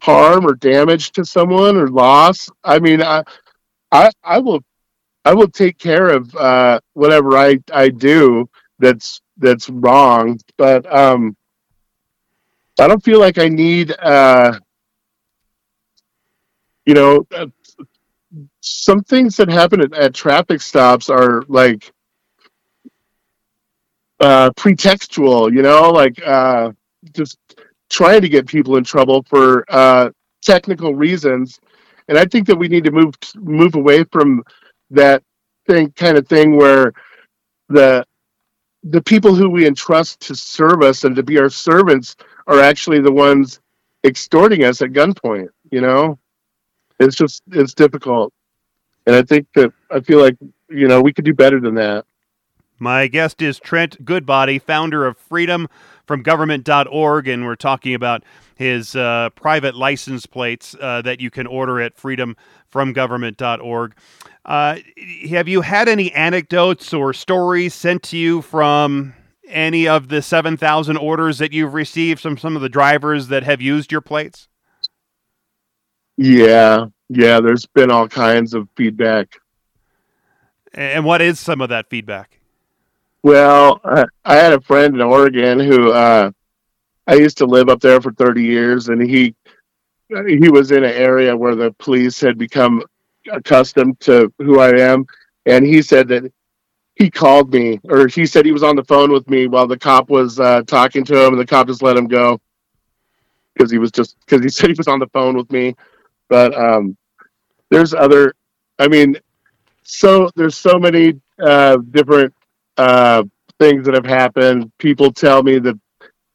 harm 0.00 0.46
or 0.46 0.54
damage 0.54 1.10
to 1.12 1.24
someone 1.24 1.76
or 1.76 1.88
loss 1.88 2.48
i 2.62 2.78
mean 2.78 3.02
i 3.02 3.22
I 3.92 4.10
I 4.22 4.38
will 4.38 4.62
I 5.24 5.34
will 5.34 5.48
take 5.48 5.78
care 5.78 6.08
of 6.08 6.34
uh, 6.34 6.80
whatever 6.94 7.36
I 7.36 7.58
I 7.72 7.88
do 7.88 8.48
that's 8.78 9.20
that's 9.36 9.68
wrong, 9.68 10.38
but 10.56 10.90
um, 10.94 11.36
I 12.80 12.88
don't 12.88 13.02
feel 13.02 13.20
like 13.20 13.38
I 13.38 13.48
need 13.48 13.94
uh, 13.98 14.58
you 16.86 16.94
know 16.94 17.26
uh, 17.34 17.46
some 18.60 19.02
things 19.02 19.36
that 19.36 19.48
happen 19.48 19.80
at, 19.80 19.92
at 19.94 20.14
traffic 20.14 20.60
stops 20.60 21.08
are 21.08 21.42
like 21.48 21.92
uh, 24.20 24.50
pretextual, 24.50 25.52
you 25.52 25.62
know, 25.62 25.90
like 25.90 26.20
uh, 26.26 26.72
just 27.12 27.38
trying 27.88 28.20
to 28.20 28.28
get 28.28 28.46
people 28.46 28.76
in 28.76 28.84
trouble 28.84 29.22
for 29.28 29.64
uh, 29.68 30.10
technical 30.42 30.94
reasons 30.94 31.60
and 32.08 32.18
I 32.18 32.24
think 32.24 32.46
that 32.46 32.56
we 32.56 32.68
need 32.68 32.84
to 32.84 32.90
move 32.90 33.14
move 33.36 33.74
away 33.74 34.04
from 34.04 34.42
that 34.90 35.22
thing 35.66 35.92
kind 35.92 36.16
of 36.16 36.26
thing 36.26 36.56
where 36.56 36.92
the 37.68 38.04
the 38.82 39.02
people 39.02 39.34
who 39.34 39.50
we 39.50 39.66
entrust 39.66 40.20
to 40.20 40.34
serve 40.34 40.82
us 40.82 41.04
and 41.04 41.14
to 41.16 41.22
be 41.22 41.38
our 41.38 41.50
servants 41.50 42.16
are 42.46 42.60
actually 42.60 43.00
the 43.00 43.12
ones 43.12 43.60
extorting 44.04 44.64
us 44.64 44.80
at 44.80 44.90
gunpoint 44.90 45.48
you 45.70 45.80
know? 45.80 46.18
It's 47.00 47.16
just 47.16 47.42
it's 47.52 47.74
difficult. 47.74 48.32
And 49.06 49.14
i 49.14 49.22
think 49.22 49.46
that 49.54 49.72
i 49.90 50.00
feel 50.00 50.20
like 50.20 50.36
you 50.68 50.88
know 50.88 51.00
we 51.00 51.12
could 51.12 51.24
do 51.24 51.34
better 51.34 51.60
than 51.60 51.74
that. 51.74 52.04
My 52.80 53.08
guest 53.08 53.42
is 53.42 53.58
Trent 53.58 54.04
Goodbaudy 54.04 54.62
founder 54.62 55.04
of 55.04 55.16
freedom 55.16 55.68
from 56.08 56.22
government.org 56.22 57.28
and 57.28 57.44
we're 57.44 57.54
talking 57.54 57.94
about 57.94 58.24
his 58.56 58.96
uh, 58.96 59.28
private 59.36 59.76
license 59.76 60.26
plates 60.26 60.74
uh, 60.80 61.02
that 61.02 61.20
you 61.20 61.30
can 61.30 61.46
order 61.46 61.80
at 61.80 61.96
freedomfromgovernment.org. 61.96 63.94
Uh, 64.44 64.78
have 65.28 65.46
you 65.46 65.60
had 65.60 65.88
any 65.88 66.10
anecdotes 66.12 66.94
or 66.94 67.12
stories 67.12 67.74
sent 67.74 68.02
to 68.02 68.16
you 68.16 68.40
from 68.40 69.14
any 69.46 69.86
of 69.86 70.08
the 70.08 70.22
7,000 70.22 70.96
orders 70.96 71.38
that 71.38 71.52
you've 71.52 71.74
received 71.74 72.20
from 72.20 72.38
some 72.38 72.56
of 72.56 72.62
the 72.62 72.68
drivers 72.68 73.28
that 73.28 73.42
have 73.42 73.60
used 73.60 73.92
your 73.92 74.00
plates? 74.00 74.48
Yeah, 76.16 76.86
yeah, 77.10 77.40
there's 77.40 77.66
been 77.66 77.90
all 77.90 78.08
kinds 78.08 78.54
of 78.54 78.66
feedback. 78.76 79.38
And 80.72 81.04
what 81.04 81.20
is 81.20 81.38
some 81.38 81.60
of 81.60 81.68
that 81.68 81.90
feedback? 81.90 82.37
Well, 83.28 83.78
I 84.24 84.36
had 84.36 84.54
a 84.54 84.60
friend 84.62 84.94
in 84.94 85.02
Oregon 85.02 85.60
who 85.60 85.92
uh, 85.92 86.30
I 87.06 87.14
used 87.16 87.36
to 87.36 87.44
live 87.44 87.68
up 87.68 87.78
there 87.78 88.00
for 88.00 88.10
30 88.10 88.42
years, 88.42 88.88
and 88.88 89.02
he 89.02 89.34
he 90.08 90.48
was 90.48 90.70
in 90.70 90.82
an 90.82 90.94
area 90.94 91.36
where 91.36 91.54
the 91.54 91.72
police 91.72 92.18
had 92.22 92.38
become 92.38 92.82
accustomed 93.30 94.00
to 94.00 94.32
who 94.38 94.60
I 94.60 94.78
am, 94.78 95.04
and 95.44 95.66
he 95.66 95.82
said 95.82 96.08
that 96.08 96.32
he 96.94 97.10
called 97.10 97.52
me, 97.52 97.78
or 97.84 98.06
he 98.06 98.24
said 98.24 98.46
he 98.46 98.52
was 98.52 98.62
on 98.62 98.76
the 98.76 98.84
phone 98.84 99.12
with 99.12 99.28
me 99.28 99.46
while 99.46 99.66
the 99.66 99.78
cop 99.78 100.08
was 100.08 100.40
uh, 100.40 100.62
talking 100.62 101.04
to 101.04 101.26
him, 101.26 101.34
and 101.34 101.38
the 101.38 101.44
cop 101.44 101.66
just 101.66 101.82
let 101.82 101.98
him 101.98 102.08
go 102.08 102.40
because 103.52 103.70
he 103.70 103.76
was 103.76 103.90
just 103.90 104.16
because 104.20 104.42
he 104.42 104.48
said 104.58 104.70
he 104.70 104.74
was 104.78 104.88
on 104.88 105.00
the 105.00 105.08
phone 105.08 105.36
with 105.36 105.52
me. 105.52 105.76
But 106.30 106.56
um, 106.58 106.96
there's 107.68 107.92
other, 107.92 108.32
I 108.78 108.88
mean, 108.88 109.18
so 109.82 110.30
there's 110.34 110.56
so 110.56 110.78
many 110.78 111.20
uh, 111.38 111.76
different 111.90 112.32
uh, 112.78 113.24
things 113.58 113.84
that 113.84 113.94
have 113.94 114.06
happened. 114.06 114.72
People 114.78 115.12
tell 115.12 115.42
me 115.42 115.58
that 115.58 115.78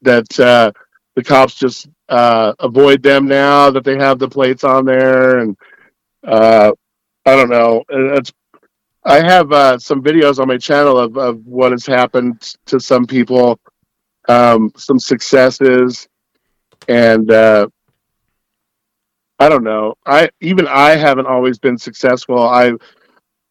that 0.01 0.39
uh, 0.39 0.71
the 1.15 1.23
cops 1.23 1.55
just 1.55 1.87
uh, 2.09 2.53
avoid 2.59 3.01
them 3.01 3.25
now 3.25 3.69
that 3.71 3.83
they 3.83 3.97
have 3.97 4.19
the 4.19 4.27
plates 4.27 4.63
on 4.63 4.85
there, 4.85 5.39
and 5.39 5.57
uh, 6.27 6.71
I 7.25 7.35
don't 7.35 7.49
know. 7.49 7.83
It's 7.89 8.31
I 9.05 9.21
have 9.21 9.51
uh, 9.51 9.79
some 9.79 10.01
videos 10.01 10.39
on 10.39 10.47
my 10.47 10.57
channel 10.57 10.97
of, 10.97 11.17
of 11.17 11.45
what 11.45 11.71
has 11.71 11.85
happened 11.85 12.55
to 12.67 12.79
some 12.79 13.05
people, 13.05 13.59
um, 14.29 14.71
some 14.77 14.99
successes, 14.99 16.07
and 16.87 17.31
I 17.31 17.67
don't 19.49 19.63
know. 19.63 19.95
I 20.05 20.29
even 20.41 20.67
I 20.67 20.95
haven't 20.95 21.27
always 21.27 21.59
been 21.59 21.77
successful. 21.77 22.39
I 22.41 22.73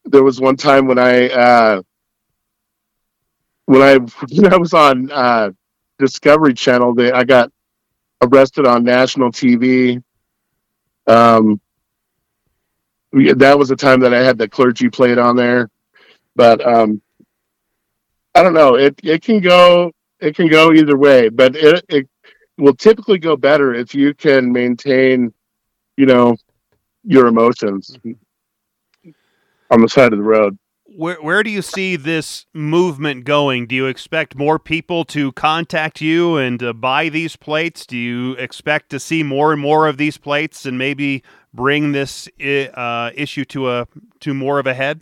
there 0.05 0.23
was 0.23 0.41
one 0.41 0.57
time 0.57 0.87
when 0.87 0.99
I 0.99 1.83
when 3.67 3.83
I 3.83 3.99
when 4.31 4.53
I 4.53 4.57
was 4.57 4.75
on 4.75 5.11
uh, 5.11 5.51
Discovery 5.99 6.55
Channel, 6.55 6.95
they, 6.95 7.13
I 7.13 7.25
got 7.25 7.51
arrested 8.23 8.67
on 8.67 8.85
national 8.85 9.31
TV. 9.33 10.03
Um, 11.07 11.61
that 13.13 13.59
was 13.59 13.69
the 13.69 13.77
time 13.77 14.01
that 14.01 14.15
I 14.15 14.23
had 14.23 14.39
the 14.39 14.49
clergy 14.49 14.89
played 14.89 15.19
on 15.19 15.37
there, 15.37 15.69
but 16.35 16.67
um, 16.67 17.03
I 18.35 18.43
don't 18.43 18.55
know. 18.55 18.77
It 18.77 18.99
it 19.03 19.23
can 19.23 19.41
go 19.41 19.93
it 20.21 20.35
can 20.35 20.49
go 20.49 20.73
either 20.73 20.97
way, 20.97 21.29
but 21.29 21.57
it 21.57 21.85
it 21.89 22.09
will 22.57 22.75
typically 22.75 23.19
go 23.19 23.37
better 23.37 23.75
if 23.75 23.95
you 23.95 24.15
can 24.15 24.53
maintain, 24.53 25.33
you 25.97 26.07
know, 26.07 26.37
your 27.05 27.27
emotions 27.27 27.99
on 29.71 29.81
the 29.81 29.89
side 29.89 30.13
of 30.13 30.19
the 30.19 30.25
road 30.25 30.57
where 30.97 31.17
where 31.23 31.43
do 31.43 31.51
you 31.51 31.63
see 31.63 31.97
this 31.97 32.47
movement 32.53 33.25
going? 33.25 33.67
Do 33.67 33.75
you 33.75 33.87
expect 33.87 34.37
more 34.37 34.59
people 34.59 35.05
to 35.07 35.33
contact 35.33 36.01
you 36.01 36.37
and 36.37 36.63
uh, 36.63 36.73
buy 36.73 37.09
these 37.09 37.37
plates? 37.37 37.87
Do 37.87 37.97
you 37.97 38.33
expect 38.35 38.91
to 38.91 39.01
see 39.01 39.23
more 39.23 39.53
and 39.53 39.61
more 39.61 39.87
of 39.87 39.97
these 39.97 40.19
plates 40.19 40.67
and 40.67 40.79
maybe 40.79 41.23
bring 41.55 41.93
this 41.93 42.29
uh, 42.41 43.11
issue 43.15 43.45
to 43.47 43.71
a 43.71 43.89
to 44.21 44.35
more 44.35 44.59
of 44.59 44.67
a 44.67 44.75
head? 44.75 45.01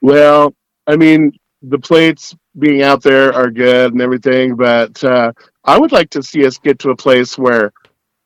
Well, 0.00 0.54
I 0.86 0.96
mean, 0.96 1.32
the 1.62 1.78
plates 1.78 2.36
being 2.58 2.82
out 2.82 3.02
there 3.02 3.32
are 3.32 3.50
good 3.50 3.92
and 3.92 4.02
everything, 4.02 4.56
but 4.56 5.02
uh, 5.02 5.32
I 5.64 5.78
would 5.78 5.92
like 5.92 6.10
to 6.10 6.22
see 6.22 6.46
us 6.46 6.58
get 6.58 6.78
to 6.80 6.90
a 6.90 6.96
place 6.96 7.38
where 7.38 7.72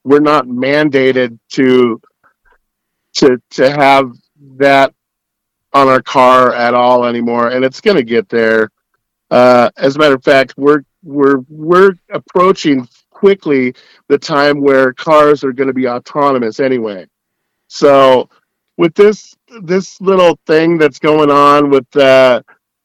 we're 0.04 0.20
not 0.20 0.46
mandated 0.46 1.38
to 1.50 2.00
to 3.14 3.40
to 3.50 3.70
have 3.70 4.12
that 4.56 4.94
on 5.72 5.88
our 5.88 6.02
car 6.02 6.54
at 6.54 6.74
all 6.74 7.04
anymore, 7.04 7.48
and 7.48 7.64
it's 7.64 7.80
going 7.80 7.96
to 7.96 8.02
get 8.02 8.28
there. 8.28 8.70
Uh, 9.30 9.70
as 9.76 9.96
a 9.96 9.98
matter 9.98 10.14
of 10.14 10.24
fact, 10.24 10.54
we're 10.56 10.82
we're 11.02 11.38
we're 11.48 11.92
approaching 12.10 12.88
quickly 13.10 13.74
the 14.08 14.18
time 14.18 14.60
where 14.60 14.92
cars 14.92 15.44
are 15.44 15.52
going 15.52 15.66
to 15.66 15.74
be 15.74 15.88
autonomous 15.88 16.60
anyway. 16.60 17.06
So, 17.68 18.30
with 18.76 18.94
this 18.94 19.36
this 19.62 20.00
little 20.00 20.38
thing 20.46 20.78
that's 20.78 20.98
going 20.98 21.30
on 21.30 21.70
with 21.70 21.96
uh, 21.96 22.42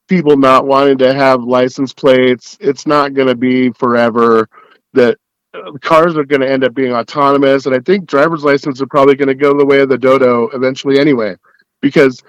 people 0.08 0.38
not 0.38 0.66
wanting 0.66 0.98
to 0.98 1.14
have 1.14 1.44
license 1.44 1.94
plates, 1.94 2.58
it's 2.60 2.86
not 2.86 3.14
going 3.14 3.28
to 3.28 3.36
be 3.36 3.72
forever. 3.72 4.50
That 4.94 5.18
uh, 5.54 5.72
cars 5.82 6.18
are 6.18 6.26
going 6.26 6.42
to 6.42 6.52
end 6.52 6.64
up 6.64 6.74
being 6.74 6.94
autonomous, 6.94 7.66
and 7.66 7.76
I 7.76 7.80
think 7.80 8.06
driver's 8.06 8.44
license 8.44 8.82
are 8.82 8.88
probably 8.88 9.16
going 9.16 9.30
to 9.30 9.36
go 9.36 9.58
the 9.58 9.66
way 9.66 9.80
of 9.80 9.90
the 9.90 9.98
dodo 9.98 10.50
eventually 10.50 11.00
anyway, 11.00 11.36
because 11.82 12.22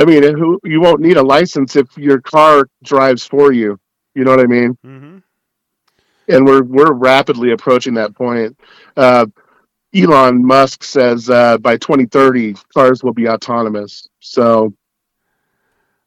I 0.00 0.04
mean, 0.06 0.22
who 0.22 0.58
you 0.64 0.80
won't 0.80 1.02
need 1.02 1.18
a 1.18 1.22
license 1.22 1.76
if 1.76 1.98
your 1.98 2.22
car 2.22 2.66
drives 2.82 3.26
for 3.26 3.52
you. 3.52 3.78
You 4.14 4.24
know 4.24 4.30
what 4.30 4.40
I 4.40 4.46
mean? 4.46 4.78
Mm-hmm. 4.84 5.18
And 6.28 6.46
we're 6.46 6.62
we're 6.62 6.92
rapidly 6.92 7.52
approaching 7.52 7.94
that 7.94 8.14
point. 8.14 8.58
Uh, 8.96 9.26
Elon 9.94 10.42
Musk 10.42 10.84
says 10.84 11.28
uh, 11.28 11.58
by 11.58 11.76
2030 11.76 12.54
cars 12.72 13.04
will 13.04 13.12
be 13.12 13.28
autonomous. 13.28 14.08
So 14.20 14.72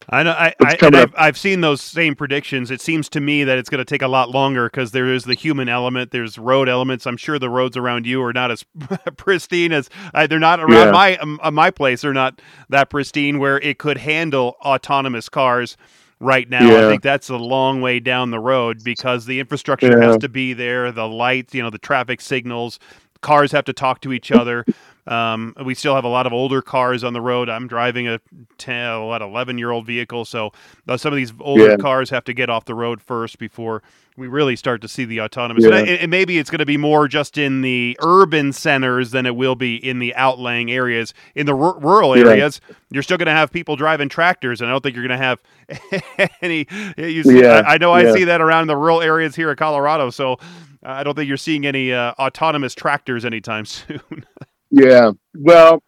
I 0.09 0.23
know. 0.23 0.31
I, 0.31 0.53
I 0.61 0.77
I've, 0.81 1.13
I've, 1.17 1.37
seen 1.37 1.61
those 1.61 1.81
same 1.81 2.15
predictions. 2.15 2.71
It 2.71 2.81
seems 2.81 3.09
to 3.09 3.21
me 3.21 3.43
that 3.43 3.57
it's 3.57 3.69
going 3.69 3.79
to 3.79 3.85
take 3.85 4.01
a 4.01 4.07
lot 4.07 4.29
longer 4.29 4.69
because 4.69 4.91
there 4.91 5.13
is 5.13 5.23
the 5.23 5.33
human 5.33 5.69
element. 5.69 6.11
There's 6.11 6.37
road 6.37 6.69
elements. 6.69 7.05
I'm 7.07 7.17
sure 7.17 7.39
the 7.39 7.49
roads 7.49 7.77
around 7.77 8.05
you 8.05 8.21
are 8.23 8.33
not 8.33 8.51
as 8.51 8.65
pristine 9.17 9.71
as 9.71 9.89
uh, 10.13 10.27
they're 10.27 10.39
not 10.39 10.59
around 10.59 10.87
yeah. 10.87 10.91
my 10.91 11.17
um, 11.17 11.39
uh, 11.41 11.51
my 11.51 11.71
place. 11.71 12.01
They're 12.01 12.13
not 12.13 12.41
that 12.69 12.89
pristine 12.89 13.39
where 13.39 13.59
it 13.59 13.77
could 13.77 13.97
handle 13.97 14.57
autonomous 14.61 15.29
cars. 15.29 15.77
Right 16.19 16.49
now, 16.49 16.63
yeah. 16.63 16.85
I 16.85 16.89
think 16.89 17.01
that's 17.01 17.29
a 17.29 17.35
long 17.35 17.81
way 17.81 17.99
down 17.99 18.31
the 18.31 18.39
road 18.39 18.81
because 18.81 19.25
the 19.25 19.41
infrastructure 19.41 19.99
yeah. 19.99 20.07
has 20.07 20.17
to 20.19 20.29
be 20.29 20.53
there. 20.53 20.89
The 20.93 21.05
lights, 21.05 21.53
you 21.53 21.61
know, 21.61 21.69
the 21.69 21.77
traffic 21.77 22.21
signals, 22.21 22.79
cars 23.19 23.51
have 23.51 23.65
to 23.65 23.73
talk 23.73 23.99
to 24.01 24.13
each 24.13 24.31
other. 24.31 24.63
Um, 25.05 25.53
we 25.65 25.75
still 25.75 25.95
have 25.95 26.05
a 26.05 26.09
lot 26.09 26.25
of 26.25 26.33
older 26.33 26.61
cars 26.61 27.03
on 27.03 27.13
the 27.13 27.21
road. 27.21 27.49
I'm 27.49 27.67
driving 27.67 28.07
a 28.07 28.19
10, 28.57 29.03
what, 29.05 29.21
11 29.21 29.57
year 29.57 29.71
old 29.71 29.85
vehicle. 29.85 30.25
So 30.25 30.51
uh, 30.87 30.97
some 30.97 31.11
of 31.11 31.17
these 31.17 31.33
older 31.39 31.71
yeah. 31.71 31.77
cars 31.77 32.09
have 32.09 32.23
to 32.25 32.33
get 32.33 32.49
off 32.49 32.65
the 32.65 32.75
road 32.75 33.01
first 33.01 33.37
before 33.37 33.83
we 34.15 34.27
really 34.27 34.55
start 34.55 34.81
to 34.81 34.87
see 34.87 35.05
the 35.05 35.21
autonomous. 35.21 35.65
Yeah. 35.65 35.77
And, 35.77 35.89
and, 35.89 36.11
maybe 36.11 36.37
it's 36.37 36.49
going 36.49 36.59
to 36.59 36.65
be 36.65 36.77
more 36.77 37.07
just 37.07 37.37
in 37.37 37.61
the 37.61 37.97
urban 38.01 38.53
centers 38.53 39.11
than 39.11 39.25
it 39.25 39.35
will 39.35 39.55
be 39.55 39.75
in 39.75 39.99
the 39.99 40.13
outlying 40.15 40.71
areas. 40.71 41.13
In 41.35 41.47
the 41.47 41.55
r- 41.55 41.79
rural 41.79 42.13
areas, 42.13 42.61
yeah. 42.69 42.75
you're 42.91 43.03
still 43.03 43.17
going 43.17 43.25
to 43.25 43.31
have 43.31 43.51
people 43.51 43.75
driving 43.75 44.09
tractors, 44.09 44.61
and 44.61 44.69
I 44.69 44.73
don't 44.73 44.81
think 44.81 44.95
you're 44.95 45.07
going 45.07 45.19
to 45.19 45.25
have 45.25 46.31
any. 46.41 46.67
You 46.95 47.23
see, 47.23 47.41
yeah. 47.41 47.63
I, 47.65 47.73
I 47.73 47.77
know 47.77 47.91
I 47.91 48.13
see 48.13 48.25
that 48.25 48.39
around 48.39 48.67
the 48.67 48.77
rural 48.77 49.01
areas 49.01 49.35
here 49.35 49.49
in 49.49 49.57
Colorado. 49.57 50.11
So 50.11 50.37
I 50.83 51.03
don't 51.03 51.15
think 51.15 51.27
you're 51.27 51.37
seeing 51.37 51.65
any 51.65 51.93
uh, 51.93 52.13
autonomous 52.19 52.75
tractors 52.75 53.25
anytime 53.25 53.65
soon. 53.65 54.25
Yeah. 54.73 55.11
Well, 55.35 55.83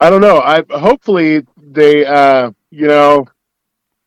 I 0.00 0.10
don't 0.10 0.20
know. 0.20 0.40
I 0.40 0.62
hopefully 0.70 1.42
they 1.56 2.06
uh, 2.06 2.50
you 2.70 2.86
know, 2.88 3.26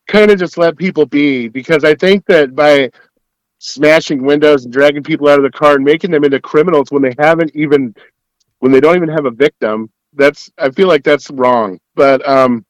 kind 0.08 0.32
of 0.32 0.40
just 0.40 0.58
let 0.58 0.78
people 0.78 1.06
be 1.06 1.50
because 1.50 1.84
I 1.86 1.96
think 1.96 2.26
that 2.28 2.56
by 2.56 2.92
smashing 3.60 4.24
windows 4.24 4.66
and 4.66 4.74
dragging 4.74 5.04
people 5.04 5.30
out 5.30 5.40
of 5.40 5.44
the 5.44 5.58
car 5.58 5.76
and 5.76 5.86
making 5.86 6.12
them 6.12 6.26
into 6.26 6.42
criminals 6.42 6.92
when 6.92 7.04
they 7.04 7.16
haven't 7.20 7.52
even 7.56 7.96
when 8.60 8.72
they 8.72 8.82
don't 8.82 8.98
even 8.98 9.10
have 9.10 9.26
a 9.26 9.32
victim, 9.32 9.90
that's 10.14 10.52
I 10.60 10.72
feel 10.72 10.88
like 10.90 11.04
that's 11.04 11.32
wrong. 11.32 11.80
But 11.96 12.28
um 12.28 12.66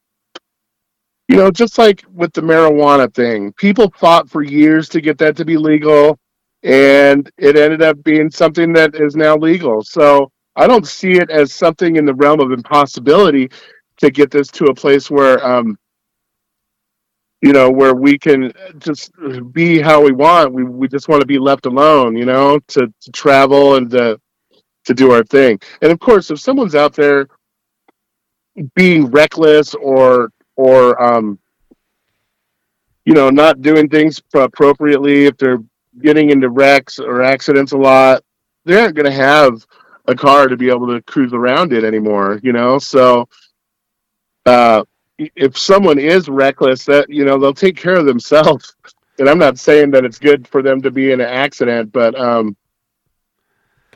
you 1.28 1.38
know, 1.38 1.52
just 1.52 1.78
like 1.78 2.04
with 2.12 2.34
the 2.34 2.42
marijuana 2.42 3.14
thing, 3.14 3.54
people 3.54 3.92
fought 3.98 4.30
for 4.30 4.42
years 4.42 4.90
to 4.90 5.02
get 5.02 5.18
that 5.20 5.36
to 5.38 5.46
be 5.46 5.58
legal 5.58 6.20
and 6.64 7.30
it 7.38 7.58
ended 7.58 7.82
up 7.82 8.02
being 8.04 8.30
something 8.30 8.74
that 8.74 8.96
is 8.96 9.16
now 9.16 9.36
legal. 9.38 9.84
So 9.84 10.32
I 10.56 10.68
don't 10.68 10.88
see 10.88 11.14
it 11.14 11.30
as 11.30 11.54
something 11.54 11.95
in 11.95 12.06
the 12.06 12.14
realm 12.14 12.39
of 12.39 12.51
impossibility 12.51 13.49
to 13.97 14.12
get 14.12 14.32
this 14.32 14.47
to 14.49 14.66
a 14.66 14.76
place 14.76 15.10
where, 15.10 15.43
um, 15.45 15.78
you 17.41 17.54
know, 17.54 17.70
where 17.70 17.95
we 17.95 18.18
can 18.18 18.54
just 18.78 19.12
be 19.51 19.80
how 19.80 20.01
we 20.01 20.12
want. 20.12 20.54
We 20.54 20.64
we 20.64 20.88
just 20.88 21.10
want 21.10 21.22
to 21.22 21.28
be 21.28 21.39
left 21.39 21.66
alone, 21.66 22.16
you 22.16 22.26
know, 22.26 22.60
to, 22.70 22.93
to 23.01 23.12
travel 23.12 23.76
and 23.76 23.89
to 23.91 24.20
to 24.86 24.93
do 24.93 25.12
our 25.12 25.24
thing. 25.24 25.60
And 25.82 25.91
of 25.91 25.99
course, 25.99 26.32
if 26.32 26.39
someone's 26.39 26.76
out 26.76 26.93
there 26.93 27.28
being 28.76 29.08
reckless 29.08 29.74
or 29.74 30.30
or 30.56 31.01
um, 31.01 31.39
you 33.06 33.14
know, 33.14 33.30
not 33.30 33.62
doing 33.62 33.89
things 33.89 34.22
appropriately, 34.34 35.26
if 35.26 35.38
they're 35.38 35.64
getting 36.01 36.30
into 36.30 36.49
wrecks 36.49 36.99
or 36.99 37.22
accidents 37.22 37.74
a 37.74 37.78
lot, 37.78 38.24
they 38.66 38.80
aren't 38.80 38.95
going 38.95 39.06
to 39.06 39.12
have 39.12 39.66
a 40.06 40.16
car 40.16 40.47
to 40.47 40.58
be 40.58 40.70
able 40.70 40.88
to 40.88 41.01
cruise 41.04 41.34
around 41.34 41.74
it 41.74 41.84
anymore, 41.84 42.39
you 42.43 42.54
know? 42.54 42.78
So, 42.80 43.28
uh, 44.45 44.84
if 45.18 45.58
someone 45.58 45.99
is 45.99 46.28
reckless, 46.28 46.86
that, 46.86 47.10
you 47.10 47.24
know, 47.24 47.38
they'll 47.39 47.54
take 47.54 47.78
care 47.78 47.95
of 47.95 48.06
themselves. 48.06 48.76
And 49.20 49.30
I'm 49.30 49.38
not 49.38 49.60
saying 49.60 49.91
that 49.91 50.06
it's 50.06 50.18
good 50.18 50.47
for 50.47 50.64
them 50.64 50.82
to 50.82 50.89
be 50.89 51.12
in 51.12 51.22
an 51.22 51.30
accident, 51.30 51.91
but, 51.91 52.20
um, 52.20 52.58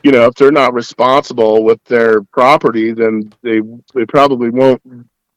you 0.04 0.12
know, 0.12 0.26
if 0.26 0.34
they're 0.34 0.52
not 0.52 0.74
responsible 0.74 1.64
with 1.64 1.82
their 1.84 2.22
property, 2.22 2.92
then 2.92 3.32
they 3.42 3.60
they 3.94 4.06
probably 4.06 4.50
won't 4.50 4.80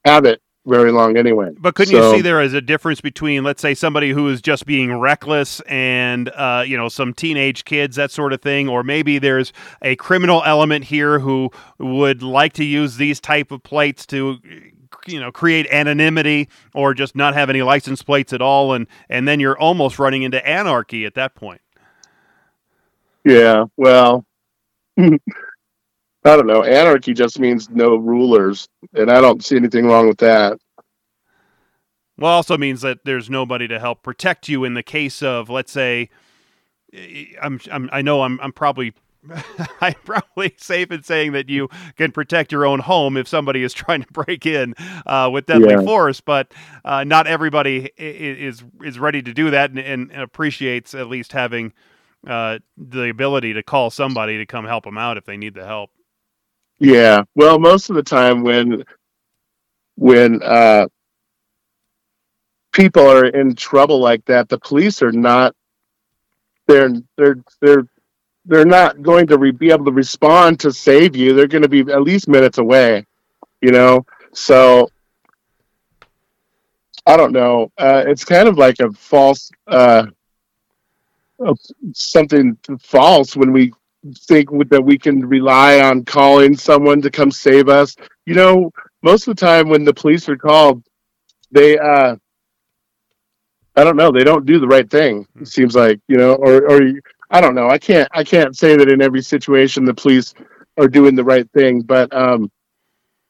have 0.05 0.25
it 0.25 0.39
very 0.65 0.91
long 0.91 1.17
anyway. 1.17 1.49
But 1.57 1.75
couldn't 1.75 1.93
So- 1.93 2.11
you 2.11 2.17
see 2.17 2.21
there 2.21 2.41
is 2.41 2.53
a 2.53 2.61
difference 2.61 3.01
between, 3.01 3.43
let's 3.43 3.61
say, 3.61 3.73
somebody 3.73 4.11
who 4.11 4.27
is 4.29 4.41
just 4.41 4.65
being 4.65 4.93
reckless 4.99 5.59
and, 5.61 6.29
uh, 6.29 6.63
you 6.65 6.77
know, 6.77 6.87
some 6.87 7.13
teenage 7.13 7.65
kids, 7.65 7.95
that 7.95 8.11
sort 8.11 8.33
of 8.33 8.41
thing, 8.41 8.69
or 8.69 8.83
maybe 8.83 9.17
there's 9.17 9.51
a 9.81 9.95
criminal 9.95 10.43
element 10.45 10.85
here 10.85 11.19
who 11.19 11.49
would 11.79 12.21
like 12.21 12.53
to 12.53 12.63
use 12.63 12.97
these 12.97 13.19
type 13.19 13.51
of 13.51 13.63
plates 13.63 14.05
to, 14.07 14.37
you 15.07 15.19
know, 15.19 15.31
create 15.31 15.65
anonymity 15.71 16.47
or 16.75 16.93
just 16.93 17.15
not 17.15 17.33
have 17.33 17.49
any 17.49 17.63
license 17.63 18.03
plates 18.03 18.31
at 18.33 18.41
all, 18.41 18.73
and 18.73 18.85
and 19.09 19.27
then 19.27 19.39
you're 19.39 19.57
almost 19.57 19.97
running 19.97 20.21
into 20.21 20.45
anarchy 20.47 21.05
at 21.05 21.15
that 21.15 21.33
point. 21.33 21.61
Yeah, 23.23 23.65
well, 23.77 24.25
I 26.23 26.35
don't 26.35 26.47
know. 26.47 26.63
Anarchy 26.63 27.13
just 27.13 27.39
means 27.39 27.69
no 27.69 27.95
rulers, 27.95 28.67
and 28.93 29.09
I 29.11 29.21
don't 29.21 29.43
see 29.43 29.55
anything 29.55 29.85
wrong 29.87 30.07
with 30.07 30.19
that. 30.19 30.57
Well, 32.17 32.31
also 32.31 32.57
means 32.57 32.81
that 32.81 32.99
there's 33.05 33.29
nobody 33.29 33.67
to 33.67 33.79
help 33.79 34.03
protect 34.03 34.47
you 34.47 34.63
in 34.63 34.75
the 34.75 34.83
case 34.83 35.23
of, 35.23 35.49
let's 35.49 35.71
say, 35.71 36.09
I'm, 37.41 37.59
I'm 37.71 37.89
I 37.91 38.01
know 38.01 38.21
I'm, 38.21 38.39
I'm 38.41 38.51
probably. 38.51 38.93
I'm 39.81 39.93
probably 40.03 40.55
safe 40.57 40.89
in 40.91 41.03
saying 41.03 41.33
that 41.33 41.47
you 41.47 41.69
can 41.95 42.11
protect 42.11 42.51
your 42.51 42.65
own 42.65 42.79
home 42.79 43.17
if 43.17 43.27
somebody 43.27 43.61
is 43.61 43.71
trying 43.71 44.01
to 44.01 44.11
break 44.11 44.47
in 44.47 44.73
uh, 45.05 45.29
with 45.31 45.45
deadly 45.45 45.75
Yeah. 45.75 45.81
force, 45.85 46.21
but 46.21 46.51
uh, 46.83 47.03
not 47.03 47.27
everybody 47.27 47.91
is 47.99 48.63
is 48.83 48.97
ready 48.97 49.21
to 49.21 49.31
do 49.31 49.51
that 49.51 49.69
and, 49.69 49.77
and 49.77 50.11
appreciates 50.11 50.95
at 50.95 51.07
least 51.07 51.33
having 51.33 51.71
uh, 52.25 52.57
the 52.75 53.09
ability 53.09 53.53
to 53.53 53.61
call 53.61 53.91
somebody 53.91 54.39
to 54.39 54.45
come 54.47 54.65
help 54.65 54.85
them 54.85 54.97
out 54.97 55.17
if 55.17 55.25
they 55.25 55.37
need 55.37 55.53
the 55.53 55.67
help. 55.67 55.91
Yeah, 56.81 57.25
well, 57.35 57.59
most 57.59 57.91
of 57.91 57.95
the 57.95 58.01
time 58.01 58.41
when 58.41 58.83
when 59.95 60.41
uh, 60.43 60.87
people 62.73 63.07
are 63.07 63.25
in 63.25 63.55
trouble 63.55 63.99
like 63.99 64.25
that, 64.25 64.49
the 64.49 64.59
police 64.59 65.01
are 65.01 65.11
not. 65.11 65.55
They're 66.67 66.91
they're 67.17 67.37
they're 67.61 67.85
they're 68.45 68.65
not 68.65 69.01
going 69.03 69.27
to 69.27 69.37
re- 69.37 69.51
be 69.51 69.71
able 69.71 69.85
to 69.85 69.91
respond 69.91 70.59
to 70.61 70.71
save 70.73 71.15
you. 71.15 71.33
They're 71.33 71.47
going 71.47 71.63
to 71.63 71.69
be 71.69 71.81
at 71.81 72.01
least 72.03 72.27
minutes 72.27 72.57
away, 72.57 73.05
you 73.61 73.71
know. 73.71 74.05
So 74.33 74.89
I 77.05 77.17
don't 77.17 77.33
know. 77.33 77.71
Uh, 77.77 78.03
it's 78.07 78.25
kind 78.25 78.47
of 78.47 78.57
like 78.57 78.79
a 78.79 78.91
false 78.91 79.51
uh, 79.67 80.07
something 81.93 82.57
false 82.79 83.35
when 83.35 83.51
we 83.51 83.73
think 84.15 84.49
that 84.69 84.83
we 84.83 84.97
can 84.97 85.25
rely 85.25 85.79
on 85.79 86.03
calling 86.03 86.55
someone 86.55 87.01
to 87.01 87.11
come 87.11 87.31
save 87.31 87.69
us. 87.69 87.95
You 88.25 88.35
know, 88.35 88.71
most 89.01 89.27
of 89.27 89.35
the 89.35 89.39
time 89.39 89.69
when 89.69 89.83
the 89.83 89.93
police 89.93 90.27
are 90.29 90.37
called, 90.37 90.83
they 91.51 91.77
uh 91.77 92.15
I 93.75 93.83
don't 93.83 93.95
know, 93.95 94.11
they 94.11 94.23
don't 94.23 94.45
do 94.45 94.59
the 94.59 94.67
right 94.67 94.89
thing. 94.89 95.25
It 95.39 95.47
seems 95.47 95.75
like, 95.75 95.99
you 96.07 96.17
know, 96.17 96.33
or 96.35 96.69
or 96.69 96.91
I 97.29 97.41
don't 97.41 97.55
know. 97.55 97.69
I 97.69 97.77
can't 97.77 98.07
I 98.11 98.23
can't 98.23 98.57
say 98.57 98.75
that 98.75 98.89
in 98.89 99.01
every 99.01 99.21
situation 99.21 99.85
the 99.85 99.93
police 99.93 100.33
are 100.77 100.87
doing 100.87 101.15
the 101.15 101.23
right 101.23 101.49
thing, 101.51 101.81
but 101.81 102.13
um 102.13 102.51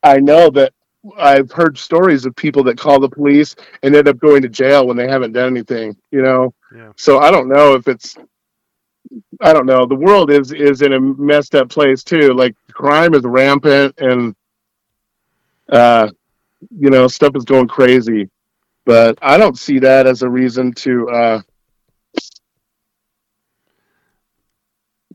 I 0.04 0.18
know 0.18 0.50
that 0.52 0.74
I've 1.18 1.52
heard 1.52 1.78
stories 1.78 2.26
of 2.26 2.36
people 2.36 2.64
that 2.66 2.78
call 2.78 3.00
the 3.00 3.10
police 3.10 3.56
and 3.82 3.96
end 3.96 4.08
up 4.08 4.20
going 4.20 4.42
to 4.44 4.50
jail 4.50 4.86
when 4.86 4.98
they 4.98 5.08
haven't 5.08 5.34
done 5.34 5.48
anything, 5.48 5.98
you 6.12 6.22
know. 6.22 6.54
Yeah. 6.76 6.92
So 6.96 7.20
I 7.20 7.32
don't 7.32 7.50
know 7.50 7.74
if 7.74 7.88
it's 7.88 8.16
I 9.42 9.54
don't 9.54 9.66
know. 9.66 9.86
The 9.86 9.96
world 9.96 10.32
is 10.32 10.52
is 10.52 10.82
in 10.82 10.94
a 10.94 11.00
messed 11.00 11.56
up 11.56 11.70
place 11.70 12.04
too. 12.04 12.34
Like 12.34 12.56
crime 12.72 13.14
is 13.14 13.24
rampant 13.24 13.96
and 14.00 14.36
uh 15.72 16.10
you 16.70 16.92
know, 16.92 17.08
stuff 17.08 17.36
is 17.36 17.44
going 17.46 17.68
crazy. 17.68 18.30
But 18.86 19.18
I 19.22 19.38
don't 19.38 19.58
see 19.58 19.80
that 19.80 20.08
as 20.08 20.22
a 20.22 20.30
reason 20.30 20.74
to 20.74 21.10
uh 21.10 21.42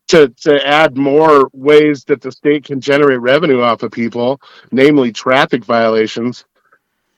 to 0.09 0.29
to 0.29 0.67
add 0.67 0.97
more 0.97 1.49
ways 1.53 2.05
that 2.05 2.21
the 2.21 2.33
state 2.33 2.65
can 2.65 2.81
generate 2.81 3.21
revenue 3.21 3.61
off 3.61 3.83
of 3.83 3.93
people, 3.93 4.41
namely 4.73 5.13
traffic 5.13 5.65
violations. 5.65 6.45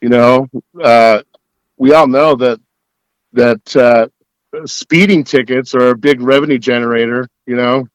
You 0.00 0.10
know, 0.10 0.48
uh 0.82 1.22
we 1.76 1.92
all 1.92 2.06
know 2.06 2.34
that 2.36 2.60
that 3.32 3.76
uh 3.76 4.08
speeding 4.64 5.24
tickets 5.24 5.74
are 5.74 5.90
a 5.90 5.96
big 5.96 6.20
revenue 6.20 6.58
generator, 6.58 7.28
you 7.46 7.56
know, 7.56 7.88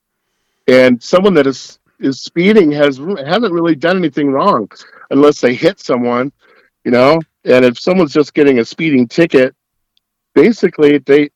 and 0.68 1.01
someone 1.01 1.34
that 1.36 1.47
is 1.47 1.80
is 1.99 2.20
speeding 2.22 2.72
has 2.72 2.97
haven't 2.97 3.54
really 3.54 3.76
done 3.76 3.97
anything 3.97 4.32
wrong 4.32 4.70
unless 5.12 5.39
they 5.41 5.54
hit 5.54 5.80
someone, 5.80 6.32
you 6.84 6.91
know. 6.91 7.20
And 7.45 7.66
if 7.66 7.80
someone's 7.80 8.14
just 8.14 8.34
getting 8.34 8.60
a 8.60 8.66
speeding 8.66 9.08
ticket, 9.08 9.56
basically 10.34 10.97
they 10.99 11.30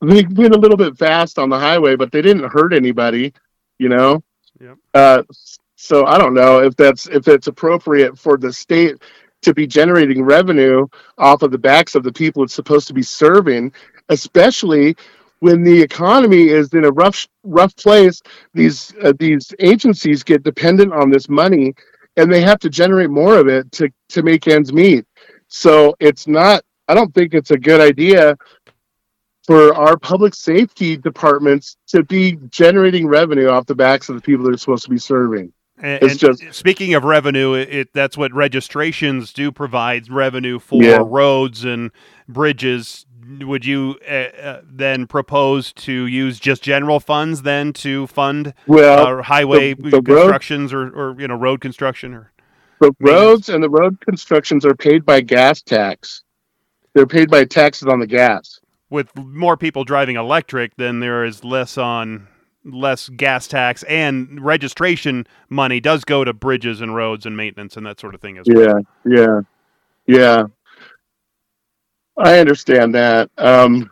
they 0.00 0.24
went 0.26 0.54
a 0.54 0.58
little 0.58 0.76
bit 0.76 0.96
fast 0.96 1.38
on 1.38 1.48
the 1.48 1.58
highway, 1.58 1.96
but 1.96 2.12
they 2.12 2.22
didn't 2.22 2.50
hurt 2.50 2.72
anybody, 2.72 3.32
you 3.78 3.88
know. 3.88 4.22
Yep. 4.60 4.76
Uh, 4.94 5.22
so 5.76 6.06
I 6.06 6.18
don't 6.18 6.34
know 6.34 6.62
if 6.62 6.76
that's 6.76 7.06
if 7.06 7.28
it's 7.28 7.46
appropriate 7.46 8.18
for 8.18 8.36
the 8.36 8.52
state 8.52 8.96
to 9.42 9.54
be 9.54 9.66
generating 9.66 10.22
revenue 10.22 10.86
off 11.18 11.42
of 11.42 11.50
the 11.50 11.58
backs 11.58 11.94
of 11.94 12.02
the 12.02 12.12
people 12.12 12.42
it's 12.42 12.54
supposed 12.54 12.88
to 12.88 12.94
be 12.94 13.02
serving, 13.02 13.72
especially 14.08 14.96
when 15.40 15.62
the 15.62 15.82
economy 15.82 16.48
is 16.48 16.72
in 16.72 16.84
a 16.84 16.90
rough 16.90 17.26
rough 17.44 17.74
place. 17.76 18.22
These 18.54 18.94
uh, 19.02 19.12
these 19.18 19.54
agencies 19.58 20.22
get 20.22 20.42
dependent 20.42 20.92
on 20.92 21.10
this 21.10 21.28
money, 21.28 21.74
and 22.16 22.32
they 22.32 22.40
have 22.40 22.58
to 22.60 22.70
generate 22.70 23.10
more 23.10 23.36
of 23.38 23.48
it 23.48 23.70
to 23.72 23.90
to 24.10 24.22
make 24.22 24.48
ends 24.48 24.72
meet. 24.72 25.04
So 25.48 25.94
it's 26.00 26.26
not. 26.26 26.62
I 26.88 26.94
don't 26.94 27.12
think 27.14 27.34
it's 27.34 27.50
a 27.50 27.58
good 27.58 27.80
idea 27.80 28.36
for 29.46 29.74
our 29.74 29.96
public 29.96 30.34
safety 30.34 30.96
departments 30.96 31.76
to 31.88 32.02
be 32.02 32.36
generating 32.50 33.06
revenue 33.06 33.48
off 33.48 33.66
the 33.66 33.74
backs 33.74 34.08
of 34.08 34.16
the 34.16 34.20
people 34.20 34.44
they're 34.44 34.56
supposed 34.56 34.84
to 34.84 34.90
be 34.90 34.98
serving. 34.98 35.52
And, 35.78 36.02
It's 36.02 36.16
just- 36.16 36.42
speaking 36.52 36.94
of 36.94 37.04
revenue, 37.04 37.54
it, 37.54 37.68
it 37.72 37.88
that's 37.92 38.16
what 38.16 38.32
registrations 38.32 39.32
do 39.32 39.52
provide 39.52 40.10
revenue 40.10 40.58
for 40.58 40.82
Yeah. 40.82 41.00
roads 41.04 41.64
and 41.64 41.92
bridges. 42.28 43.05
Would 43.40 43.64
you 43.64 43.98
uh, 44.08 44.12
uh, 44.12 44.60
then 44.64 45.06
propose 45.06 45.72
to 45.74 46.06
use 46.06 46.38
just 46.38 46.62
general 46.62 47.00
funds 47.00 47.42
then 47.42 47.72
to 47.74 48.06
fund 48.06 48.54
Well, 48.66 49.18
uh, 49.18 49.22
highway 49.22 49.74
the 49.74 49.90
road- 49.90 50.04
constructions 50.04 50.72
or, 50.72 50.88
or 50.88 51.20
you 51.20 51.26
know 51.28 51.34
road 51.36 51.60
construction 51.60 52.14
or 52.14 52.32
the 52.80 52.92
roads 53.00 53.48
and 53.48 53.62
the 53.62 53.70
road 53.70 54.00
constructions 54.00 54.64
are 54.64 54.74
paid 54.74 55.04
by 55.04 55.20
gas 55.22 55.62
tax. 55.62 56.22
They're 56.94 57.06
paid 57.06 57.30
by 57.30 57.44
taxes 57.44 57.88
on 57.88 58.00
the 58.00 58.06
gas. 58.06 58.60
with 58.90 59.14
more 59.16 59.56
people 59.56 59.84
driving 59.84 60.16
electric, 60.16 60.76
then 60.76 61.00
there 61.00 61.24
is 61.24 61.42
less 61.44 61.76
on 61.78 62.28
less 62.64 63.08
gas 63.10 63.46
tax 63.46 63.82
and 63.84 64.40
registration 64.40 65.24
money 65.48 65.78
does 65.80 66.04
go 66.04 66.24
to 66.24 66.32
bridges 66.32 66.80
and 66.80 66.94
roads 66.96 67.24
and 67.24 67.36
maintenance 67.36 67.76
and 67.76 67.86
that 67.86 67.98
sort 68.00 68.14
of 68.14 68.20
thing 68.20 68.38
as 68.38 68.46
well. 68.48 68.82
Yeah, 69.04 69.16
yeah, 69.16 69.40
yeah. 70.06 70.42
I 72.18 72.38
understand 72.38 72.94
that. 72.94 73.30
Um, 73.38 73.90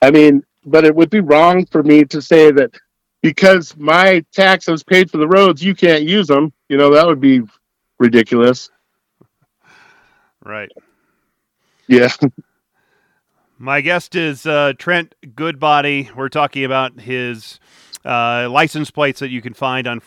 I 0.00 0.10
mean, 0.10 0.42
but 0.64 0.84
it 0.84 0.94
would 0.94 1.10
be 1.10 1.20
wrong 1.20 1.66
for 1.66 1.82
me 1.82 2.04
to 2.04 2.22
say 2.22 2.50
that 2.52 2.74
because 3.22 3.76
my 3.76 4.24
tax 4.32 4.66
was 4.66 4.82
paid 4.82 5.10
for 5.10 5.18
the 5.18 5.28
roads, 5.28 5.62
you 5.62 5.74
can't 5.74 6.04
use 6.04 6.26
them. 6.26 6.52
You 6.68 6.76
know, 6.76 6.92
that 6.94 7.06
would 7.06 7.20
be 7.20 7.42
ridiculous. 7.98 8.70
Right. 10.44 10.70
Yeah. 11.86 12.08
My 13.58 13.80
guest 13.80 14.16
is 14.16 14.44
uh, 14.44 14.72
Trent 14.76 15.14
Goodbaudy. 15.24 16.12
We're 16.16 16.28
talking 16.28 16.64
about 16.64 16.98
his 16.98 17.60
uh, 18.04 18.48
license 18.50 18.90
plates 18.90 19.20
that 19.20 19.30
you 19.30 19.40
can 19.40 19.54
find 19.54 19.86
on 19.86 20.00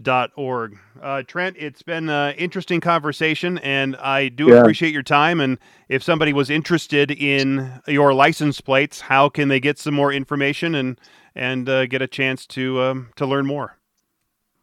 freedomfromgovernment.org. 0.00 0.78
Uh, 1.00 1.22
Trent, 1.22 1.56
it's 1.58 1.82
been 1.82 2.08
an 2.08 2.34
interesting 2.36 2.80
conversation, 2.80 3.58
and 3.58 3.96
I 3.96 4.28
do 4.28 4.50
Yeah. 4.50 4.58
appreciate 4.58 4.92
your 4.92 5.02
time. 5.02 5.40
And 5.40 5.58
if 5.88 6.02
somebody 6.02 6.32
was 6.32 6.50
interested 6.50 7.10
in 7.10 7.80
your 7.86 8.14
license 8.14 8.60
plates, 8.60 9.02
how 9.02 9.28
can 9.28 9.48
they 9.48 9.60
get 9.60 9.78
some 9.78 9.94
more 9.94 10.12
information 10.12 10.74
and 10.74 10.98
and 11.36 11.68
uh, 11.68 11.86
get 11.86 12.00
a 12.00 12.06
chance 12.06 12.46
to 12.46 12.80
um, 12.82 13.10
to 13.16 13.26
learn 13.26 13.46
more? 13.46 13.76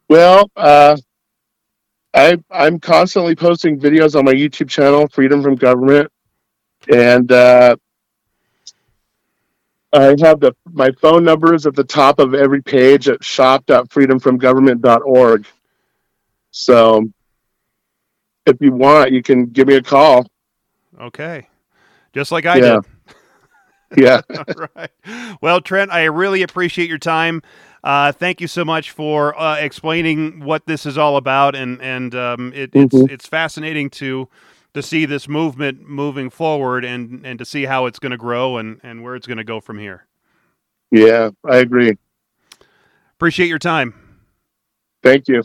Well, 0.08 0.50
uh, 0.56 0.96
I 2.14 2.38
I'm 2.50 2.78
constantly 2.80 3.34
posting 3.34 3.78
videos 3.78 4.16
on 4.16 4.24
my 4.24 4.32
YouTube 4.32 4.68
channel, 4.68 5.08
Freedom 5.08 5.42
from 5.42 5.54
Government, 5.56 6.10
and 6.92 7.30
uh, 7.32 7.76
I 9.92 10.14
have 10.20 10.40
the 10.40 10.54
my 10.72 10.90
phone 10.92 11.24
number 11.24 11.52
is 11.54 11.66
at 11.66 11.74
the 11.74 11.84
top 11.84 12.18
of 12.18 12.32
every 12.34 12.62
page 12.62 13.06
at 13.08 13.22
shop.freedomfromgovernment.org. 13.22 15.46
So, 16.50 17.04
if 18.46 18.56
you 18.60 18.72
want, 18.72 19.12
you 19.12 19.22
can 19.22 19.46
give 19.46 19.68
me 19.68 19.76
a 19.76 19.82
call. 19.82 20.26
Okay, 21.00 21.46
just 22.12 22.32
like 22.32 22.44
I 22.46 22.56
Yeah. 22.58 22.80
did. 22.80 22.84
Yeah. 23.94 24.22
right. 24.74 24.88
Well, 25.42 25.60
Trent, 25.60 25.90
I 25.90 26.04
really 26.04 26.40
appreciate 26.40 26.88
your 26.88 26.96
time. 26.96 27.42
Uh, 27.84 28.10
thank 28.10 28.40
you 28.40 28.46
so 28.46 28.64
much 28.64 28.90
for 28.90 29.38
uh, 29.38 29.56
explaining 29.56 30.46
what 30.46 30.64
this 30.64 30.86
is 30.86 30.96
all 30.96 31.18
about, 31.18 31.54
and 31.54 31.78
and 31.82 32.14
um, 32.14 32.52
it, 32.54 32.72
Mhm. 32.72 32.86
it's 33.04 33.12
it's 33.12 33.26
fascinating 33.26 33.90
to 33.90 34.30
to 34.74 34.82
see 34.82 35.04
this 35.06 35.28
movement 35.28 35.88
moving 35.88 36.30
forward, 36.30 36.84
and 36.84 37.24
and 37.26 37.38
to 37.38 37.44
see 37.44 37.64
how 37.64 37.86
it's 37.86 37.98
going 37.98 38.12
to 38.12 38.16
grow 38.18 38.56
and 38.56 38.80
and 38.82 39.02
where 39.02 39.14
it's 39.16 39.26
going 39.26 39.38
to 39.38 39.44
go 39.44 39.60
from 39.60 39.78
here. 39.78 40.06
Yeah, 40.90 41.30
I 41.44 41.58
agree. 41.58 41.96
Appreciate 43.16 43.48
your 43.48 43.58
time. 43.58 43.94
Thank 45.02 45.28
you. 45.28 45.42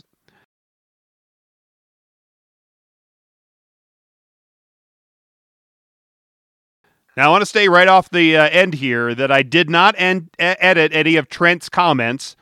Now, 7.16 7.26
I 7.26 7.30
want 7.30 7.42
to 7.42 7.46
stay 7.46 7.68
right 7.68 7.88
off 7.88 8.10
the 8.10 8.36
uh, 8.36 8.48
end 8.50 8.74
here 8.74 9.14
that 9.14 9.32
I 9.32 9.42
did 9.42 9.68
not 9.68 9.96
en- 9.98 10.30
e- 10.40 10.54
edit 10.60 10.92
any 10.94 11.16
of 11.16 11.28
Trent's 11.28 11.68
comments. 11.68 12.36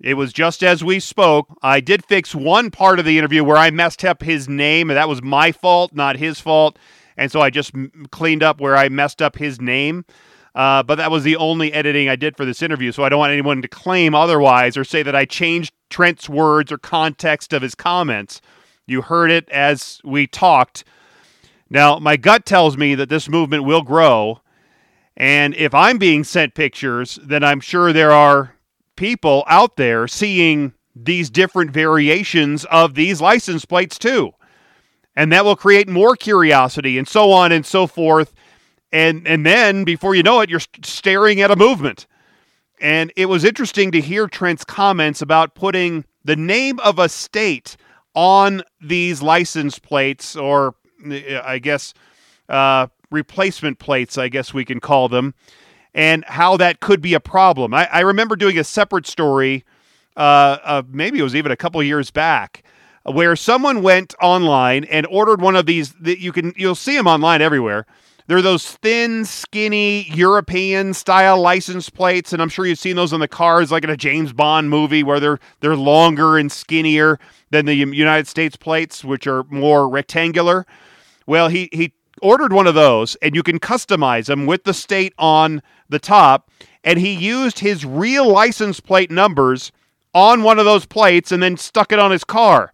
It 0.00 0.14
was 0.14 0.32
just 0.32 0.62
as 0.62 0.84
we 0.84 1.00
spoke. 1.00 1.48
I 1.62 1.80
did 1.80 2.04
fix 2.04 2.34
one 2.34 2.70
part 2.70 2.98
of 2.98 3.04
the 3.04 3.18
interview 3.18 3.42
where 3.42 3.56
I 3.56 3.70
messed 3.70 4.04
up 4.04 4.22
his 4.22 4.48
name, 4.48 4.90
and 4.90 4.96
that 4.96 5.08
was 5.08 5.22
my 5.22 5.50
fault, 5.50 5.92
not 5.92 6.16
his 6.16 6.38
fault. 6.38 6.78
And 7.16 7.32
so 7.32 7.40
I 7.40 7.50
just 7.50 7.72
cleaned 8.10 8.44
up 8.44 8.60
where 8.60 8.76
I 8.76 8.88
messed 8.88 9.20
up 9.20 9.36
his 9.36 9.60
name. 9.60 10.04
Uh, 10.54 10.82
but 10.82 10.96
that 10.96 11.10
was 11.10 11.24
the 11.24 11.36
only 11.36 11.72
editing 11.72 12.08
I 12.08 12.16
did 12.16 12.36
for 12.36 12.44
this 12.44 12.62
interview. 12.62 12.92
So 12.92 13.02
I 13.02 13.08
don't 13.08 13.18
want 13.18 13.32
anyone 13.32 13.60
to 13.62 13.68
claim 13.68 14.14
otherwise 14.14 14.76
or 14.76 14.84
say 14.84 15.02
that 15.02 15.14
I 15.14 15.24
changed 15.24 15.72
Trent's 15.90 16.28
words 16.28 16.70
or 16.70 16.78
context 16.78 17.52
of 17.52 17.62
his 17.62 17.74
comments. 17.74 18.40
You 18.86 19.02
heard 19.02 19.30
it 19.30 19.48
as 19.50 20.00
we 20.04 20.26
talked. 20.26 20.84
Now, 21.70 21.98
my 21.98 22.16
gut 22.16 22.46
tells 22.46 22.76
me 22.76 22.94
that 22.94 23.08
this 23.08 23.28
movement 23.28 23.64
will 23.64 23.82
grow. 23.82 24.40
And 25.16 25.54
if 25.54 25.74
I'm 25.74 25.98
being 25.98 26.24
sent 26.24 26.54
pictures, 26.54 27.18
then 27.22 27.44
I'm 27.44 27.60
sure 27.60 27.92
there 27.92 28.12
are 28.12 28.54
people 28.98 29.44
out 29.46 29.76
there 29.76 30.08
seeing 30.08 30.74
these 30.94 31.30
different 31.30 31.70
variations 31.70 32.64
of 32.64 32.94
these 32.94 33.20
license 33.20 33.64
plates 33.64 33.96
too. 33.96 34.32
And 35.14 35.32
that 35.32 35.44
will 35.44 35.56
create 35.56 35.88
more 35.88 36.16
curiosity 36.16 36.98
and 36.98 37.06
so 37.06 37.30
on 37.30 37.52
and 37.52 37.64
so 37.64 37.86
forth. 37.86 38.34
And 38.92 39.26
and 39.26 39.46
then 39.46 39.84
before 39.84 40.14
you 40.14 40.22
know 40.22 40.40
it, 40.40 40.50
you're 40.50 40.60
staring 40.82 41.40
at 41.40 41.50
a 41.50 41.56
movement. 41.56 42.06
And 42.80 43.12
it 43.16 43.26
was 43.26 43.44
interesting 43.44 43.92
to 43.92 44.00
hear 44.00 44.26
Trent's 44.26 44.64
comments 44.64 45.22
about 45.22 45.54
putting 45.54 46.04
the 46.24 46.36
name 46.36 46.78
of 46.80 46.98
a 46.98 47.08
state 47.08 47.76
on 48.14 48.62
these 48.80 49.22
license 49.22 49.78
plates, 49.78 50.34
or 50.34 50.74
uh, 51.08 51.40
I 51.44 51.58
guess 51.58 51.94
uh, 52.48 52.88
replacement 53.10 53.78
plates, 53.78 54.18
I 54.18 54.28
guess 54.28 54.54
we 54.54 54.64
can 54.64 54.80
call 54.80 55.08
them, 55.08 55.34
and 55.94 56.24
how 56.26 56.56
that 56.56 56.80
could 56.80 57.00
be 57.00 57.14
a 57.14 57.20
problem. 57.20 57.74
I, 57.74 57.88
I 57.92 58.00
remember 58.00 58.36
doing 58.36 58.58
a 58.58 58.64
separate 58.64 59.06
story, 59.06 59.64
uh, 60.16 60.58
uh, 60.64 60.82
maybe 60.88 61.18
it 61.18 61.22
was 61.22 61.36
even 61.36 61.52
a 61.52 61.56
couple 61.56 61.82
years 61.82 62.10
back, 62.10 62.64
where 63.04 63.36
someone 63.36 63.82
went 63.82 64.14
online 64.20 64.84
and 64.84 65.06
ordered 65.06 65.40
one 65.40 65.56
of 65.56 65.66
these. 65.66 65.94
That 65.94 66.20
you 66.20 66.32
can 66.32 66.52
you'll 66.56 66.74
see 66.74 66.96
them 66.96 67.06
online 67.06 67.40
everywhere. 67.40 67.86
They're 68.26 68.42
those 68.42 68.72
thin, 68.72 69.24
skinny 69.24 70.02
European 70.10 70.92
style 70.92 71.40
license 71.40 71.88
plates, 71.88 72.34
and 72.34 72.42
I'm 72.42 72.50
sure 72.50 72.66
you've 72.66 72.78
seen 72.78 72.94
those 72.94 73.14
on 73.14 73.20
the 73.20 73.28
cars, 73.28 73.72
like 73.72 73.84
in 73.84 73.90
a 73.90 73.96
James 73.96 74.34
Bond 74.34 74.68
movie, 74.68 75.02
where 75.02 75.18
they're 75.18 75.38
they're 75.60 75.76
longer 75.76 76.36
and 76.36 76.52
skinnier 76.52 77.18
than 77.50 77.64
the 77.64 77.74
United 77.74 78.28
States 78.28 78.54
plates, 78.54 79.02
which 79.02 79.26
are 79.26 79.44
more 79.44 79.88
rectangular. 79.88 80.66
Well, 81.26 81.48
he 81.48 81.70
he 81.72 81.94
ordered 82.22 82.52
one 82.52 82.66
of 82.66 82.74
those, 82.74 83.16
and 83.16 83.34
you 83.34 83.42
can 83.42 83.58
customize 83.58 84.26
them 84.26 84.46
with 84.46 84.64
the 84.64 84.74
state 84.74 85.14
on 85.18 85.62
the 85.88 85.98
top, 85.98 86.50
and 86.84 86.98
he 86.98 87.12
used 87.12 87.58
his 87.58 87.84
real 87.84 88.28
license 88.30 88.80
plate 88.80 89.10
numbers 89.10 89.72
on 90.14 90.42
one 90.42 90.58
of 90.58 90.64
those 90.64 90.86
plates, 90.86 91.32
and 91.32 91.42
then 91.42 91.56
stuck 91.56 91.92
it 91.92 91.98
on 91.98 92.10
his 92.10 92.24
car. 92.24 92.72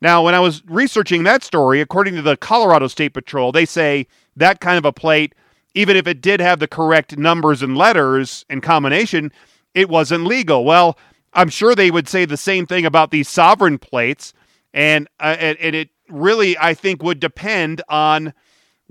Now, 0.00 0.24
when 0.24 0.34
I 0.34 0.40
was 0.40 0.62
researching 0.66 1.22
that 1.22 1.44
story, 1.44 1.80
according 1.80 2.16
to 2.16 2.22
the 2.22 2.36
Colorado 2.36 2.88
State 2.88 3.14
Patrol, 3.14 3.52
they 3.52 3.66
say 3.66 4.06
that 4.36 4.60
kind 4.60 4.76
of 4.76 4.84
a 4.84 4.92
plate, 4.92 5.34
even 5.74 5.96
if 5.96 6.06
it 6.06 6.20
did 6.20 6.40
have 6.40 6.58
the 6.58 6.66
correct 6.66 7.16
numbers 7.16 7.62
and 7.62 7.76
letters 7.76 8.44
in 8.50 8.60
combination, 8.60 9.30
it 9.74 9.88
wasn't 9.88 10.24
legal. 10.24 10.64
Well, 10.64 10.98
I'm 11.34 11.48
sure 11.48 11.74
they 11.74 11.90
would 11.90 12.08
say 12.08 12.24
the 12.24 12.36
same 12.36 12.66
thing 12.66 12.84
about 12.84 13.10
these 13.10 13.28
sovereign 13.28 13.78
plates, 13.78 14.34
and 14.74 15.08
uh, 15.20 15.36
and, 15.38 15.58
and 15.58 15.76
it 15.76 15.90
really, 16.08 16.58
I 16.58 16.74
think, 16.74 17.02
would 17.02 17.20
depend 17.20 17.80
on 17.88 18.34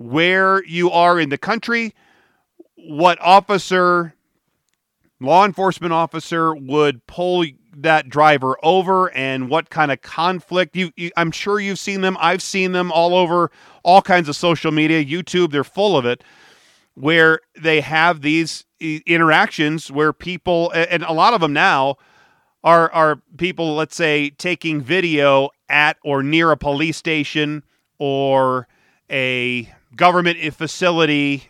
where 0.02 0.64
you 0.66 0.91
are 0.91 1.20
in 1.20 1.30
the 1.30 1.38
country, 1.38 1.93
what 2.76 3.20
officer, 3.22 4.14
law 5.20 5.45
enforcement 5.45 5.93
officer 5.93 6.54
would 6.56 7.06
pull 7.08 7.45
that 7.78 8.10
driver 8.10 8.58
over 8.64 9.12
and 9.16 9.49
what 9.49 9.70
kind 9.70 9.91
of 9.91 10.02
conflict 10.02 10.76
you, 10.76 10.91
you, 10.97 11.12
I'm 11.16 11.32
sure 11.32 11.60
you've 11.60 11.80
seen 11.80 12.02
them 12.02 12.18
I've 12.20 12.41
seen 12.41 12.74
them 12.74 12.91
all 12.91 13.16
over 13.16 13.49
all 13.84 14.02
kinds 14.02 14.28
of 14.28 14.36
social 14.36 14.72
media 14.72 15.04
YouTube 15.04 15.52
they're 15.52 15.64
full 15.64 15.97
of 15.97 16.06
it 16.06 16.24
where 16.95 17.39
they 17.58 17.80
have 17.80 18.22
these 18.22 18.66
interactions 18.80 19.89
where 19.89 20.12
people 20.12 20.72
and 20.72 21.04
a 21.04 21.14
lot 21.14 21.34
of 21.34 21.39
them 21.39 21.54
now 21.54 21.95
are 22.64 22.91
are 22.91 23.22
people 23.38 23.76
let's 23.76 23.95
say 23.95 24.30
taking 24.32 24.82
video 24.82 25.49
at 25.70 25.97
or 26.04 26.22
near 26.22 26.52
a 26.52 26.58
police 26.58 26.97
station 26.97 27.64
or 27.99 28.68
a 29.10 29.72
government 29.95 30.39
facility 30.53 31.49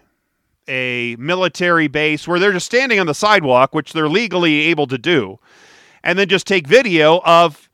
a 0.67 1.15
military 1.17 1.87
base 1.87 2.27
where 2.27 2.39
they're 2.39 2.51
just 2.51 2.65
standing 2.65 2.99
on 2.99 3.07
the 3.07 3.15
sidewalk 3.15 3.73
which 3.73 3.93
they're 3.93 4.07
legally 4.07 4.61
able 4.61 4.87
to 4.87 4.97
do 4.97 5.39
and 6.03 6.17
then 6.17 6.27
just 6.27 6.47
take 6.47 6.67
video 6.67 7.21
of 7.25 7.69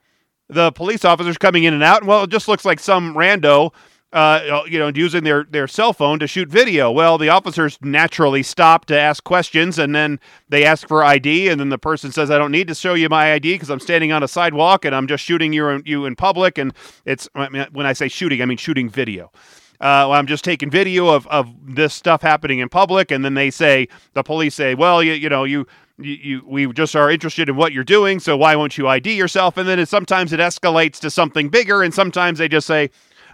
the 0.50 0.72
police 0.72 1.04
officers 1.04 1.38
coming 1.38 1.64
in 1.64 1.74
and 1.74 1.84
out. 1.84 2.04
Well, 2.04 2.24
it 2.24 2.30
just 2.30 2.48
looks 2.48 2.66
like 2.66 2.80
some 2.80 3.16
rando, 3.16 3.74
uh, 4.14 4.62
you 4.68 4.80
know, 4.80 4.92
using 4.94 5.24
their, 5.24 5.44
their 5.44 5.68
cell 5.68 5.94
phone 5.94 6.20
to 6.20 6.28
shoot 6.28 6.48
video. 6.48 6.90
Well, 6.90 7.18
the 7.18 7.30
officers 7.30 7.78
naturally 7.82 8.44
stop 8.44 8.86
to 8.86 8.98
ask 8.98 9.24
questions 9.24 9.78
and 9.78 9.94
then 9.94 10.20
they 10.50 10.64
ask 10.64 10.88
for 10.88 11.04
ID. 11.04 11.50
And 11.50 11.60
then 11.60 11.70
the 11.70 11.78
person 11.78 12.12
says, 12.12 12.32
I 12.32 12.38
don't 12.38 12.52
need 12.52 12.68
to 12.70 12.76
show 12.76 12.94
you 12.94 13.10
my 13.10 13.34
ID 13.34 13.56
because 13.56 13.70
I'm 13.70 13.80
standing 13.80 14.12
on 14.12 14.24
a 14.24 14.28
sidewalk 14.28 14.86
and 14.86 14.96
I'm 14.96 15.08
just 15.08 15.24
shooting 15.24 15.52
you, 15.52 15.82
you 15.86 16.06
in 16.06 16.16
public. 16.16 16.58
And 16.58 16.74
it's, 17.06 17.28
when 17.34 17.86
I 17.86 17.94
say 17.94 18.08
shooting, 18.08 18.42
I 18.42 18.46
mean 18.46 18.58
shooting 18.58 18.90
video. 18.90 19.32
Uh, 19.80 20.10
I'm 20.12 20.26
just 20.28 20.44
taking 20.44 20.70
video 20.70 21.10
of, 21.10 21.28
of 21.28 21.54
this 21.64 21.94
stuff 21.94 22.22
happening 22.22 22.60
in 22.60 22.70
public, 22.70 23.12
and 23.12 23.24
then 23.24 23.36
they 23.36 23.50
say 23.52 23.88
the 24.14 24.24
police 24.24 24.56
say, 24.56 24.74
"Well, 24.74 25.04
you, 25.04 25.14
you 25.14 25.30
know, 25.30 25.44
you, 25.44 25.68
you, 26.00 26.14
you 26.14 26.44
we 26.48 26.74
just 26.74 26.96
are 26.96 27.12
interested 27.12 27.48
in 27.48 27.56
what 27.56 27.74
you're 27.74 27.84
doing, 27.84 28.20
so 28.20 28.36
why 28.36 28.56
won't 28.56 28.78
you 28.78 28.88
ID 28.88 29.14
yourself?" 29.16 29.56
And 29.58 29.68
then 29.70 29.78
it, 29.80 29.88
sometimes 29.88 30.34
it 30.34 30.40
escalates 30.40 31.00
to 31.02 31.12
something 31.12 31.50
bigger, 31.50 31.84
and 31.84 31.94
sometimes 31.94 32.40
they 32.40 32.48
just 32.48 32.66
say, 32.66 32.90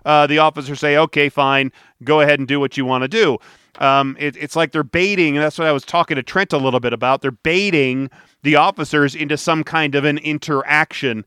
uh, 0.06 0.28
the 0.28 0.40
officers 0.40 0.80
say, 0.82 0.98
"Okay, 0.98 1.30
fine, 1.30 1.72
go 2.04 2.20
ahead 2.20 2.40
and 2.40 2.48
do 2.48 2.60
what 2.60 2.76
you 2.76 2.86
want 2.86 3.04
to 3.04 3.08
do." 3.08 3.38
Um, 3.80 4.16
it, 4.20 4.36
it's 4.38 4.56
like 4.56 4.72
they're 4.72 4.84
baiting, 4.84 5.36
and 5.38 5.44
that's 5.44 5.58
what 5.58 5.68
I 5.68 5.72
was 5.72 5.84
talking 5.86 6.16
to 6.16 6.24
Trent 6.24 6.54
a 6.54 6.58
little 6.58 6.80
bit 6.80 6.94
about. 6.94 7.22
They're 7.22 7.32
baiting 7.32 8.10
the 8.44 8.56
officers 8.58 9.16
into 9.16 9.38
some 9.38 9.64
kind 9.64 9.96
of 9.96 10.04
an 10.06 10.18
interaction. 10.20 11.26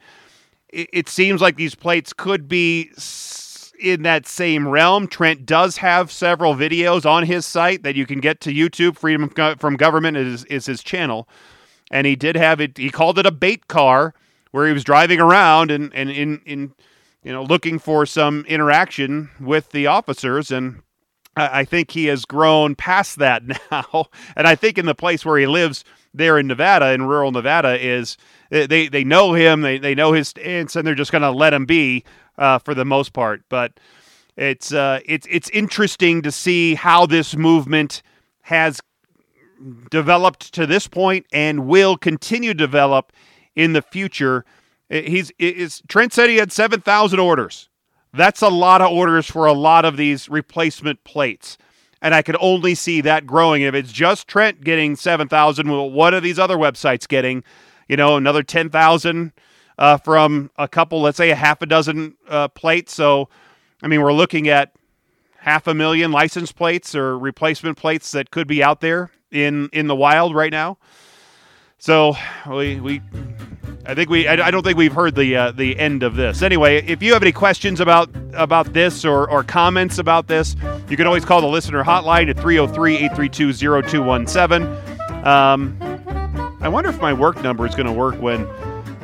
It, 0.69 0.89
it 0.93 1.09
seems 1.09 1.41
like 1.41 1.57
these 1.57 1.75
plates 1.75 2.13
could 2.13 2.49
be 2.49 2.91
s- 2.97 3.46
in 3.81 4.03
that 4.03 4.27
same 4.27 4.69
realm. 4.69 5.09
Trent 5.09 5.47
does 5.47 5.79
have 5.79 6.11
several 6.11 6.55
videos 6.55 7.05
on 7.05 7.25
his 7.25 7.47
site 7.47 7.83
that 7.83 7.97
you 7.97 8.07
can 8.07 8.21
get 8.21 8.41
to 8.43 8.53
YouTube. 8.53 8.97
Freedom 8.97 9.29
from 9.59 9.77
Government 9.77 10.17
is, 10.17 10.45
is 10.45 10.67
his 10.67 10.83
channel. 10.83 11.29
And 11.91 12.07
he 12.07 12.17
did 12.17 12.37
have 12.37 12.61
it, 12.61 12.79
he 12.79 12.91
called 12.91 13.19
it 13.19 13.27
a 13.27 13.31
bait 13.31 13.69
car 13.69 14.15
where 14.51 14.67
he 14.67 14.73
was 14.73 14.85
driving 14.85 15.21
around 15.21 15.71
and, 15.71 15.93
and 15.95 16.11
in, 16.11 16.41
in, 16.45 16.73
you 17.23 17.33
know, 17.33 17.43
looking 17.43 17.79
for 17.79 18.07
some 18.07 18.45
interaction 18.49 19.31
with 19.41 19.71
the 19.71 19.87
officers. 19.87 20.51
And 20.51 20.83
I 21.37 21.61
I 21.61 21.65
think 21.65 21.91
he 21.91 22.07
has 22.07 22.25
grown 22.25 22.75
past 22.75 23.19
that 23.19 23.43
now. 23.71 24.07
And 24.37 24.47
I 24.47 24.55
think 24.55 24.79
in 24.79 24.87
the 24.87 24.95
place 24.95 25.25
where 25.25 25.39
he 25.39 25.47
lives 25.47 25.85
there 26.15 26.39
in 26.39 26.47
Nevada, 26.47 26.93
in 26.93 27.03
rural 27.03 27.31
Nevada, 27.31 27.79
is 27.79 28.17
they, 28.51 28.89
they 28.89 29.05
know 29.05 29.35
him, 29.35 29.61
they, 29.61 29.79
they 29.79 29.95
know 29.95 30.13
his 30.13 30.29
stance, 30.29 30.75
and 30.75 30.87
they're 30.87 30.95
just 30.95 31.13
going 31.13 31.23
to 31.23 31.31
let 31.31 31.53
him 31.53 31.67
be 31.67 32.05
uh, 32.39 32.59
for 32.59 32.75
the 32.75 32.85
most 32.85 33.13
part. 33.13 33.43
But 33.49 33.79
it's 34.37 34.73
uh, 34.73 35.01
it's 35.05 35.27
it's 35.31 35.49
interesting 35.51 36.23
to 36.23 36.33
see 36.33 36.75
how 36.75 37.07
this 37.07 37.37
movement 37.37 38.03
has 38.43 38.81
developed 39.91 40.53
to 40.55 40.67
this 40.67 40.87
point 40.87 41.27
and 41.33 41.67
will 41.67 41.97
continue 41.97 42.51
to 42.51 42.59
develop 42.59 43.13
in 43.55 43.73
the 43.73 43.83
future. 43.83 44.45
He's 44.89 45.33
is 45.39 45.83
Trent 45.89 46.13
said 46.13 46.31
he 46.31 46.37
had 46.37 46.53
seven 46.53 46.81
thousand 46.81 47.21
orders. 47.21 47.69
That's 48.13 48.41
a 48.41 48.49
lot 48.49 48.81
of 48.81 48.91
orders 48.91 49.27
for 49.27 49.47
a 49.47 49.53
lot 49.53 49.85
of 49.85 49.97
these 49.97 50.29
replacement 50.29 51.05
plates. 51.05 51.59
And 52.01 52.15
I 52.15 52.23
could 52.23 52.37
only 52.41 52.75
see 52.75 53.01
that 53.03 53.27
growing. 53.27 53.63
If 53.63 53.75
it's 53.75 53.93
just 53.93 54.29
Trent 54.29 54.63
getting 54.65 54.97
7,000, 54.97 55.71
well, 55.71 55.91
what 55.91 56.15
are 56.15 56.21
these 56.21 56.39
other 56.39 56.57
websites 56.57 57.07
getting? 57.07 57.45
You 57.89 57.97
know, 57.97 58.17
another 58.17 58.43
10,000 58.43 59.33
uh, 59.79 59.97
from 59.99 60.51
a 60.57 60.69
couple, 60.69 61.01
let's 61.01 61.17
say 61.17 61.31
a 61.31 61.35
half 61.35 61.63
a 61.63 61.67
dozen 61.67 62.17
uh, 62.29 62.49
plates. 62.49 62.95
So, 62.95 63.29
I 63.83 63.89
mean, 63.89 64.03
we're 64.03 64.13
looking 64.13 64.49
at 64.49 64.75
half 65.39 65.67
a 65.67 65.75
million 65.75 66.13
license 66.13 66.53
plates 66.53 66.95
or 66.95 67.19
replacement 67.19 67.79
plates 67.79 68.11
that 68.13 68.31
could 68.31 68.49
be 68.49 68.63
out 68.63 68.81
there 68.81 69.11
in 69.31 69.69
in 69.73 69.87
the 69.87 69.97
wild 69.97 70.35
right 70.35 70.51
now. 70.51 70.79
So 71.79 72.17
we 72.49 72.81
we 72.81 73.03
I 73.85 73.95
think 73.95 74.09
we 74.11 74.27
I, 74.27 74.51
don't 74.51 74.65
think 74.65 74.77
we've 74.77 74.93
heard 74.93 75.15
the 75.15 75.37
uh, 75.37 75.53
the 75.53 75.79
end 75.79 76.03
of 76.03 76.17
this. 76.17 76.43
Anyway, 76.43 76.85
if 76.87 77.01
you 77.03 77.13
have 77.13 77.23
any 77.23 77.31
questions 77.33 77.81
about 77.81 78.11
about 78.33 78.73
this 78.73 79.05
or 79.05 79.31
or 79.31 79.45
comments 79.45 79.99
about 79.99 80.27
this, 80.27 80.57
you 80.89 80.97
can 80.97 81.07
always 81.07 81.25
call 81.25 81.41
the 81.41 81.47
listener 81.47 81.85
hotline 81.85 82.29
at 82.29 82.35
303-832-0217. 82.37 85.25
Um, 85.25 85.79
I 86.61 86.69
wonder 86.69 86.91
if 86.91 87.01
my 87.01 87.13
work 87.13 87.41
number 87.43 87.65
is 87.67 87.77
going 87.77 87.87
to 87.87 87.93
work 87.93 88.21
when 88.21 88.49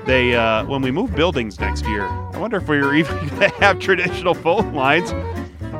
they 0.07 0.35
uh, 0.35 0.65
when 0.67 0.83
we 0.83 0.91
move 0.91 1.15
buildings 1.15 1.59
next 1.61 1.87
year. 1.87 2.07
I 2.07 2.39
wonder 2.39 2.59
if 2.59 2.69
we're 2.69 2.95
even 2.97 3.17
going 3.29 3.51
to 3.51 3.57
have 3.61 3.79
traditional 3.79 4.35
phone 4.35 4.75
lines, 4.75 5.13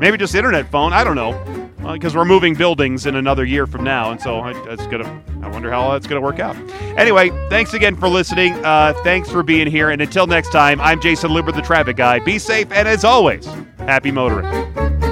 maybe 0.01 0.17
just 0.17 0.35
internet 0.35 0.71
phone. 0.71 0.93
I 0.93 1.05
don't 1.05 1.17
know, 1.17 1.33
because 1.93 2.15
well, 2.15 2.25
we're 2.25 2.29
moving 2.29 2.55
buildings 2.55 3.07
in 3.07 3.17
another 3.17 3.45
year 3.45 3.67
from 3.67 3.85
now, 3.85 4.11
and 4.11 4.21
so 4.21 4.41
I, 4.41 4.53
that's 4.65 4.87
gonna. 4.87 5.23
I 5.43 5.49
wonder 5.49 5.71
how 5.71 5.93
that's 5.93 6.07
gonna 6.07 6.21
work 6.21 6.39
out. 6.39 6.57
Anyway, 6.97 7.31
thanks 7.49 7.75
again 7.75 7.97
for 7.97 8.09
listening. 8.09 8.53
Uh, 8.65 8.95
thanks 9.03 9.31
for 9.31 9.43
being 9.43 9.67
here, 9.67 9.91
and 9.91 10.01
until 10.01 10.27
next 10.27 10.51
time, 10.53 10.81
I'm 10.81 11.01
Jayson 11.01 11.31
Luber, 11.31 11.55
the 11.55 11.63
traffic 11.63 11.97
guy. 11.97 12.19
Be 12.21 12.39
safe, 12.39 12.71
and 12.73 12.87
as 12.87 13.05
always, 13.05 13.47
happy 13.79 14.11
motoring. 14.11 15.12